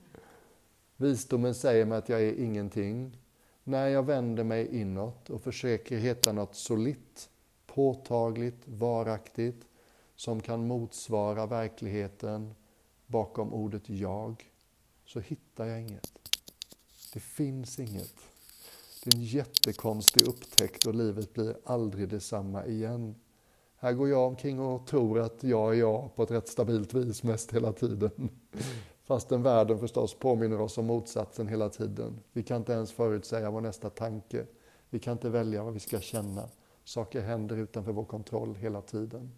Visdomen 0.96 1.54
säger 1.54 1.84
mig 1.84 1.98
att 1.98 2.08
jag 2.08 2.22
är 2.22 2.32
ingenting. 2.32 3.18
När 3.64 3.88
jag 3.88 4.02
vänder 4.02 4.44
mig 4.44 4.80
inåt 4.80 5.30
och 5.30 5.40
försöker 5.40 5.98
hitta 5.98 6.32
något 6.32 6.54
solitt, 6.54 7.30
påtagligt, 7.66 8.68
varaktigt 8.68 9.66
som 10.16 10.40
kan 10.40 10.66
motsvara 10.66 11.46
verkligheten 11.46 12.54
bakom 13.06 13.52
ordet 13.52 13.88
jag, 13.88 14.50
så 15.04 15.20
hittar 15.20 15.66
jag 15.66 15.80
inget. 15.80 16.12
Det 17.12 17.20
finns 17.20 17.78
inget. 17.78 18.29
Det 19.02 19.14
är 19.14 19.18
en 19.18 19.24
jättekonstig 19.24 20.28
upptäckt 20.28 20.86
och 20.86 20.94
livet 20.94 21.32
blir 21.32 21.56
aldrig 21.64 22.08
detsamma 22.08 22.66
igen. 22.66 23.14
Här 23.76 23.92
går 23.92 24.08
jag 24.08 24.26
omkring 24.26 24.60
och 24.60 24.86
tror 24.86 25.20
att 25.20 25.44
jag 25.44 25.74
är 25.74 25.78
jag 25.78 26.16
på 26.16 26.22
ett 26.22 26.30
rätt 26.30 26.48
stabilt 26.48 26.94
vis 26.94 27.22
mest 27.22 27.52
hela 27.52 27.72
tiden. 27.72 28.30
Fastän 29.02 29.42
världen 29.42 29.78
förstås 29.78 30.14
påminner 30.14 30.60
oss 30.60 30.78
om 30.78 30.86
motsatsen 30.86 31.48
hela 31.48 31.68
tiden. 31.68 32.20
Vi 32.32 32.42
kan 32.42 32.56
inte 32.56 32.72
ens 32.72 32.92
förutsäga 32.92 33.50
vår 33.50 33.60
nästa 33.60 33.90
tanke. 33.90 34.46
Vi 34.90 34.98
kan 34.98 35.12
inte 35.12 35.30
välja 35.30 35.62
vad 35.62 35.72
vi 35.72 35.80
ska 35.80 36.00
känna. 36.00 36.48
Saker 36.84 37.20
händer 37.20 37.56
utanför 37.56 37.92
vår 37.92 38.04
kontroll 38.04 38.54
hela 38.54 38.82
tiden. 38.82 39.32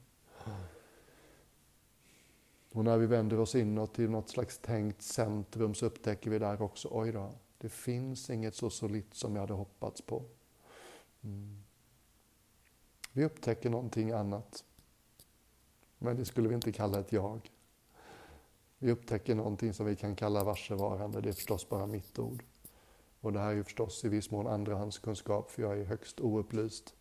Och 2.73 2.85
när 2.85 2.99
vi 2.99 3.07
vänder 3.07 3.41
oss 3.41 3.55
inåt 3.55 3.95
till 3.95 4.11
något 4.11 4.29
slags 4.29 4.59
tänkt 4.59 5.03
centrum 5.03 5.75
så 5.75 5.87
upptäcker 5.87 6.31
vi 6.31 6.39
där 6.39 6.63
också, 6.63 6.89
oj 6.91 7.13
då, 7.13 7.31
det 7.63 7.69
finns 7.69 8.31
inget 8.31 8.55
så 8.55 8.71
solitt 8.71 9.15
som 9.15 9.35
jag 9.35 9.41
hade 9.41 9.53
hoppats 9.53 10.03
på. 10.03 10.25
Mm. 11.25 11.63
Vi 13.13 13.25
upptäcker 13.25 13.71
någonting 13.71 14.11
annat. 14.11 14.65
Men 15.99 16.17
det 16.17 16.25
skulle 16.25 16.49
vi 16.49 16.55
inte 16.55 16.73
kalla 16.73 17.01
ett 17.01 17.13
jag. 17.13 17.51
Vi 18.79 18.91
upptäcker 18.91 19.35
någonting 19.35 19.75
som 19.75 19.87
vi 19.87 19.97
kan 19.97 20.17
kalla 20.17 20.45
varsevarande. 20.45 21.21
Det 21.21 21.29
är 21.29 21.33
förstås 21.33 21.69
bara 21.69 21.87
mitt 21.87 22.19
ord. 22.19 22.45
Och 23.21 23.33
det 23.33 23.41
här 23.41 23.51
är 23.51 23.55
ju 23.55 23.65
förstås 23.65 24.05
i 24.05 24.09
viss 24.09 24.31
mån 24.31 24.47
andrahandskunskap, 24.47 25.51
för 25.51 25.63
jag 25.63 25.79
är 25.79 25.85
högst 25.85 26.21
oupplyst. 26.21 26.95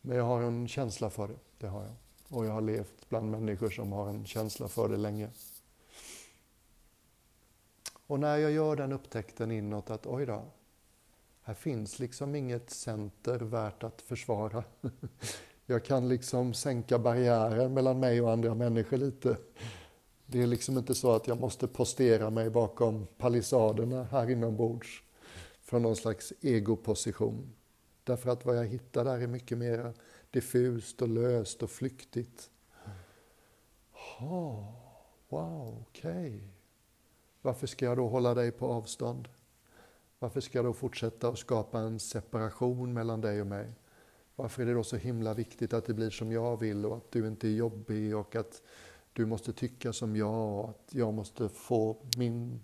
Men 0.00 0.16
jag 0.16 0.24
har 0.24 0.42
en 0.42 0.68
känsla 0.68 1.10
för 1.10 1.28
det, 1.28 1.38
det 1.58 1.66
har 1.66 1.82
jag. 1.82 1.94
Och 2.28 2.46
jag 2.46 2.52
har 2.52 2.60
levt 2.60 3.08
bland 3.08 3.30
människor 3.30 3.70
som 3.70 3.92
har 3.92 4.08
en 4.08 4.24
känsla 4.26 4.68
för 4.68 4.88
det 4.88 4.96
länge. 4.96 5.30
Och 8.10 8.20
när 8.20 8.36
jag 8.36 8.50
gör 8.50 8.76
den 8.76 8.92
upptäckten 8.92 9.50
inåt 9.50 9.90
att 9.90 10.06
oj 10.06 10.26
då, 10.26 10.44
här 11.42 11.54
finns 11.54 11.98
liksom 11.98 12.34
inget 12.34 12.70
center 12.70 13.38
värt 13.38 13.84
att 13.84 14.02
försvara. 14.02 14.64
Jag 15.66 15.84
kan 15.84 16.08
liksom 16.08 16.54
sänka 16.54 16.98
barriären 16.98 17.74
mellan 17.74 18.00
mig 18.00 18.20
och 18.20 18.32
andra 18.32 18.54
människor 18.54 18.96
lite. 18.96 19.36
Det 20.26 20.42
är 20.42 20.46
liksom 20.46 20.78
inte 20.78 20.94
så 20.94 21.12
att 21.12 21.28
jag 21.28 21.40
måste 21.40 21.66
postera 21.66 22.30
mig 22.30 22.50
bakom 22.50 23.06
palissaderna 23.18 24.04
här 24.04 24.30
inombords 24.30 25.02
från 25.60 25.82
någon 25.82 25.96
slags 25.96 26.32
egoposition. 26.40 27.52
Därför 28.04 28.30
att 28.30 28.44
vad 28.44 28.56
jag 28.58 28.66
hittar 28.66 29.04
där 29.04 29.18
är 29.18 29.26
mycket 29.26 29.58
mer 29.58 29.94
diffust 30.30 31.02
och 31.02 31.08
löst 31.08 31.62
och 31.62 31.70
flyktigt. 31.70 32.50
Oh, 34.20 34.64
wow, 35.28 35.84
okej. 35.88 36.36
Okay. 36.36 36.49
Varför 37.42 37.66
ska 37.66 37.84
jag 37.84 37.96
då 37.96 38.08
hålla 38.08 38.34
dig 38.34 38.50
på 38.50 38.66
avstånd? 38.66 39.28
Varför 40.18 40.40
ska 40.40 40.58
jag 40.58 40.64
då 40.64 40.72
fortsätta 40.72 41.28
att 41.28 41.38
skapa 41.38 41.78
en 41.78 41.98
separation 41.98 42.92
mellan 42.92 43.20
dig 43.20 43.40
och 43.40 43.46
mig? 43.46 43.72
Varför 44.36 44.62
är 44.62 44.66
det 44.66 44.74
då 44.74 44.84
så 44.84 44.96
himla 44.96 45.34
viktigt 45.34 45.72
att 45.72 45.86
det 45.86 45.94
blir 45.94 46.10
som 46.10 46.32
jag 46.32 46.56
vill 46.56 46.86
och 46.86 46.96
att 46.96 47.10
du 47.10 47.26
inte 47.26 47.48
är 47.48 47.52
jobbig 47.52 48.16
och 48.16 48.36
att 48.36 48.62
du 49.12 49.26
måste 49.26 49.52
tycka 49.52 49.92
som 49.92 50.16
jag 50.16 50.58
och 50.58 50.70
att 50.70 50.88
jag 50.90 51.14
måste 51.14 51.48
få 51.48 51.96
min 52.16 52.60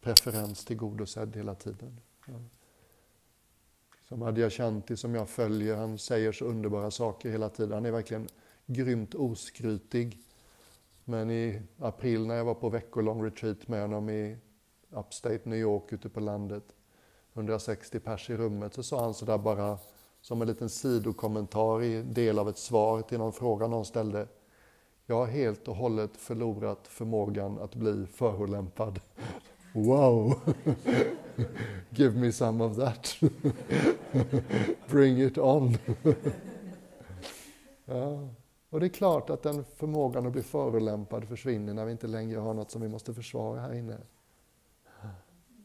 preferens 0.00 0.64
tillgodosedd 0.64 1.36
hela 1.36 1.54
tiden. 1.54 2.00
Ja. 2.26 2.34
Som 4.08 4.22
Adyashanti 4.22 4.96
som 4.96 5.14
jag 5.14 5.28
följer, 5.28 5.76
han 5.76 5.98
säger 5.98 6.32
så 6.32 6.44
underbara 6.44 6.90
saker 6.90 7.30
hela 7.30 7.48
tiden. 7.48 7.72
Han 7.72 7.86
är 7.86 7.90
verkligen 7.90 8.28
grymt 8.66 9.14
oskrytig. 9.14 10.18
Men 11.04 11.30
i 11.30 11.62
april 11.78 12.26
när 12.26 12.34
jag 12.34 12.44
var 12.44 12.54
på 12.54 12.68
veckolång 12.68 13.24
retreat 13.24 13.68
med 13.68 13.82
honom 13.82 14.10
i 14.10 14.36
Upstate 14.90 15.40
New 15.44 15.58
York 15.58 15.92
ute 15.92 16.08
på 16.08 16.20
landet, 16.20 16.64
160 17.34 17.98
pers 18.00 18.30
i 18.30 18.36
rummet, 18.36 18.74
så 18.74 18.82
sa 18.82 19.02
han 19.02 19.14
sådär 19.14 19.38
bara 19.38 19.78
som 20.20 20.42
en 20.42 20.48
liten 20.48 20.68
sidokommentar 20.68 21.82
i 21.82 22.02
del 22.02 22.38
av 22.38 22.48
ett 22.48 22.58
svar 22.58 23.02
till 23.02 23.18
någon 23.18 23.32
fråga 23.32 23.66
någon 23.66 23.84
ställde. 23.84 24.28
Jag 25.06 25.16
har 25.16 25.26
helt 25.26 25.68
och 25.68 25.76
hållet 25.76 26.16
förlorat 26.16 26.86
förmågan 26.88 27.58
att 27.58 27.74
bli 27.74 28.06
förolämpad. 28.06 29.00
Wow! 29.74 30.34
Give 31.90 32.20
me 32.20 32.32
some 32.32 32.64
of 32.64 32.76
that. 32.76 33.16
Bring 34.90 35.22
it 35.22 35.38
on. 35.38 35.78
ja. 37.84 38.28
Och 38.72 38.80
det 38.80 38.86
är 38.86 38.88
klart 38.88 39.30
att 39.30 39.42
den 39.42 39.64
förmågan 39.64 40.26
att 40.26 40.32
bli 40.32 40.42
förolämpad 40.42 41.28
försvinner 41.28 41.74
när 41.74 41.84
vi 41.84 41.92
inte 41.92 42.06
längre 42.06 42.38
har 42.38 42.54
något 42.54 42.70
som 42.70 42.82
vi 42.82 42.88
måste 42.88 43.14
försvara 43.14 43.60
här 43.60 43.72
inne. 43.72 43.98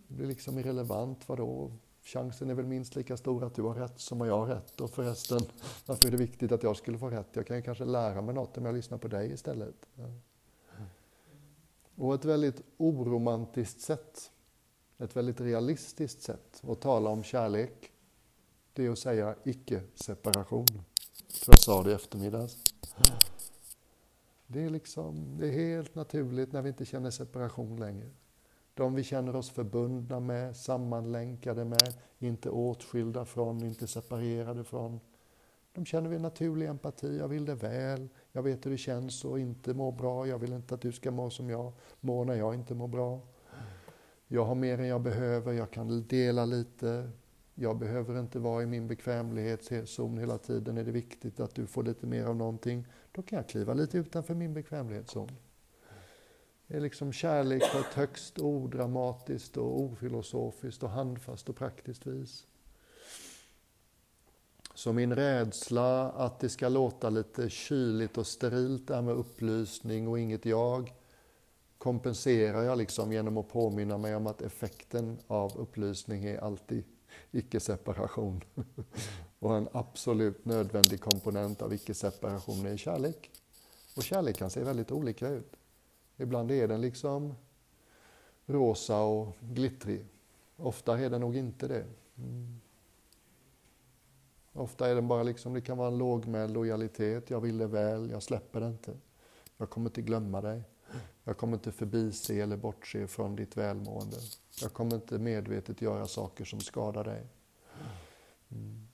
Det 0.08 0.14
blir 0.14 0.28
liksom 0.28 0.60
irrelevant, 0.60 1.30
vadå? 1.30 1.72
Chansen 2.04 2.50
är 2.50 2.54
väl 2.54 2.66
minst 2.66 2.96
lika 2.96 3.18
stor 3.18 3.44
att 3.44 3.56
du 3.56 3.62
har 3.62 3.74
rätt 3.74 4.00
som 4.00 4.22
att 4.22 4.28
jag 4.28 4.38
har 4.38 4.48
rätt. 4.48 4.82
Och 4.82 4.90
förresten, 4.90 5.40
varför 5.86 6.08
är 6.08 6.12
det 6.12 6.18
viktigt 6.18 6.52
att 6.52 6.64
jag 6.64 6.78
skulle 6.78 6.98
få 6.98 7.10
rätt? 7.10 7.28
Jag 7.34 7.48
kan 7.48 7.56
ju 7.56 7.62
kanske 7.62 7.86
lära 7.86 8.22
mig 8.22 8.36
något 8.36 8.58
om 8.58 8.66
jag 8.66 8.76
lyssnar 8.76 8.98
på 8.98 9.08
dig 9.08 9.32
istället. 9.32 9.90
Och 11.96 12.14
ett 12.16 12.26
väldigt 12.26 12.62
oromantiskt 12.78 13.82
sätt, 13.82 14.32
ett 14.98 15.16
väldigt 15.16 15.42
realistiskt 15.42 16.22
sätt 16.22 16.64
att 16.68 16.82
tala 16.82 17.10
om 17.10 17.24
kärlek, 17.24 17.92
det 18.74 18.86
är 18.86 18.90
att 18.90 19.00
säga 19.00 19.36
icke-separation. 19.44 20.68
Jag 21.46 21.60
sa 21.60 21.84
det 21.84 21.92
i 21.92 21.94
eftermiddags. 21.94 22.58
Det 24.48 24.64
är, 24.64 24.70
liksom, 24.70 25.38
det 25.40 25.48
är 25.48 25.52
helt 25.52 25.96
naturligt 25.96 26.52
när 26.52 26.62
vi 26.62 26.70
inte 26.70 26.86
känner 26.86 27.10
separation 27.10 27.80
längre. 27.80 28.10
De 28.74 28.96
vi 28.96 29.04
känner 29.04 29.36
oss 29.36 29.50
förbundna 29.50 30.20
med, 30.20 30.56
sammanlänkade 30.56 31.66
med, 31.66 31.94
inte 32.20 32.50
åtskilda 32.50 33.26
från, 33.26 33.64
inte 33.64 33.88
separerade 33.88 34.64
från. 34.64 35.00
De 35.74 35.86
känner 35.86 36.10
vi 36.10 36.16
en 36.16 36.22
naturlig 36.22 36.68
empati, 36.68 37.18
jag 37.18 37.28
vill 37.28 37.46
det 37.46 37.56
väl, 37.56 38.10
jag 38.32 38.44
vet 38.44 38.66
hur 38.66 38.72
det 38.72 38.78
känns 38.78 39.26
att 39.26 39.40
inte 39.40 39.74
må 39.74 39.92
bra, 39.92 40.28
jag 40.28 40.40
vill 40.40 40.54
inte 40.54 40.76
att 40.76 40.82
du 40.82 40.92
ska 40.92 41.12
må 41.12 41.30
som 41.30 41.50
jag 41.50 41.74
mår 42.00 42.26
när 42.26 42.36
jag 42.36 42.54
inte 42.54 42.74
mår 42.74 42.88
bra. 42.88 43.20
Jag 44.28 44.46
har 44.46 44.56
mer 44.56 44.80
än 44.80 44.88
jag 44.88 45.02
behöver, 45.02 45.54
jag 45.54 45.72
kan 45.72 46.08
dela 46.08 46.46
lite, 46.46 47.10
jag 47.60 47.78
behöver 47.78 48.20
inte 48.20 48.40
vara 48.40 48.64
i 48.64 48.66
min 48.66 48.88
bekvämlighetszon 48.88 50.18
hela 50.18 50.38
tiden. 50.38 50.78
Är 50.78 50.84
det 50.84 50.92
viktigt 50.92 51.40
att 51.40 51.56
du 51.56 51.68
får 51.68 51.84
lite 51.84 52.06
mer 52.06 52.26
av 52.26 52.36
någonting, 52.36 52.88
då 53.12 53.22
kan 53.22 53.38
jag 53.38 53.50
kliva 53.50 53.74
lite 53.74 53.98
utanför 53.98 54.34
min 54.34 54.54
bekvämlighetszon. 54.54 55.32
Det 56.68 56.78
är 56.78 56.82
liksom 56.82 57.14
kärlek 57.14 57.72
på 57.72 57.78
ett 57.78 57.94
högst 57.94 58.40
odramatiskt 58.40 59.58
och 59.58 59.82
ofilosofiskt 59.82 60.84
och 60.84 60.90
handfast 60.90 61.50
och 61.50 61.56
praktiskt 61.56 62.08
vis. 62.08 62.48
Så 64.74 64.94
min 64.94 65.16
rädsla 65.16 66.12
att 66.12 66.40
det 66.40 66.50
ska 66.50 66.70
låta 66.70 67.10
lite 67.10 67.50
kyligt 67.50 68.18
och 68.18 68.28
sterilt 68.28 68.88
där 68.88 69.02
med 69.02 69.16
upplysning 69.16 70.08
och 70.08 70.20
inget 70.20 70.46
jag 70.46 70.94
kompenserar 71.78 72.64
jag 72.64 72.78
liksom 72.78 73.12
genom 73.12 73.38
att 73.38 73.50
påminna 73.50 73.98
mig 73.98 74.16
om 74.16 74.28
att 74.28 74.42
effekten 74.42 75.18
av 75.28 75.58
upplysning 75.58 76.26
är 76.26 76.38
alltid 76.38 76.84
icke-separation. 77.32 78.44
och 79.40 79.58
en 79.58 79.70
absolut 79.72 80.46
nödvändig 80.46 81.02
komponent 81.02 81.62
av 81.62 81.74
icke-separation 81.74 82.66
är 82.66 82.78
kärlek. 82.78 83.32
Och 83.98 84.04
kärlek 84.04 84.38
kan 84.38 84.50
se 84.50 84.64
väldigt 84.64 84.92
olika 84.92 85.30
ut. 85.30 85.56
Ibland 86.18 86.52
är 86.52 86.68
den 86.68 86.82
liksom 86.82 87.36
rosa 88.46 89.02
och 89.02 89.36
glittrig. 89.40 90.06
Ofta 90.58 91.00
är 91.00 91.10
den 91.10 91.22
nog 91.22 91.36
inte 91.36 91.68
det. 91.68 91.86
Mm. 92.18 92.60
Ofta 94.54 94.90
är 94.90 94.96
den 94.96 95.08
bara 95.08 95.24
liksom, 95.24 95.54
det 95.54 95.62
kan 95.62 95.78
vara 95.78 95.88
en 95.88 95.98
lågmäld 95.98 96.54
lojalitet. 96.54 97.30
Jag 97.30 97.42
vill 97.42 97.58
det 97.58 97.68
väl, 97.68 98.10
jag 98.10 98.24
släpper 98.24 98.60
det 98.60 98.68
inte. 98.68 98.94
Jag 99.58 99.70
kommer 99.70 99.90
inte 99.90 100.02
glömma 100.02 100.42
dig. 100.42 100.64
Jag 101.28 101.38
kommer 101.38 101.54
inte 101.54 101.72
förbise 101.72 102.36
eller 102.36 102.58
bortse 102.58 103.08
från 103.08 103.36
ditt 103.36 103.58
välmående. 103.58 104.18
Jag 104.62 104.74
kommer 104.74 104.96
inte 104.96 105.20
medvetet 105.20 105.82
göra 105.82 106.08
saker 106.08 106.46
som 106.46 106.60
skadar 106.60 107.04
dig. 107.04 107.28
Mm. 108.52 108.88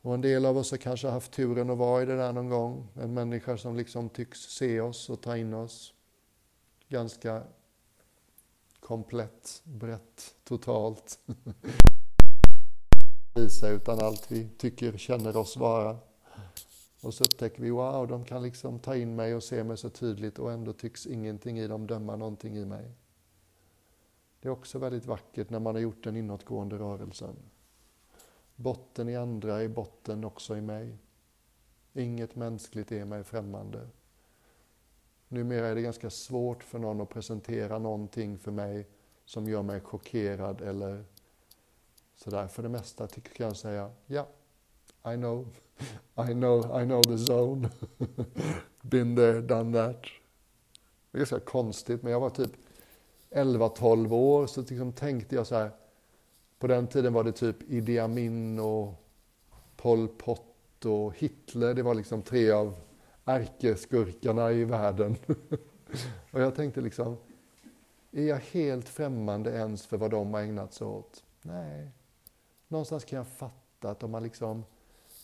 Och 0.00 0.14
en 0.14 0.20
del 0.20 0.46
av 0.46 0.56
oss 0.56 0.70
har 0.70 0.78
kanske 0.78 1.08
haft 1.08 1.32
turen 1.32 1.70
att 1.70 1.78
vara 1.78 2.02
i 2.02 2.06
det 2.06 2.16
där 2.16 2.32
någon 2.32 2.48
gång. 2.48 2.88
En 2.94 3.14
människa 3.14 3.56
som 3.56 3.76
liksom 3.76 4.08
tycks 4.08 4.40
se 4.40 4.80
oss 4.80 5.10
och 5.10 5.20
ta 5.20 5.36
in 5.36 5.54
oss. 5.54 5.94
Ganska 6.88 7.42
komplett, 8.80 9.62
brett, 9.64 10.34
totalt. 10.44 11.18
Visa 13.34 13.68
utan 13.68 14.00
allt 14.00 14.30
vi 14.30 14.48
tycker, 14.58 14.96
känner 14.96 15.36
oss 15.36 15.56
vara. 15.56 15.98
Och 17.02 17.14
så 17.14 17.24
upptäcker 17.24 17.62
vi, 17.62 17.70
wow, 17.70 18.08
de 18.08 18.24
kan 18.24 18.42
liksom 18.42 18.78
ta 18.78 18.96
in 18.96 19.16
mig 19.16 19.34
och 19.34 19.42
se 19.42 19.64
mig 19.64 19.76
så 19.76 19.90
tydligt 19.90 20.38
och 20.38 20.52
ändå 20.52 20.72
tycks 20.72 21.06
ingenting 21.06 21.58
i 21.58 21.66
dem 21.66 21.86
döma 21.86 22.16
någonting 22.16 22.56
i 22.56 22.64
mig. 22.64 22.92
Det 24.40 24.48
är 24.48 24.52
också 24.52 24.78
väldigt 24.78 25.06
vackert 25.06 25.50
när 25.50 25.60
man 25.60 25.74
har 25.74 25.82
gjort 25.82 26.04
den 26.04 26.16
inåtgående 26.16 26.78
rörelsen. 26.78 27.36
Botten 28.56 29.08
i 29.08 29.16
andra 29.16 29.62
är 29.62 29.68
botten 29.68 30.24
också 30.24 30.56
i 30.56 30.60
mig. 30.60 30.98
Inget 31.92 32.36
mänskligt 32.36 32.92
är 32.92 33.04
mig 33.04 33.24
främmande. 33.24 33.88
Numera 35.28 35.66
är 35.66 35.74
det 35.74 35.82
ganska 35.82 36.10
svårt 36.10 36.64
för 36.64 36.78
någon 36.78 37.00
att 37.00 37.08
presentera 37.08 37.78
någonting 37.78 38.38
för 38.38 38.50
mig 38.50 38.88
som 39.24 39.48
gör 39.48 39.62
mig 39.62 39.80
chockerad 39.80 40.60
eller 40.60 41.04
sådär. 42.14 42.48
För 42.48 42.62
det 42.62 42.68
mesta 42.68 43.08
kan 43.08 43.46
jag 43.46 43.56
säga, 43.56 43.90
ja, 44.06 44.26
i 45.04 45.16
know, 45.16 45.46
I 46.16 46.32
know, 46.32 46.80
I 46.82 46.84
know 46.84 47.02
the 47.02 47.18
zone. 47.18 47.70
Been 48.82 49.16
there, 49.16 49.40
done 49.40 49.72
that. 49.72 50.02
Det 51.10 51.18
är 51.18 51.18
ganska 51.18 51.40
konstigt, 51.40 52.02
men 52.02 52.12
jag 52.12 52.20
var 52.20 52.30
typ 52.30 52.52
11-12 53.30 54.12
år, 54.12 54.46
så 54.46 54.60
liksom 54.60 54.92
tänkte 54.92 55.34
jag 55.34 55.46
så 55.46 55.54
här, 55.54 55.70
på 56.58 56.66
den 56.66 56.86
tiden 56.86 57.12
var 57.12 57.24
det 57.24 57.32
typ 57.32 57.62
Idi 57.62 57.98
Amin 57.98 58.58
och 58.58 58.94
Pol 59.76 60.08
Pot 60.08 60.84
och 60.84 61.16
Hitler. 61.18 61.74
Det 61.74 61.82
var 61.82 61.94
liksom 61.94 62.22
tre 62.22 62.50
av 62.50 62.74
ärkeskurkarna 63.24 64.52
i 64.52 64.64
världen. 64.64 65.16
och 66.30 66.40
jag 66.40 66.54
tänkte 66.54 66.80
liksom, 66.80 67.16
är 68.10 68.24
jag 68.24 68.36
helt 68.36 68.88
främmande 68.88 69.50
ens 69.50 69.86
för 69.86 69.96
vad 69.96 70.10
de 70.10 70.34
har 70.34 70.40
ägnat 70.40 70.74
sig 70.74 70.86
åt? 70.86 71.24
Nej. 71.42 71.90
Någonstans 72.68 73.04
kan 73.04 73.16
jag 73.16 73.26
fatta 73.26 73.90
att 73.90 74.02
om 74.02 74.10
man 74.10 74.22
liksom 74.22 74.64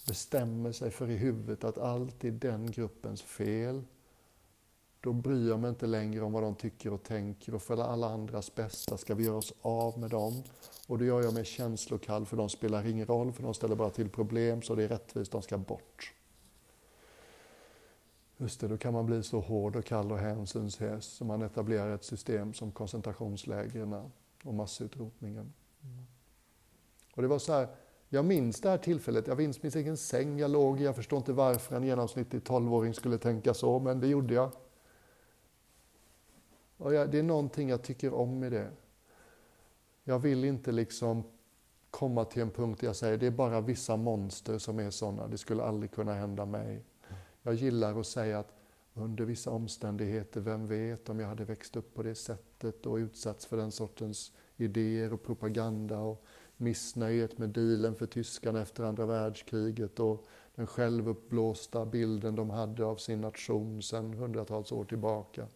bestämmer 0.09 0.73
sig 0.73 0.91
för 0.91 1.11
i 1.11 1.17
huvudet 1.17 1.65
att 1.65 1.79
allt 1.79 2.25
är 2.25 2.31
den 2.31 2.71
gruppens 2.71 3.23
fel, 3.23 3.83
då 5.01 5.13
bryr 5.13 5.49
jag 5.49 5.61
mig 5.61 5.69
inte 5.69 5.87
längre 5.87 6.25
om 6.25 6.33
vad 6.33 6.43
de 6.43 6.55
tycker 6.55 6.93
och 6.93 7.03
tänker 7.03 7.55
och 7.55 7.63
för 7.63 7.83
alla 7.83 8.09
andras 8.09 8.55
bästa 8.55 8.97
ska 8.97 9.15
vi 9.15 9.25
göra 9.25 9.37
oss 9.37 9.53
av 9.63 9.99
med 9.99 10.11
dem. 10.11 10.43
Och 10.87 10.99
då 10.99 11.05
gör 11.05 11.23
jag 11.23 11.35
mig 11.35 11.45
känslokall 11.45 12.27
för 12.27 12.37
de 12.37 12.49
spelar 12.49 12.87
ingen 12.87 13.07
roll, 13.07 13.33
för 13.33 13.43
de 13.43 13.55
ställer 13.55 13.77
bara 13.77 13.91
till 13.91 14.09
problem 14.09 14.63
så 14.63 14.75
det 14.75 14.85
är 14.85 14.89
rättvist, 14.89 15.33
de 15.33 15.43
ska 15.43 15.59
bort. 15.59 16.13
Just 18.37 18.61
det, 18.61 18.69
då 18.69 18.79
kan 18.79 18.93
man 18.93 19.07
bli 19.07 19.23
så 19.23 19.41
hård 19.41 19.77
och 19.77 19.85
kall 19.85 20.13
och 20.13 20.19
hänsynslös 20.19 21.05
så 21.05 21.25
man 21.25 21.43
etablerar 21.43 21.95
ett 21.95 22.05
system 22.05 22.55
som 22.55 22.73
koncentrationslägren 22.73 24.11
och 24.45 24.55
massutrotningen. 24.55 25.53
Mm. 25.83 26.07
Och 27.15 27.23
det 27.23 27.29
var 27.29 27.39
så 27.39 27.53
här, 27.53 27.69
jag 28.09 28.25
minns 28.25 28.61
det 28.61 28.69
här 28.71 28.79
tillfället, 28.79 29.27
jag 29.27 29.39
minns 29.39 29.63
min 29.63 29.73
egen 29.75 29.97
säng 29.97 30.39
jag 30.39 30.51
låg 30.51 30.81
i. 30.81 30.85
Jag 30.85 30.97
förstår 30.97 31.17
inte 31.17 31.33
varför 31.33 31.77
en 31.77 31.83
genomsnittlig 31.83 32.45
tolvåring 32.45 32.95
skulle 32.95 33.19
tänka 33.19 33.55
så, 33.55 33.79
men 33.79 34.01
det 34.01 34.07
gjorde 34.07 34.35
jag. 34.35 34.51
Och 36.77 36.95
jag, 36.95 37.11
det 37.11 37.19
är 37.19 37.23
någonting 37.23 37.69
jag 37.69 37.83
tycker 37.83 38.15
om 38.15 38.45
i 38.45 38.51
det. 38.51 38.71
Jag 40.05 40.19
vill 40.19 40.45
inte 40.45 40.73
liksom 40.73 41.23
komma 41.91 42.25
till 42.25 42.43
en 42.43 42.51
punkt 42.51 42.81
där 42.81 42.87
jag 42.87 42.97
säger 42.97 43.19
det 43.19 43.27
är 43.27 43.31
bara 43.31 43.61
vissa 43.61 43.97
monster 43.97 44.59
som 44.59 44.79
är 44.79 44.91
sådana, 44.91 45.29
det 45.29 45.39
skulle 45.39 45.63
aldrig 45.63 45.91
kunna 45.91 46.15
hända 46.15 46.45
mig. 46.47 46.85
Jag 47.43 47.55
gillar 47.55 48.01
att 48.01 48.07
säga 48.07 48.39
att 48.39 48.55
under 48.95 49.25
vissa 49.25 49.51
omständigheter, 49.51 50.41
vem 50.41 50.67
vet 50.67 51.09
om 51.09 51.21
jag 51.21 51.29
hade 51.29 51.45
växt 51.45 51.77
upp 51.77 51.95
på 51.95 52.03
det 52.03 52.15
sättet 52.15 52.87
och 52.87 52.95
utsatts 52.95 53.47
för 53.47 53.57
den 53.57 53.73
sortens 53.73 54.33
idéer 54.57 55.13
och 55.13 55.23
propaganda 55.23 55.99
och 55.99 56.25
missnöjet 56.59 57.39
med 57.39 57.49
dealen 57.49 57.95
för 57.95 58.07
tyskarna 58.07 58.63
efter 58.63 58.85
andra 58.85 59.07
världskriget 59.07 60.01
och 60.01 60.27
den 60.55 60.67
självuppblåsta 60.67 61.87
bilden 61.87 62.35
de 62.35 62.51
hade 62.51 62.85
av 62.85 62.97
sin 62.97 63.21
nation 63.21 63.83
sedan 63.83 64.15
hundratals 64.15 64.73
år 64.73 64.85
tillbaka. 64.85 65.47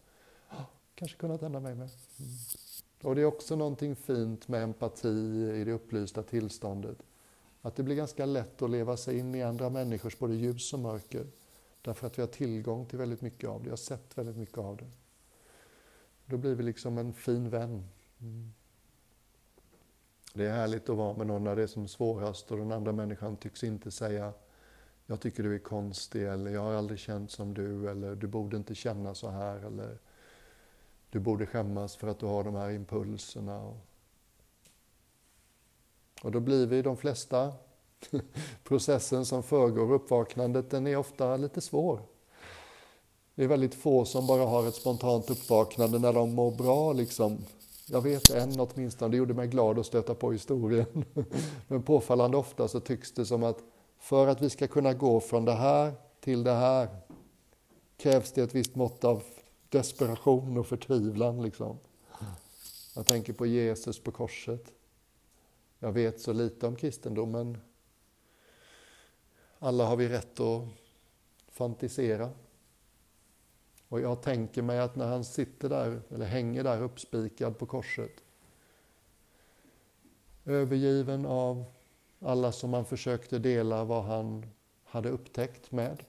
Kanske 0.95 1.19
kunnat 1.19 1.41
hända 1.41 1.61
mig 1.61 1.75
med. 1.75 1.91
Mm. 2.19 2.31
Och 3.03 3.15
det 3.15 3.21
är 3.21 3.25
också 3.25 3.57
någonting 3.57 3.97
fint 3.97 4.49
med 4.49 4.63
empati 4.63 5.09
i 5.55 5.65
det 5.65 5.73
upplysta 5.73 6.23
tillståndet. 6.23 6.99
Att 7.63 7.77
det 7.77 7.83
blir 7.83 7.97
ganska 7.97 8.27
lätt 8.27 8.63
att 8.63 8.71
leva 8.71 8.97
sig 8.97 9.19
in 9.19 9.35
i 9.35 9.43
andra 9.43 9.71
människors 9.71 10.19
både 10.19 10.35
ljus 10.35 10.73
och 10.73 10.79
mörker. 10.79 11.27
Därför 11.83 12.07
att 12.07 12.19
vi 12.19 12.23
har 12.23 12.29
tillgång 12.29 12.87
till 12.87 12.99
väldigt 12.99 13.21
mycket 13.21 13.51
av 13.51 13.59
det, 13.59 13.65
vi 13.65 13.71
har 13.71 13.77
sett 13.77 14.19
väldigt 14.19 14.37
mycket 14.37 14.59
av 14.59 14.77
det. 14.77 14.91
Då 16.27 16.37
blir 16.37 16.55
vi 16.55 16.63
liksom 16.63 16.99
en 16.99 17.13
fin 17.13 17.51
vän. 17.51 17.89
Mm. 18.21 18.53
Det 20.33 20.47
är 20.47 20.53
härligt 20.53 20.89
att 20.89 20.97
vara 20.97 21.17
med 21.17 21.27
någon 21.27 21.45
när 21.45 21.57
det 21.57 21.63
är 21.63 21.67
som 21.67 21.89
svårast 21.89 22.51
och 22.51 22.59
den 22.59 22.73
andra 22.73 22.93
människan 22.93 23.37
tycks 23.37 23.65
inte 23.65 23.91
säga 23.91 24.33
jag 25.07 25.21
tycker 25.21 25.43
du 25.43 25.55
är 25.55 25.59
konstig 25.59 26.23
eller 26.23 26.51
jag 26.51 26.61
har 26.61 26.73
aldrig 26.73 26.99
känt 26.99 27.31
som 27.31 27.55
du 27.55 27.91
eller 27.91 28.15
du 28.15 28.27
borde 28.27 28.57
inte 28.57 28.75
känna 28.75 29.15
så 29.15 29.29
här 29.29 29.57
eller 29.67 29.99
du 31.11 31.21
borde 31.21 31.47
skämmas 31.47 31.97
för 31.97 32.09
att 32.09 32.19
du 32.19 32.27
har 32.27 32.45
de 32.45 32.55
här 32.55 32.71
impulserna. 32.71 33.61
Och, 33.61 33.77
och 36.23 36.33
då 36.33 36.41
blir 36.41 36.67
vi 36.67 36.83
de 36.83 36.97
flesta 36.97 37.53
processen 38.65 39.27
som 39.27 39.43
föregår 39.43 39.93
uppvaknandet, 39.93 40.71
den 40.71 40.87
är 40.87 40.97
ofta 40.97 41.37
lite 41.37 41.61
svår. 41.61 42.01
Det 43.35 43.45
är 43.45 43.49
väldigt 43.49 43.75
få 43.75 44.05
som 44.05 44.27
bara 44.27 44.45
har 44.45 44.69
ett 44.69 44.75
spontant 44.75 45.31
uppvaknande 45.31 45.99
när 45.99 46.13
de 46.13 46.35
mår 46.35 46.51
bra. 46.51 46.93
Liksom. 46.93 47.45
Jag 47.93 48.03
vet 48.03 48.31
en 48.31 48.61
åtminstone, 48.61 49.11
det 49.11 49.17
gjorde 49.17 49.35
mig 49.35 49.49
glad 49.49 49.79
att 49.79 49.87
stöta 49.87 50.15
på 50.15 50.33
historien. 50.33 51.05
Men 51.69 51.83
påfallande 51.83 52.37
ofta 52.37 52.69
så 52.69 52.81
tycks 52.81 53.13
det 53.13 53.27
som 53.27 53.43
att 53.43 53.59
för 53.99 54.27
att 54.27 54.43
vi 54.43 54.51
ska 54.51 54.67
kunna 54.67 54.93
gå 54.93 55.21
från 55.21 55.45
det 55.45 55.53
här 55.53 55.93
till 56.21 56.45
det 56.45 56.53
här 56.53 56.89
krävs 57.97 58.33
det 58.33 58.43
ett 58.43 58.55
visst 58.55 58.75
mått 58.75 59.05
av 59.05 59.23
desperation 59.69 60.59
och 60.59 60.67
förtvivlan. 60.67 61.43
Liksom. 61.43 61.79
Jag 62.95 63.07
tänker 63.07 63.33
på 63.33 63.47
Jesus 63.47 63.99
på 63.99 64.13
korset. 64.13 64.73
Jag 65.79 65.93
vet 65.93 66.21
så 66.21 66.33
lite 66.33 66.67
om 66.67 66.77
kristendomen. 66.77 67.59
Alla 69.59 69.87
har 69.87 69.97
vi 69.97 70.09
rätt 70.09 70.41
att 70.41 70.63
fantisera. 71.49 72.31
Och 73.93 74.01
jag 74.01 74.23
tänker 74.23 74.63
mig 74.63 74.79
att 74.79 74.97
när 74.97 75.07
han 75.07 75.25
sitter 75.25 75.69
där, 75.69 76.01
eller 76.11 76.27
hänger 76.27 76.65
där 76.65 76.83
uppspikad 76.83 77.59
på 77.59 77.67
korset, 77.67 78.11
övergiven 80.45 81.27
av 81.27 81.65
alla 82.21 82.53
som 82.53 82.73
han 82.73 82.85
försökte 82.85 83.39
dela 83.39 83.85
vad 83.85 84.05
han 84.05 84.47
hade 84.85 85.09
upptäckt 85.09 85.73
med, 85.73 86.05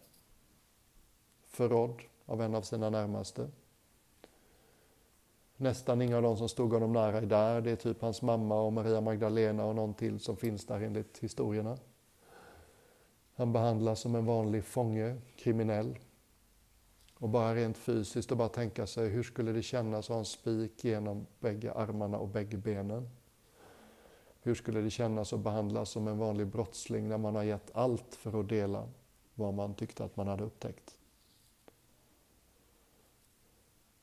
förrådd 1.47 2.01
av 2.25 2.41
en 2.41 2.55
av 2.55 2.61
sina 2.61 2.89
närmaste. 2.89 3.49
Nästan 5.57 6.01
inga 6.01 6.17
av 6.17 6.23
de 6.23 6.37
som 6.37 6.49
stod 6.49 6.73
honom 6.73 6.93
nära 6.93 7.17
är 7.17 7.25
där. 7.25 7.61
Det 7.61 7.71
är 7.71 7.75
typ 7.75 8.01
hans 8.01 8.21
mamma 8.21 8.61
och 8.61 8.73
Maria 8.73 9.01
Magdalena 9.01 9.65
och 9.65 9.75
någon 9.75 9.93
till 9.93 10.19
som 10.19 10.37
finns 10.37 10.65
där 10.65 10.81
enligt 10.81 11.19
historierna. 11.19 11.77
Han 13.35 13.53
behandlas 13.53 13.99
som 13.99 14.15
en 14.15 14.25
vanlig 14.25 14.63
fånge, 14.63 15.17
kriminell. 15.35 15.97
Och 17.13 17.29
bara 17.29 17.55
rent 17.55 17.77
fysiskt 17.77 18.31
och 18.31 18.37
bara 18.37 18.49
tänka 18.49 18.87
sig 18.87 19.09
hur 19.09 19.23
skulle 19.23 19.51
det 19.51 19.61
kännas 19.61 20.05
att 20.05 20.13
ha 20.13 20.19
en 20.19 20.25
spik 20.25 20.83
genom 20.83 21.25
bägge 21.39 21.73
armarna 21.73 22.17
och 22.17 22.27
bägge 22.27 22.57
benen? 22.57 23.09
Hur 24.41 24.55
skulle 24.55 24.81
det 24.81 24.89
kännas 24.89 25.33
att 25.33 25.39
behandlas 25.39 25.89
som 25.89 26.07
en 26.07 26.17
vanlig 26.17 26.47
brottsling 26.47 27.07
när 27.07 27.17
man 27.17 27.35
har 27.35 27.43
gett 27.43 27.71
allt 27.75 28.15
för 28.15 28.39
att 28.39 28.49
dela 28.49 28.89
vad 29.35 29.53
man 29.53 29.73
tyckte 29.73 30.03
att 30.03 30.17
man 30.17 30.27
hade 30.27 30.43
upptäckt? 30.43 30.97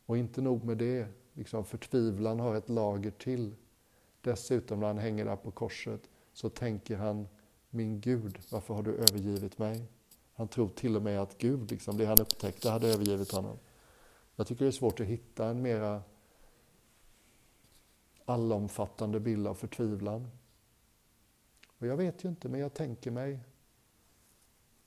Och 0.06 0.16
inte 0.16 0.40
nog 0.40 0.64
med 0.64 0.78
det, 0.78 1.06
liksom 1.32 1.64
förtvivlan 1.64 2.40
har 2.40 2.54
ett 2.54 2.68
lager 2.68 3.10
till. 3.10 3.54
Dessutom 4.20 4.80
när 4.80 4.86
han 4.86 4.98
hänger 4.98 5.24
där 5.24 5.36
på 5.36 5.50
korset 5.50 6.00
så 6.32 6.48
tänker 6.48 6.96
han, 6.96 7.28
min 7.70 8.00
Gud, 8.00 8.38
varför 8.50 8.74
har 8.74 8.82
du 8.82 8.94
övergivit 8.94 9.58
mig? 9.58 9.86
Han 10.40 10.48
tror 10.48 10.68
till 10.68 10.96
och 10.96 11.02
med 11.02 11.20
att 11.20 11.38
Gud, 11.38 11.70
liksom, 11.70 11.96
det 11.96 12.06
han 12.06 12.20
upptäckte, 12.20 12.70
hade 12.70 12.88
övergivit 12.88 13.32
honom. 13.32 13.58
Jag 14.36 14.46
tycker 14.46 14.64
det 14.64 14.68
är 14.68 14.72
svårt 14.72 15.00
att 15.00 15.06
hitta 15.06 15.46
en 15.46 15.62
mera 15.62 16.02
allomfattande 18.24 19.20
bild 19.20 19.46
av 19.46 19.54
förtvivlan. 19.54 20.30
Och 21.78 21.86
jag 21.86 21.96
vet 21.96 22.24
ju 22.24 22.28
inte, 22.28 22.48
men 22.48 22.60
jag 22.60 22.74
tänker 22.74 23.10
mig. 23.10 23.40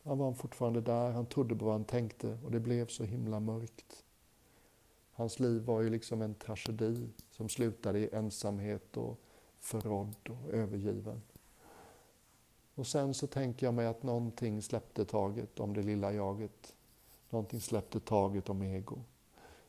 Han 0.03 0.17
var 0.17 0.33
fortfarande 0.33 0.81
där, 0.81 1.11
han 1.11 1.25
trodde 1.25 1.55
på 1.55 1.65
vad 1.65 1.73
han 1.73 1.85
tänkte 1.85 2.37
och 2.43 2.51
det 2.51 2.59
blev 2.59 2.87
så 2.87 3.03
himla 3.03 3.39
mörkt. 3.39 4.05
Hans 5.11 5.39
liv 5.39 5.61
var 5.61 5.81
ju 5.81 5.89
liksom 5.89 6.21
en 6.21 6.35
tragedi 6.35 7.09
som 7.31 7.49
slutade 7.49 7.99
i 7.99 8.09
ensamhet 8.15 8.97
och 8.97 9.19
förrådd 9.59 10.29
och 10.29 10.53
övergiven. 10.53 11.21
Och 12.75 12.87
sen 12.87 13.13
så 13.13 13.27
tänker 13.27 13.67
jag 13.67 13.73
mig 13.73 13.85
att 13.87 14.03
någonting 14.03 14.61
släppte 14.61 15.05
taget 15.05 15.59
om 15.59 15.73
det 15.73 15.81
lilla 15.81 16.13
jaget. 16.13 16.75
Någonting 17.29 17.61
släppte 17.61 17.99
taget 17.99 18.49
om 18.49 18.61
ego. 18.61 18.99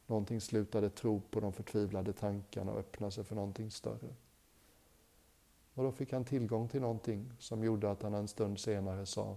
Någonting 0.07 0.41
slutade 0.41 0.91
tro 0.91 1.21
på 1.21 1.41
de 1.41 1.53
förtvivlade 1.53 2.13
tankarna 2.13 2.73
och 2.73 2.79
öppnade 2.79 3.13
sig 3.13 3.25
för 3.25 3.35
någonting 3.35 3.71
större. 3.71 4.15
Och 5.75 5.85
då 5.85 5.93
fick 5.93 6.13
han 6.13 6.25
tillgång 6.25 6.69
till 6.69 6.81
någonting 6.81 7.33
som 7.39 7.65
gjorde 7.65 7.91
att 7.91 8.03
han 8.03 8.15
en 8.15 8.29
stund 8.29 8.61
senare 8.61 9.07
sa 9.07 9.37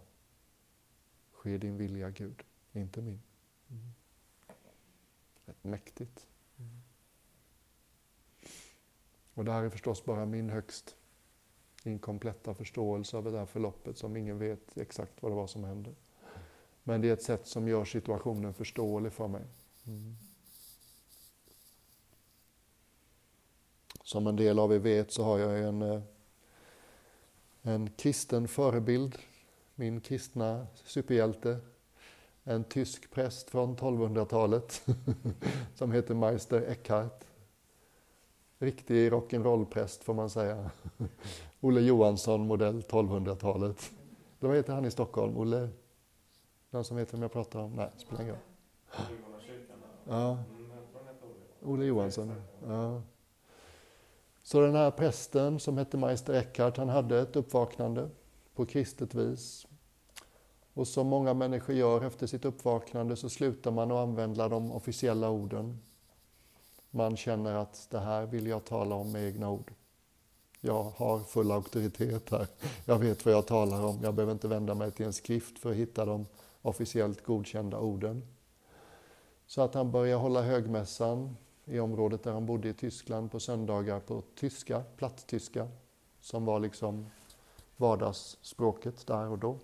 Ske 1.31 1.57
din 1.57 1.77
vilja 1.77 2.09
Gud, 2.09 2.43
inte 2.71 3.01
min. 3.01 3.21
Mm. 3.69 3.91
Rätt 5.45 5.63
mäktigt. 5.63 6.27
Mm. 6.57 6.81
Och 9.33 9.45
det 9.45 9.51
här 9.51 9.63
är 9.63 9.69
förstås 9.69 10.05
bara 10.05 10.25
min 10.25 10.49
högst 10.49 10.95
inkompletta 11.87 12.53
förståelse 12.53 13.17
av 13.17 13.23
det 13.23 13.37
här 13.37 13.45
förloppet 13.45 13.97
som 13.97 14.17
ingen 14.17 14.39
vet 14.39 14.77
exakt 14.77 15.13
vad 15.21 15.31
det 15.31 15.35
var 15.35 15.47
som 15.47 15.63
hände. 15.63 15.91
Men 16.83 17.01
det 17.01 17.09
är 17.09 17.13
ett 17.13 17.23
sätt 17.23 17.47
som 17.47 17.67
gör 17.67 17.85
situationen 17.85 18.53
förståelig 18.53 19.13
för 19.13 19.27
mig. 19.27 19.43
Mm. 19.87 20.17
Som 24.03 24.27
en 24.27 24.35
del 24.35 24.59
av 24.59 24.73
er 24.73 24.79
vet 24.79 25.11
så 25.11 25.23
har 25.23 25.39
jag 25.39 25.59
en, 25.59 25.81
eh, 25.81 26.01
en 27.61 27.89
kristen 27.89 28.47
förebild, 28.47 29.17
min 29.75 30.01
kristna 30.01 30.67
superhjälte, 30.85 31.59
en 32.43 32.63
tysk 32.63 33.11
präst 33.11 33.49
från 33.49 33.77
1200-talet 33.77 34.87
som 35.75 35.91
heter 35.91 36.15
Meister 36.15 36.61
Eckhart. 36.61 37.23
Riktig 38.59 39.11
rock'n'roll-präst 39.11 40.03
får 40.03 40.13
man 40.13 40.29
säga. 40.29 40.71
Olle 41.61 41.81
Johansson, 41.81 42.47
modell 42.47 42.81
1200-talet. 42.81 43.91
Vad 44.39 44.55
heter 44.55 44.73
han 44.73 44.85
i 44.85 44.91
Stockholm? 44.91 45.37
Olle? 45.37 45.69
Någon 46.69 46.83
som 46.83 46.97
vet 46.97 47.13
vem 47.13 47.21
jag 47.21 47.31
pratar 47.31 47.59
om? 47.59 47.71
Nej, 47.71 47.89
spelar 47.97 48.21
ingen 48.21 48.35
roll. 48.35 48.43
Ja. 50.07 50.37
Olle 51.61 51.85
Johansson. 51.85 52.33
Ja. 52.67 53.01
Så 54.43 54.61
den 54.61 54.75
här 54.75 54.91
prästen 54.91 55.59
som 55.59 55.77
hette 55.77 55.97
Meister 55.97 56.33
Eckhart, 56.33 56.77
han 56.77 56.89
hade 56.89 57.19
ett 57.19 57.35
uppvaknande 57.35 58.09
på 58.55 58.65
kristet 58.65 59.15
vis. 59.15 59.67
Och 60.73 60.87
som 60.87 61.07
många 61.07 61.33
människor 61.33 61.75
gör 61.75 62.01
efter 62.01 62.27
sitt 62.27 62.45
uppvaknande 62.45 63.15
så 63.15 63.29
slutar 63.29 63.71
man 63.71 63.91
att 63.91 63.97
använda 63.97 64.49
de 64.49 64.71
officiella 64.71 65.29
orden. 65.29 65.79
Man 66.89 67.17
känner 67.17 67.53
att 67.53 67.87
det 67.91 67.99
här 67.99 68.25
vill 68.25 68.47
jag 68.47 68.65
tala 68.65 68.95
om 68.95 69.11
med 69.11 69.27
egna 69.27 69.49
ord. 69.49 69.73
Jag 70.61 70.83
har 70.83 71.19
full 71.19 71.51
auktoritet 71.51 72.29
här. 72.29 72.47
Jag 72.85 72.99
vet 72.99 73.25
vad 73.25 73.33
jag 73.33 73.47
talar 73.47 73.85
om. 73.85 73.99
Jag 74.03 74.13
behöver 74.13 74.33
inte 74.33 74.47
vända 74.47 74.75
mig 74.75 74.91
till 74.91 75.05
en 75.05 75.13
skrift 75.13 75.59
för 75.59 75.71
att 75.71 75.75
hitta 75.75 76.05
de 76.05 76.25
officiellt 76.61 77.23
godkända 77.23 77.79
orden. 77.79 78.23
Så 79.47 79.61
att 79.61 79.73
han 79.73 79.91
började 79.91 80.21
hålla 80.21 80.41
högmässan 80.41 81.37
i 81.65 81.79
området 81.79 82.23
där 82.23 82.31
han 82.31 82.45
bodde 82.45 82.69
i 82.69 82.73
Tyskland 82.73 83.31
på 83.31 83.39
söndagar 83.39 83.99
på 83.99 84.23
tyska, 84.35 84.83
platttyska, 84.97 85.67
som 86.21 86.45
var 86.45 86.59
liksom 86.59 87.09
vardagsspråket 87.77 89.07
där 89.07 89.27
och 89.27 89.37
då. 89.37 89.57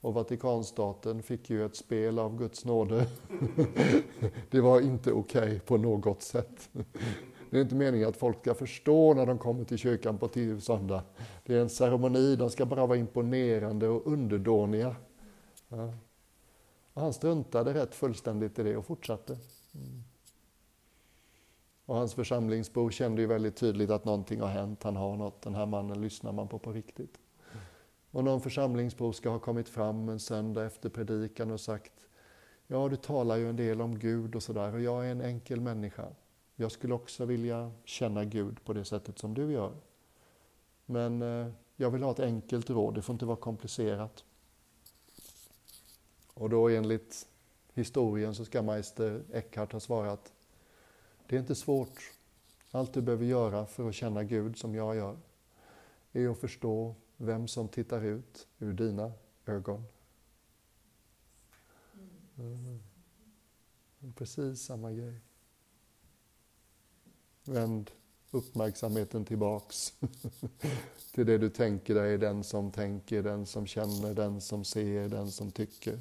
Och 0.00 0.14
Vatikanstaten 0.14 1.22
fick 1.22 1.50
ju 1.50 1.66
ett 1.66 1.76
spel 1.76 2.18
av 2.18 2.38
Guds 2.38 2.64
nåde. 2.64 3.06
det 4.50 4.60
var 4.60 4.80
inte 4.80 5.12
okej 5.12 5.42
okay 5.42 5.58
på 5.58 5.76
något 5.76 6.22
sätt. 6.22 6.70
Det 7.52 7.58
är 7.58 7.62
inte 7.62 7.74
meningen 7.74 8.08
att 8.08 8.16
folk 8.16 8.40
ska 8.40 8.54
förstå 8.54 9.14
när 9.14 9.26
de 9.26 9.38
kommer 9.38 9.64
till 9.64 9.78
kyrkan 9.78 10.18
på 10.18 10.28
söndag. 10.60 11.02
Det 11.44 11.54
är 11.54 11.60
en 11.60 11.68
ceremoni, 11.68 12.36
de 12.36 12.50
ska 12.50 12.66
bara 12.66 12.86
vara 12.86 12.98
imponerande 12.98 13.88
och 13.88 14.06
underdåniga. 14.06 14.96
Ja. 15.68 15.94
Och 16.92 17.02
han 17.02 17.12
struntade 17.12 17.74
rätt 17.74 17.94
fullständigt 17.94 18.58
i 18.58 18.62
det 18.62 18.76
och 18.76 18.86
fortsatte. 18.86 19.32
Mm. 19.74 20.04
Och 21.86 21.96
hans 21.96 22.14
församlingsbor 22.14 22.90
kände 22.90 23.22
ju 23.22 23.26
väldigt 23.26 23.56
tydligt 23.56 23.90
att 23.90 24.04
någonting 24.04 24.40
har 24.40 24.48
hänt, 24.48 24.82
han 24.82 24.96
har 24.96 25.16
något, 25.16 25.42
den 25.42 25.54
här 25.54 25.66
mannen 25.66 26.00
lyssnar 26.00 26.32
man 26.32 26.48
på 26.48 26.58
på 26.58 26.72
riktigt. 26.72 27.18
Och 28.10 28.24
någon 28.24 28.40
församlingsbor 28.40 29.12
ska 29.12 29.30
ha 29.30 29.38
kommit 29.38 29.68
fram 29.68 30.08
en 30.08 30.20
söndag 30.20 30.64
efter 30.64 30.88
predikan 30.88 31.50
och 31.50 31.60
sagt 31.60 31.92
Ja, 32.66 32.88
du 32.88 32.96
talar 32.96 33.36
ju 33.36 33.48
en 33.48 33.56
del 33.56 33.80
om 33.80 33.98
Gud 33.98 34.34
och 34.34 34.42
sådär 34.42 34.74
och 34.74 34.80
jag 34.80 35.06
är 35.06 35.10
en 35.10 35.20
enkel 35.20 35.60
människa. 35.60 36.08
Jag 36.62 36.72
skulle 36.72 36.94
också 36.94 37.24
vilja 37.24 37.72
känna 37.84 38.24
Gud 38.24 38.64
på 38.64 38.72
det 38.72 38.84
sättet 38.84 39.18
som 39.18 39.34
du 39.34 39.52
gör. 39.52 39.72
Men 40.86 41.22
eh, 41.22 41.52
jag 41.76 41.90
vill 41.90 42.02
ha 42.02 42.10
ett 42.10 42.20
enkelt 42.20 42.70
råd, 42.70 42.94
det 42.94 43.02
får 43.02 43.12
inte 43.12 43.24
vara 43.24 43.36
komplicerat. 43.36 44.24
Och 46.34 46.50
då 46.50 46.68
enligt 46.68 47.26
historien 47.74 48.34
så 48.34 48.44
ska 48.44 48.62
Meister 48.62 49.22
Eckhart 49.32 49.72
ha 49.72 49.80
svarat 49.80 50.32
Det 51.26 51.36
är 51.36 51.40
inte 51.40 51.54
svårt. 51.54 52.12
Allt 52.70 52.92
du 52.94 53.00
behöver 53.00 53.24
göra 53.24 53.66
för 53.66 53.88
att 53.88 53.94
känna 53.94 54.24
Gud 54.24 54.58
som 54.58 54.74
jag 54.74 54.96
gör 54.96 55.16
är 56.12 56.28
att 56.28 56.38
förstå 56.38 56.94
vem 57.16 57.48
som 57.48 57.68
tittar 57.68 58.04
ut 58.04 58.48
ur 58.58 58.72
dina 58.72 59.12
ögon. 59.46 59.84
Mm. 62.38 62.82
Precis 64.14 64.62
samma 64.62 64.92
grej. 64.92 65.31
Vänd 67.44 67.90
uppmärksamheten 68.30 69.24
tillbaks 69.24 69.92
till 71.14 71.26
det 71.26 71.38
du 71.38 71.48
tänker 71.48 71.94
dig, 71.94 72.18
den 72.18 72.44
som 72.44 72.70
tänker, 72.70 73.22
den 73.22 73.46
som 73.46 73.66
känner, 73.66 74.14
den 74.14 74.40
som 74.40 74.64
ser, 74.64 75.08
den 75.08 75.30
som 75.30 75.50
tycker. 75.50 75.98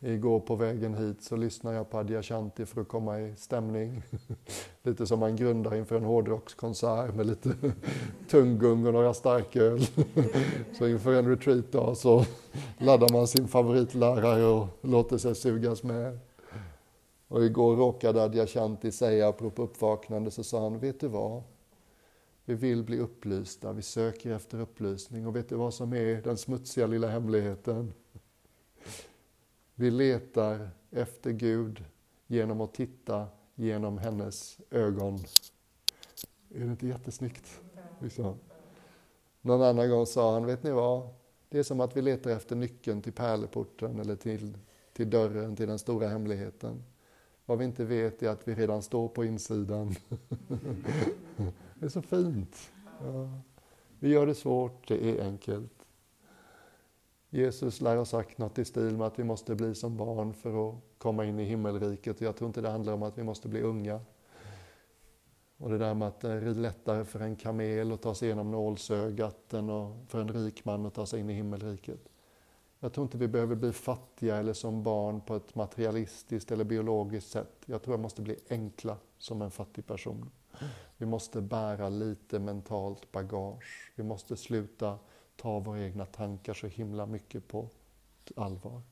Igår 0.00 0.40
på 0.40 0.56
vägen 0.56 0.94
hit 0.94 1.22
så 1.22 1.36
lyssnade 1.36 1.76
jag 1.76 1.90
på 1.90 1.98
Adyashanti 1.98 2.66
för 2.66 2.80
att 2.80 2.88
komma 2.88 3.20
i 3.20 3.34
stämning. 3.36 4.02
lite 4.82 5.06
som 5.06 5.20
man 5.20 5.36
grundar 5.36 5.74
inför 5.74 5.96
en 5.96 6.04
hårdrockskonsert 6.04 7.14
med 7.14 7.26
lite 7.26 7.54
tunggung 8.30 8.86
och 8.86 8.92
några 8.92 9.14
starköl. 9.14 9.86
så 10.78 10.88
inför 10.88 11.14
en 11.14 11.28
retreat 11.28 11.98
så 11.98 12.24
laddar 12.78 13.12
man 13.12 13.26
sin 13.26 13.48
favoritlärare 13.48 14.44
och 14.44 14.66
låter 14.80 15.18
sig 15.18 15.34
sugas 15.34 15.82
med. 15.82 16.18
Och 17.28 17.44
igår 17.44 17.76
råkade 17.76 18.22
Adyashanti 18.22 18.92
säga, 18.92 19.28
apropå 19.28 19.62
uppvaknande, 19.62 20.30
så 20.30 20.44
sa 20.44 20.62
han, 20.62 20.78
vet 20.78 21.00
du 21.00 21.08
vad? 21.08 21.42
Vi 22.44 22.54
vill 22.54 22.84
bli 22.84 22.98
upplysta, 22.98 23.72
vi 23.72 23.82
söker 23.82 24.30
efter 24.30 24.60
upplysning 24.60 25.26
och 25.26 25.36
vet 25.36 25.48
du 25.48 25.54
vad 25.54 25.74
som 25.74 25.92
är 25.92 26.22
den 26.22 26.36
smutsiga 26.36 26.86
lilla 26.86 27.08
hemligheten? 27.08 27.92
Vi 29.74 29.90
letar 29.90 30.70
efter 30.90 31.30
Gud 31.30 31.84
genom 32.26 32.60
att 32.60 32.74
titta 32.74 33.26
genom 33.54 33.98
hennes 33.98 34.58
ögon. 34.70 35.14
Är 36.54 36.60
det 36.60 36.70
inte 36.70 36.86
jättesnyggt? 36.86 37.60
Liksom. 37.98 38.38
Någon 39.40 39.62
annan 39.62 39.90
gång 39.90 40.06
sa 40.06 40.32
han, 40.32 40.46
vet 40.46 40.62
ni 40.62 40.70
vad? 40.70 41.08
Det 41.48 41.58
är 41.58 41.62
som 41.62 41.80
att 41.80 41.96
vi 41.96 42.02
letar 42.02 42.30
efter 42.30 42.56
nyckeln 42.56 43.02
till 43.02 43.12
pärleporten 43.12 43.98
eller 43.98 44.16
till, 44.16 44.58
till 44.92 45.10
dörren 45.10 45.56
till 45.56 45.68
den 45.68 45.78
stora 45.78 46.08
hemligheten. 46.08 46.82
Vad 47.46 47.58
vi 47.58 47.64
inte 47.64 47.84
vet 47.84 48.22
är 48.22 48.28
att 48.28 48.48
vi 48.48 48.54
redan 48.54 48.82
står 48.82 49.08
på 49.08 49.24
insidan. 49.24 49.94
det 51.74 51.86
är 51.86 51.88
så 51.88 52.02
fint. 52.02 52.72
Ja. 53.00 53.40
Vi 53.98 54.08
gör 54.08 54.26
det 54.26 54.34
svårt, 54.34 54.88
det 54.88 55.10
är 55.10 55.24
enkelt. 55.24 55.72
Jesus 57.30 57.80
lär 57.80 57.96
ha 57.96 58.04
sagt 58.04 58.38
något 58.38 58.58
i 58.58 58.64
stil 58.64 58.96
med 58.96 59.06
att 59.06 59.18
vi 59.18 59.24
måste 59.24 59.54
bli 59.54 59.74
som 59.74 59.96
barn 59.96 60.34
för 60.34 60.68
att 60.68 60.74
komma 60.98 61.24
in 61.24 61.40
i 61.40 61.44
himmelriket. 61.44 62.20
Jag 62.20 62.36
tror 62.36 62.48
inte 62.48 62.60
det 62.60 62.70
handlar 62.70 62.92
om 62.92 63.02
att 63.02 63.18
vi 63.18 63.22
måste 63.22 63.48
bli 63.48 63.60
unga. 63.60 64.00
Och 65.56 65.70
det 65.70 65.78
där 65.78 65.94
med 65.94 66.08
att 66.08 66.20
det 66.20 66.30
är 66.30 66.54
lättare 66.54 67.04
för 67.04 67.20
en 67.20 67.36
kamel 67.36 67.92
att 67.92 68.02
ta 68.02 68.14
sig 68.14 68.26
igenom 68.26 68.50
nålsögat 68.50 69.54
än 69.54 69.66
för 70.08 70.20
en 70.20 70.28
rik 70.28 70.64
man 70.64 70.86
att 70.86 70.94
ta 70.94 71.06
sig 71.06 71.20
in 71.20 71.30
i 71.30 71.34
himmelriket. 71.34 72.08
Jag 72.84 72.92
tror 72.92 73.04
inte 73.04 73.18
vi 73.18 73.28
behöver 73.28 73.56
bli 73.56 73.72
fattiga 73.72 74.36
eller 74.36 74.52
som 74.52 74.82
barn 74.82 75.20
på 75.20 75.36
ett 75.36 75.54
materialistiskt 75.54 76.52
eller 76.52 76.64
biologiskt 76.64 77.30
sätt. 77.30 77.62
Jag 77.66 77.82
tror 77.82 77.92
jag 77.92 78.00
måste 78.00 78.22
bli 78.22 78.38
enkla 78.48 78.96
som 79.18 79.42
en 79.42 79.50
fattig 79.50 79.86
person. 79.86 80.30
Vi 80.96 81.06
måste 81.06 81.40
bära 81.40 81.88
lite 81.88 82.38
mentalt 82.38 83.12
bagage. 83.12 83.92
Vi 83.94 84.02
måste 84.02 84.36
sluta 84.36 84.98
ta 85.36 85.58
våra 85.58 85.80
egna 85.80 86.06
tankar 86.06 86.54
så 86.54 86.66
himla 86.66 87.06
mycket 87.06 87.48
på 87.48 87.68
allvar. 88.36 88.82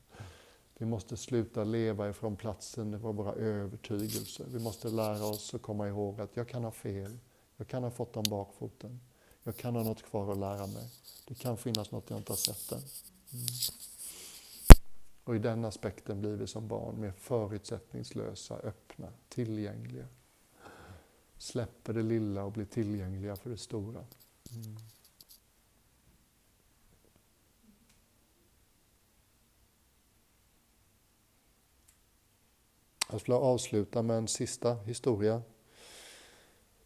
Vi 0.77 0.85
måste 0.85 1.17
sluta 1.17 1.63
leva 1.63 2.09
ifrån 2.09 2.35
platsen 2.35 3.01
för 3.01 3.13
våra 3.13 3.33
övertygelser. 3.33 4.45
Vi 4.47 4.59
måste 4.59 4.89
lära 4.89 5.25
oss 5.25 5.53
att 5.53 5.61
komma 5.61 5.87
ihåg 5.87 6.21
att 6.21 6.37
jag 6.37 6.47
kan 6.47 6.63
ha 6.63 6.71
fel. 6.71 7.17
Jag 7.57 7.67
kan 7.67 7.83
ha 7.83 7.91
fått 7.91 8.17
om 8.17 8.25
bakfoten. 8.29 8.99
Jag 9.43 9.57
kan 9.57 9.75
ha 9.75 9.83
något 9.83 10.03
kvar 10.03 10.31
att 10.31 10.37
lära 10.37 10.67
mig. 10.67 10.89
Det 11.27 11.35
kan 11.35 11.57
finnas 11.57 11.91
något 11.91 12.09
jag 12.09 12.19
inte 12.19 12.31
har 12.31 12.37
sett 12.37 12.71
än. 12.71 13.12
Och 15.23 15.35
i 15.35 15.39
den 15.39 15.65
aspekten 15.65 16.19
blir 16.19 16.35
vi 16.35 16.47
som 16.47 16.67
barn 16.67 17.01
mer 17.01 17.11
förutsättningslösa, 17.11 18.55
öppna, 18.55 19.07
tillgängliga. 19.29 20.07
Släpper 21.37 21.93
det 21.93 22.03
lilla 22.03 22.43
och 22.43 22.51
blir 22.51 22.65
tillgängliga 22.65 23.35
för 23.35 23.49
det 23.49 23.57
stora. 23.57 24.05
Mm. 24.51 24.77
Jag 33.11 33.21
skulle 33.21 33.37
avsluta 33.37 34.01
med 34.01 34.17
en 34.17 34.27
sista 34.27 34.73
historia. 34.73 35.41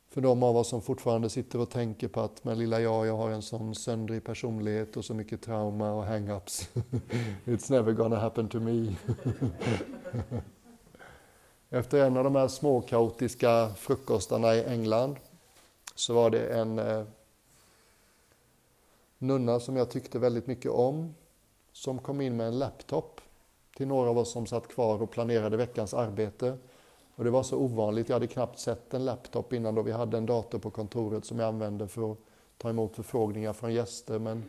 För 0.10 0.22
de 0.22 0.43
av 0.43 0.58
oss 0.58 0.70
som 0.70 0.82
fortfarande 0.82 1.30
sitter 1.30 1.60
och 1.60 1.70
tänker 1.70 2.08
på 2.08 2.22
att 2.22 2.43
men 2.43 2.60
lilla 2.60 2.82
jag, 2.82 3.08
jag 3.08 3.18
har 3.18 3.30
en 3.30 3.41
sån 3.41 3.76
söndrig 3.76 4.24
personlighet 4.24 4.97
och 4.97 5.05
så 5.05 5.14
mycket 5.14 5.41
trauma 5.41 5.91
och 5.91 6.03
hang-ups. 6.03 6.70
It's 7.45 7.72
never 7.72 7.93
gonna 7.93 8.16
happen 8.16 8.49
to 8.49 8.60
me. 8.60 8.95
Efter 11.70 12.05
en 12.05 12.18
av 12.18 12.24
de 12.24 12.36
här 12.36 12.47
små 12.47 12.82
kaotiska 12.82 13.70
frukostarna 13.76 14.55
i 14.55 14.64
England 14.64 15.16
så 15.95 16.14
var 16.14 16.30
det 16.30 16.47
en 16.47 16.80
eh, 16.80 17.03
nunna 19.18 19.60
som 19.60 19.76
jag 19.76 19.89
tyckte 19.89 20.20
väldigt 20.20 20.47
mycket 20.47 20.72
om 20.72 21.16
som 21.72 21.99
kom 21.99 22.22
in 22.22 22.38
med 22.38 22.47
en 22.47 22.60
laptop 22.60 23.22
till 23.78 23.88
några 23.88 24.10
av 24.10 24.18
oss 24.18 24.32
som 24.32 24.45
satt 24.45 24.68
kvar 24.68 25.01
och 25.01 25.12
planerade 25.12 25.58
veckans 25.58 25.93
arbete. 25.93 26.58
Och 27.18 27.24
det 27.24 27.30
var 27.30 27.43
så 27.43 27.57
ovanligt, 27.57 28.09
jag 28.09 28.15
hade 28.15 28.28
knappt 28.28 28.59
sett 28.59 28.93
en 28.93 29.05
laptop 29.05 29.53
innan 29.53 29.76
då 29.76 29.82
vi 29.82 29.91
hade 29.91 30.18
en 30.18 30.26
dator 30.26 30.59
på 30.59 30.70
kontoret 30.70 31.26
som 31.26 31.39
jag 31.39 31.47
använde 31.47 31.88
för 31.88 32.11
att 32.11 32.18
ta 32.57 32.70
emot 32.70 32.95
förfrågningar 32.95 33.53
från 33.53 33.74
gäster. 33.74 34.20
Men 34.20 34.43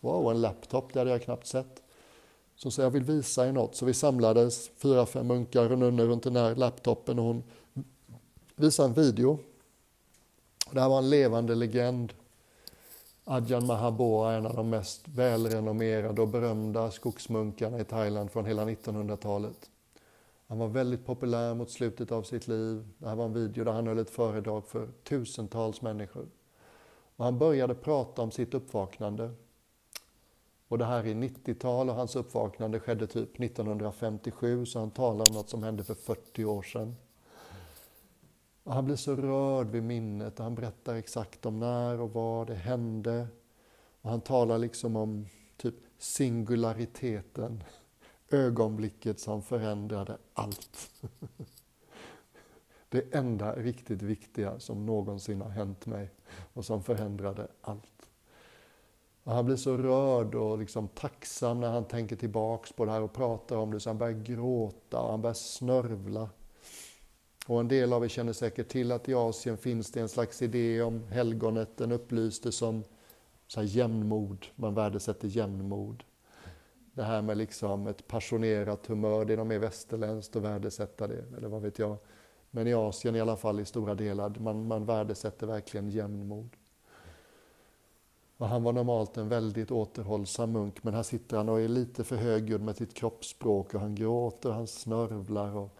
wow, 0.00 0.30
en 0.30 0.40
laptop, 0.40 0.92
det 0.92 0.98
hade 0.98 1.10
jag 1.10 1.22
knappt 1.22 1.46
sett. 1.46 1.82
Så 2.56 2.70
sa 2.70 2.82
jag 2.82 2.90
vill 2.90 3.04
visa 3.04 3.48
er 3.48 3.52
något. 3.52 3.76
Så 3.76 3.84
vi 3.84 3.94
samlades, 3.94 4.70
fyra, 4.76 5.06
fem 5.06 5.26
munkar 5.26 5.72
och 5.72 5.78
nunnor 5.78 6.04
runt 6.04 6.22
den 6.22 6.36
här 6.36 6.54
laptopen 6.54 7.18
och 7.18 7.24
hon 7.24 7.42
visade 8.56 8.88
en 8.88 8.94
video. 8.94 9.38
Det 10.70 10.80
här 10.80 10.88
var 10.88 10.98
en 10.98 11.10
levande 11.10 11.54
legend 11.54 12.12
Ajahn 13.24 13.66
Mahabua 13.66 14.32
en 14.32 14.46
av 14.46 14.56
de 14.56 14.70
mest 14.70 15.08
välrenommerade 15.08 16.22
och 16.22 16.28
berömda 16.28 16.90
skogsmunkarna 16.90 17.80
i 17.80 17.84
Thailand 17.84 18.30
från 18.30 18.46
hela 18.46 18.64
1900-talet. 18.64 19.70
Han 20.52 20.58
var 20.58 20.68
väldigt 20.68 21.06
populär 21.06 21.54
mot 21.54 21.70
slutet 21.70 22.12
av 22.12 22.22
sitt 22.22 22.48
liv. 22.48 22.88
Det 22.98 23.08
här 23.08 23.16
var 23.16 23.24
en 23.24 23.32
video 23.32 23.64
där 23.64 23.72
han 23.72 23.86
höll 23.86 23.98
ett 23.98 24.10
föredrag 24.10 24.66
för 24.66 24.88
tusentals 25.02 25.82
människor. 25.82 26.26
Och 27.16 27.24
han 27.24 27.38
började 27.38 27.74
prata 27.74 28.22
om 28.22 28.30
sitt 28.30 28.54
uppvaknande. 28.54 29.30
Och 30.68 30.78
det 30.78 30.84
här 30.84 31.06
är 31.06 31.14
90-tal 31.14 31.88
och 31.90 31.94
hans 31.94 32.16
uppvaknande 32.16 32.80
skedde 32.80 33.06
typ 33.06 33.40
1957 33.40 34.66
så 34.66 34.78
han 34.78 34.90
talar 34.90 35.30
om 35.30 35.36
något 35.36 35.48
som 35.48 35.62
hände 35.62 35.84
för 35.84 35.94
40 35.94 36.44
år 36.44 36.62
sedan. 36.62 36.96
Och 38.62 38.74
han 38.74 38.84
blir 38.84 38.96
så 38.96 39.16
rörd 39.16 39.66
vid 39.66 39.82
minnet 39.82 40.38
och 40.38 40.44
han 40.44 40.54
berättar 40.54 40.94
exakt 40.94 41.46
om 41.46 41.60
när 41.60 42.00
och 42.00 42.12
var 42.12 42.46
det 42.46 42.54
hände. 42.54 43.26
Och 44.02 44.10
han 44.10 44.20
talar 44.20 44.58
liksom 44.58 44.96
om 44.96 45.26
typ 45.56 45.74
singulariteten, 45.98 47.64
ögonblicket 48.32 49.20
som 49.20 49.42
förändrade 49.42 50.18
allt. 50.34 50.90
Det 52.88 53.14
enda 53.14 53.56
riktigt 53.56 54.02
viktiga 54.02 54.60
som 54.60 54.86
någonsin 54.86 55.40
har 55.40 55.48
hänt 55.48 55.86
mig 55.86 56.10
och 56.52 56.64
som 56.64 56.82
förändrade 56.82 57.48
allt. 57.60 58.08
Och 59.24 59.32
han 59.32 59.44
blir 59.44 59.56
så 59.56 59.76
rörd 59.76 60.34
och 60.34 60.58
liksom 60.58 60.88
tacksam 60.88 61.60
när 61.60 61.70
han 61.70 61.84
tänker 61.84 62.16
tillbaks 62.16 62.72
på 62.72 62.84
det 62.84 62.90
här 62.90 63.02
och 63.02 63.12
pratar 63.12 63.56
om 63.56 63.70
det 63.70 63.80
så 63.80 63.90
han 63.90 63.98
börjar 63.98 64.22
gråta 64.22 65.00
och 65.00 65.10
han 65.10 65.22
börjar 65.22 65.34
snörvla. 65.34 66.28
Och 67.46 67.60
en 67.60 67.68
del 67.68 67.92
av 67.92 68.04
er 68.04 68.08
känner 68.08 68.32
säkert 68.32 68.68
till 68.68 68.92
att 68.92 69.08
i 69.08 69.14
Asien 69.14 69.56
finns 69.56 69.92
det 69.92 70.00
en 70.00 70.08
slags 70.08 70.42
idé 70.42 70.82
om 70.82 71.04
helgonet, 71.06 71.76
den 71.76 71.92
upplyste 71.92 72.52
som 72.52 72.84
så 73.46 73.60
här 73.60 73.66
jämnmod, 73.66 74.46
man 74.54 74.74
värdesätter 74.74 75.28
jämnmod. 75.28 76.04
Det 76.94 77.02
här 77.02 77.22
med 77.22 77.36
liksom 77.36 77.86
ett 77.86 78.08
passionerat 78.08 78.86
humör, 78.86 79.24
det 79.24 79.32
är 79.32 79.36
nog 79.36 79.46
mer 79.46 79.58
västerländskt 79.58 80.36
att 80.36 80.42
värdesätta 80.42 81.06
det, 81.06 81.24
eller 81.36 81.48
vad 81.48 81.62
vet 81.62 81.78
jag. 81.78 81.96
Men 82.50 82.66
i 82.66 82.74
Asien 82.74 83.16
i 83.16 83.20
alla 83.20 83.36
fall 83.36 83.60
i 83.60 83.64
stora 83.64 83.94
delar, 83.94 84.34
man, 84.38 84.66
man 84.66 84.84
värdesätter 84.84 85.46
verkligen 85.46 85.90
jämnmod. 85.90 86.48
Och 88.36 88.48
han 88.48 88.62
var 88.62 88.72
normalt 88.72 89.16
en 89.16 89.28
väldigt 89.28 89.70
återhållsam 89.70 90.52
munk, 90.52 90.84
men 90.84 90.94
här 90.94 91.02
sitter 91.02 91.36
han 91.36 91.48
och 91.48 91.60
är 91.60 91.68
lite 91.68 92.04
för 92.04 92.16
högljudd 92.16 92.60
med 92.60 92.76
sitt 92.76 92.94
kroppsspråk 92.94 93.74
och 93.74 93.80
han 93.80 93.94
gråter, 93.94 94.50
han 94.50 94.66
snörvlar 94.66 95.56
och 95.56 95.76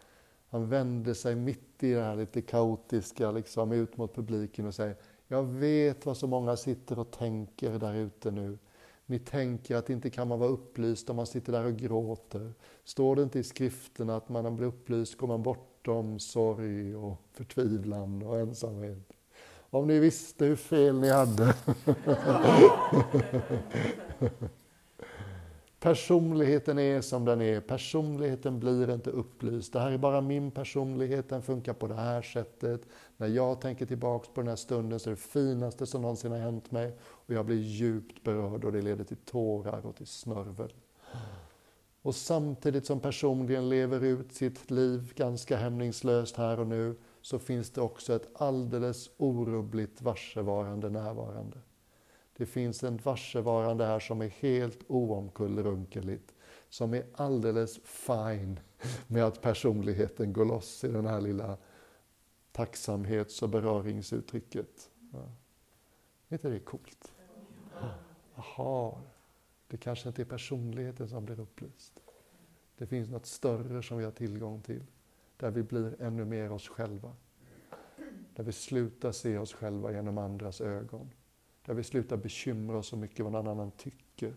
han 0.49 0.69
vänder 0.69 1.13
sig 1.13 1.35
mitt 1.35 1.83
i 1.83 1.93
det 1.93 2.01
här 2.01 2.15
lite 2.15 2.41
kaotiska 2.41 3.31
liksom, 3.31 3.71
ut 3.71 3.97
mot 3.97 4.15
publiken 4.15 4.65
och 4.65 4.75
säger 4.75 4.95
Jag 5.27 5.43
vet 5.43 6.05
vad 6.05 6.17
så 6.17 6.27
många 6.27 6.55
sitter 6.57 6.99
och 6.99 7.11
tänker 7.11 7.79
där 7.79 7.93
ute 7.93 8.31
nu. 8.31 8.57
Ni 9.05 9.19
tänker 9.19 9.75
att 9.75 9.89
inte 9.89 10.09
kan 10.09 10.27
man 10.27 10.39
vara 10.39 10.49
upplyst 10.49 11.09
om 11.09 11.15
man 11.15 11.27
sitter 11.27 11.51
där 11.51 11.65
och 11.65 11.75
gråter. 11.75 12.53
Står 12.83 13.15
det 13.15 13.23
inte 13.23 13.39
i 13.39 13.43
skrifterna 13.43 14.15
att 14.15 14.29
man 14.29 14.55
blir 14.55 14.67
upplyst 14.67 15.17
går 15.17 15.27
man 15.27 15.43
bortom 15.43 16.19
sorg 16.19 16.95
och 16.95 17.21
förtvivlan 17.31 18.23
och 18.23 18.39
ensamhet? 18.39 19.13
Om 19.69 19.87
ni 19.87 19.99
visste 19.99 20.45
hur 20.45 20.55
fel 20.55 20.99
ni 20.99 21.09
hade. 21.09 21.55
Personligheten 25.83 26.79
är 26.79 27.01
som 27.01 27.25
den 27.25 27.41
är. 27.41 27.59
Personligheten 27.59 28.59
blir 28.59 28.93
inte 28.93 29.09
upplyst. 29.09 29.73
Det 29.73 29.79
här 29.79 29.91
är 29.91 29.97
bara 29.97 30.21
min 30.21 30.51
personlighet, 30.51 31.29
den 31.29 31.41
funkar 31.41 31.73
på 31.73 31.87
det 31.87 31.95
här 31.95 32.21
sättet. 32.21 32.81
När 33.17 33.27
jag 33.27 33.61
tänker 33.61 33.85
tillbaks 33.85 34.27
på 34.27 34.41
den 34.41 34.47
här 34.47 34.55
stunden 34.55 34.99
så 34.99 35.09
är 35.09 35.11
det 35.11 35.19
finaste 35.19 35.85
som 35.85 36.01
någonsin 36.01 36.31
har 36.31 36.39
hänt 36.39 36.71
mig. 36.71 36.97
Och 37.01 37.33
jag 37.33 37.45
blir 37.45 37.55
djupt 37.55 38.23
berörd 38.23 38.65
och 38.65 38.71
det 38.71 38.81
leder 38.81 39.03
till 39.03 39.17
tårar 39.17 39.85
och 39.85 39.95
till 39.95 40.07
snörvel. 40.07 40.73
Och 42.01 42.15
samtidigt 42.15 42.85
som 42.85 42.99
personligen 42.99 43.69
lever 43.69 44.03
ut 44.03 44.33
sitt 44.33 44.71
liv 44.71 45.13
ganska 45.15 45.57
hämningslöst 45.57 46.35
här 46.35 46.59
och 46.59 46.67
nu 46.67 46.95
så 47.21 47.39
finns 47.39 47.69
det 47.69 47.81
också 47.81 48.15
ett 48.15 48.29
alldeles 48.33 49.09
orubbligt 49.17 50.01
varsevarande 50.01 50.89
närvarande. 50.89 51.57
Det 52.43 52.47
finns 52.47 52.83
en 52.83 52.97
varsevarande 52.97 53.85
här 53.85 53.99
som 53.99 54.21
är 54.21 54.27
helt 54.27 54.79
oomkullrunkeligt, 54.87 56.33
som 56.69 56.93
är 56.93 57.05
alldeles 57.13 57.79
fine 57.83 58.59
med 59.07 59.23
att 59.23 59.41
personligheten 59.41 60.33
går 60.33 60.45
loss 60.45 60.83
i 60.83 60.87
den 60.87 61.05
här 61.05 61.21
lilla 61.21 61.57
tacksamhets 62.51 63.41
och 63.41 63.49
beröringsuttrycket. 63.49 64.89
Ja. 65.13 65.31
Är 66.29 66.35
inte 66.35 66.49
det 66.49 66.59
coolt? 66.59 67.13
Jaha, 68.35 69.01
det 69.67 69.77
kanske 69.77 70.07
inte 70.07 70.21
är 70.21 70.25
personligheten 70.25 71.09
som 71.09 71.25
blir 71.25 71.39
upplyst. 71.39 71.99
Det 72.77 72.87
finns 72.87 73.09
något 73.09 73.25
större 73.25 73.83
som 73.83 73.97
vi 73.97 74.03
har 74.03 74.11
tillgång 74.11 74.61
till, 74.61 74.83
där 75.37 75.51
vi 75.51 75.63
blir 75.63 76.01
ännu 76.01 76.25
mer 76.25 76.51
oss 76.51 76.67
själva. 76.67 77.15
Där 78.35 78.43
vi 78.43 78.51
slutar 78.51 79.11
se 79.11 79.37
oss 79.37 79.53
själva 79.53 79.91
genom 79.91 80.17
andras 80.17 80.61
ögon. 80.61 81.09
Där 81.65 81.73
vi 81.73 81.83
slutar 81.83 82.17
bekymra 82.17 82.77
oss 82.77 82.87
så 82.87 82.97
mycket 82.97 83.23
vad 83.25 83.31
någon 83.31 83.47
annan 83.47 83.71
tycker. 83.71 84.33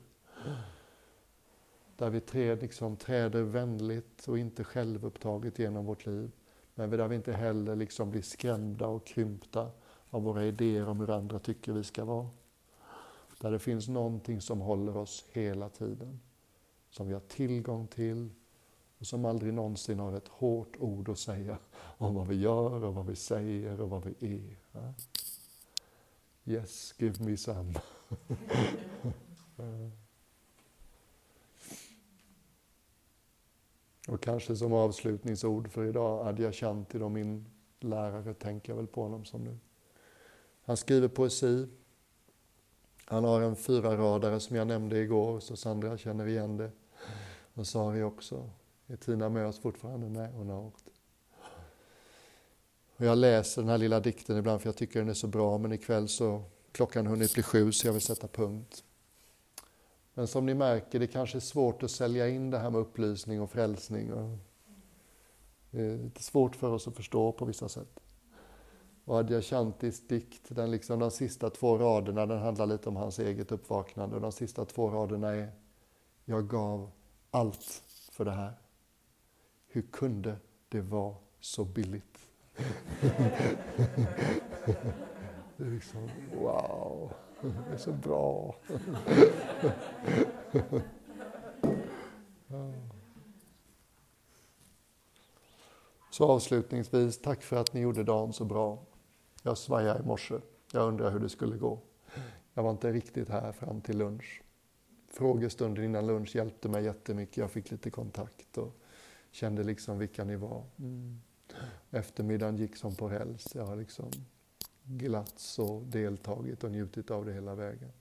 Där 1.96 2.10
vi 2.10 2.20
träd, 2.20 2.62
liksom, 2.62 2.96
träder 2.96 3.42
vänligt 3.42 4.28
och 4.28 4.38
inte 4.38 4.64
självupptaget 4.64 5.58
genom 5.58 5.86
vårt 5.86 6.06
liv. 6.06 6.30
Men 6.74 6.90
där 6.90 7.08
vi 7.08 7.16
inte 7.16 7.32
heller 7.32 7.76
liksom 7.76 8.10
blir 8.10 8.22
skrämda 8.22 8.86
och 8.86 9.06
krympta 9.06 9.70
av 10.10 10.22
våra 10.22 10.44
idéer 10.44 10.88
om 10.88 11.00
hur 11.00 11.10
andra 11.10 11.38
tycker 11.38 11.72
vi 11.72 11.84
ska 11.84 12.04
vara. 12.04 12.28
Där 13.40 13.50
det 13.50 13.58
finns 13.58 13.88
någonting 13.88 14.40
som 14.40 14.60
håller 14.60 14.96
oss 14.96 15.24
hela 15.32 15.68
tiden. 15.68 16.20
Som 16.90 17.06
vi 17.06 17.12
har 17.12 17.20
tillgång 17.20 17.86
till 17.86 18.30
och 18.98 19.06
som 19.06 19.24
aldrig 19.24 19.54
någonsin 19.54 19.98
har 19.98 20.12
ett 20.12 20.28
hårt 20.28 20.76
ord 20.78 21.08
att 21.08 21.18
säga 21.18 21.58
om 21.76 22.14
vad 22.14 22.26
vi 22.26 22.34
gör 22.34 22.84
och 22.84 22.94
vad 22.94 23.06
vi 23.06 23.16
säger 23.16 23.80
och 23.80 23.90
vad 23.90 24.04
vi 24.04 24.36
är. 24.36 24.56
Yes, 26.48 26.94
give 26.98 27.24
me 27.24 27.36
some. 27.36 27.74
och 34.08 34.20
kanske 34.20 34.56
som 34.56 34.72
avslutningsord 34.72 35.68
för 35.68 35.84
idag, 35.84 36.26
Adya 36.26 36.52
Shanti, 36.52 36.98
då 36.98 37.08
min 37.08 37.46
lärare, 37.80 38.34
tänker 38.34 38.72
jag 38.72 38.76
väl 38.76 38.86
på 38.86 39.02
honom 39.02 39.24
som 39.24 39.44
nu. 39.44 39.58
Han 40.64 40.76
skriver 40.76 41.08
poesi. 41.08 41.68
Han 43.04 43.24
har 43.24 43.40
en 43.40 43.56
fyra 43.56 43.96
radare 43.96 44.40
som 44.40 44.56
jag 44.56 44.66
nämnde 44.66 44.98
igår, 44.98 45.40
så 45.40 45.56
Sandra 45.56 45.98
känner 45.98 46.26
igen 46.26 46.56
det. 46.56 46.70
Och 47.54 47.66
Sari 47.66 48.02
också. 48.02 48.50
Är 48.86 48.96
Tina 48.96 49.28
med 49.28 49.46
oss 49.46 49.58
fortfarande? 49.58 50.08
Nej, 50.08 50.32
hon 50.32 50.48
har 50.48 50.60
åkt. 50.60 50.85
Och 52.96 53.04
jag 53.04 53.18
läser 53.18 53.62
den 53.62 53.68
här 53.68 53.78
lilla 53.78 54.00
dikten 54.00 54.36
ibland 54.36 54.60
för 54.60 54.68
jag 54.68 54.76
tycker 54.76 54.98
den 54.98 55.08
är 55.08 55.14
så 55.14 55.26
bra, 55.26 55.58
men 55.58 55.72
ikväll 55.72 56.08
så 56.08 56.42
klockan 56.72 57.06
hunnit 57.06 57.34
bli 57.34 57.42
sju 57.42 57.72
så 57.72 57.86
jag 57.86 57.92
vill 57.92 58.02
sätta 58.02 58.28
punkt. 58.28 58.84
Men 60.14 60.26
som 60.26 60.46
ni 60.46 60.54
märker, 60.54 60.98
det 60.98 61.06
kanske 61.06 61.38
är 61.38 61.40
svårt 61.40 61.82
att 61.82 61.90
sälja 61.90 62.28
in 62.28 62.50
det 62.50 62.58
här 62.58 62.70
med 62.70 62.80
upplysning 62.80 63.40
och 63.40 63.50
frälsning. 63.50 64.12
Och 64.12 64.38
det 65.70 65.80
är 65.80 65.98
lite 65.98 66.22
svårt 66.22 66.56
för 66.56 66.70
oss 66.70 66.88
att 66.88 66.96
förstå 66.96 67.32
på 67.32 67.44
vissa 67.44 67.68
sätt. 67.68 68.00
Och 69.04 69.18
Adyashantis 69.18 70.08
dikt, 70.08 70.42
den 70.48 70.70
liksom, 70.70 70.98
de 70.98 71.10
sista 71.10 71.50
två 71.50 71.78
raderna, 71.78 72.26
den 72.26 72.38
handlar 72.38 72.66
lite 72.66 72.88
om 72.88 72.96
hans 72.96 73.18
eget 73.18 73.52
uppvaknande. 73.52 74.16
Och 74.16 74.22
de 74.22 74.32
sista 74.32 74.64
två 74.64 74.90
raderna 74.90 75.34
är 75.34 75.52
Jag 76.24 76.48
gav 76.48 76.90
allt 77.30 77.82
för 78.10 78.24
det 78.24 78.30
här. 78.30 78.52
Hur 79.66 79.82
kunde 79.82 80.36
det 80.68 80.80
vara 80.80 81.14
så 81.40 81.64
billigt? 81.64 82.18
Det 85.56 85.64
är 85.64 85.70
liksom, 85.70 86.10
wow, 86.34 87.12
det 87.40 87.74
är 87.74 87.78
så 87.78 87.92
bra. 87.92 88.56
Så 96.10 96.24
avslutningsvis, 96.24 97.18
tack 97.18 97.42
för 97.42 97.56
att 97.56 97.72
ni 97.72 97.80
gjorde 97.80 98.04
dagen 98.04 98.32
så 98.32 98.44
bra. 98.44 98.78
Jag 99.42 99.58
svajade 99.58 100.00
i 100.00 100.06
morse. 100.06 100.34
Jag 100.72 100.88
undrar 100.88 101.10
hur 101.10 101.20
det 101.20 101.28
skulle 101.28 101.56
gå. 101.56 101.78
Jag 102.54 102.62
var 102.62 102.70
inte 102.70 102.92
riktigt 102.92 103.28
här 103.28 103.52
fram 103.52 103.80
till 103.80 103.98
lunch. 103.98 104.42
Frågestunden 105.08 105.84
innan 105.84 106.06
lunch 106.06 106.36
hjälpte 106.36 106.68
mig 106.68 106.84
jättemycket. 106.84 107.36
Jag 107.36 107.50
fick 107.50 107.70
lite 107.70 107.90
kontakt 107.90 108.58
och 108.58 108.76
kände 109.30 109.62
liksom 109.62 109.98
vilka 109.98 110.24
ni 110.24 110.36
var. 110.36 110.64
Mm. 110.78 111.20
Eftermiddagen 111.90 112.56
gick 112.56 112.76
som 112.76 112.94
på 112.94 113.08
räls. 113.08 113.54
Jag 113.54 113.66
har 113.66 113.76
liksom 113.76 114.10
glatts 114.84 115.58
och 115.58 115.82
deltagit 115.82 116.64
och 116.64 116.70
njutit 116.70 117.10
av 117.10 117.24
det 117.24 117.32
hela 117.32 117.54
vägen. 117.54 117.92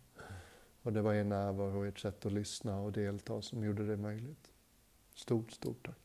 Och 0.82 0.94
det 0.94 1.02
var 1.02 1.14
er 1.14 1.24
närvaro 1.24 1.80
och 1.80 1.88
ert 1.88 2.00
sätt 2.00 2.26
att 2.26 2.32
lyssna 2.32 2.80
och 2.80 2.92
delta 2.92 3.42
som 3.42 3.64
gjorde 3.64 3.88
det 3.88 3.98
möjligt. 3.98 4.52
Stort, 5.16 5.52
stort 5.52 5.86
tack. 5.86 6.05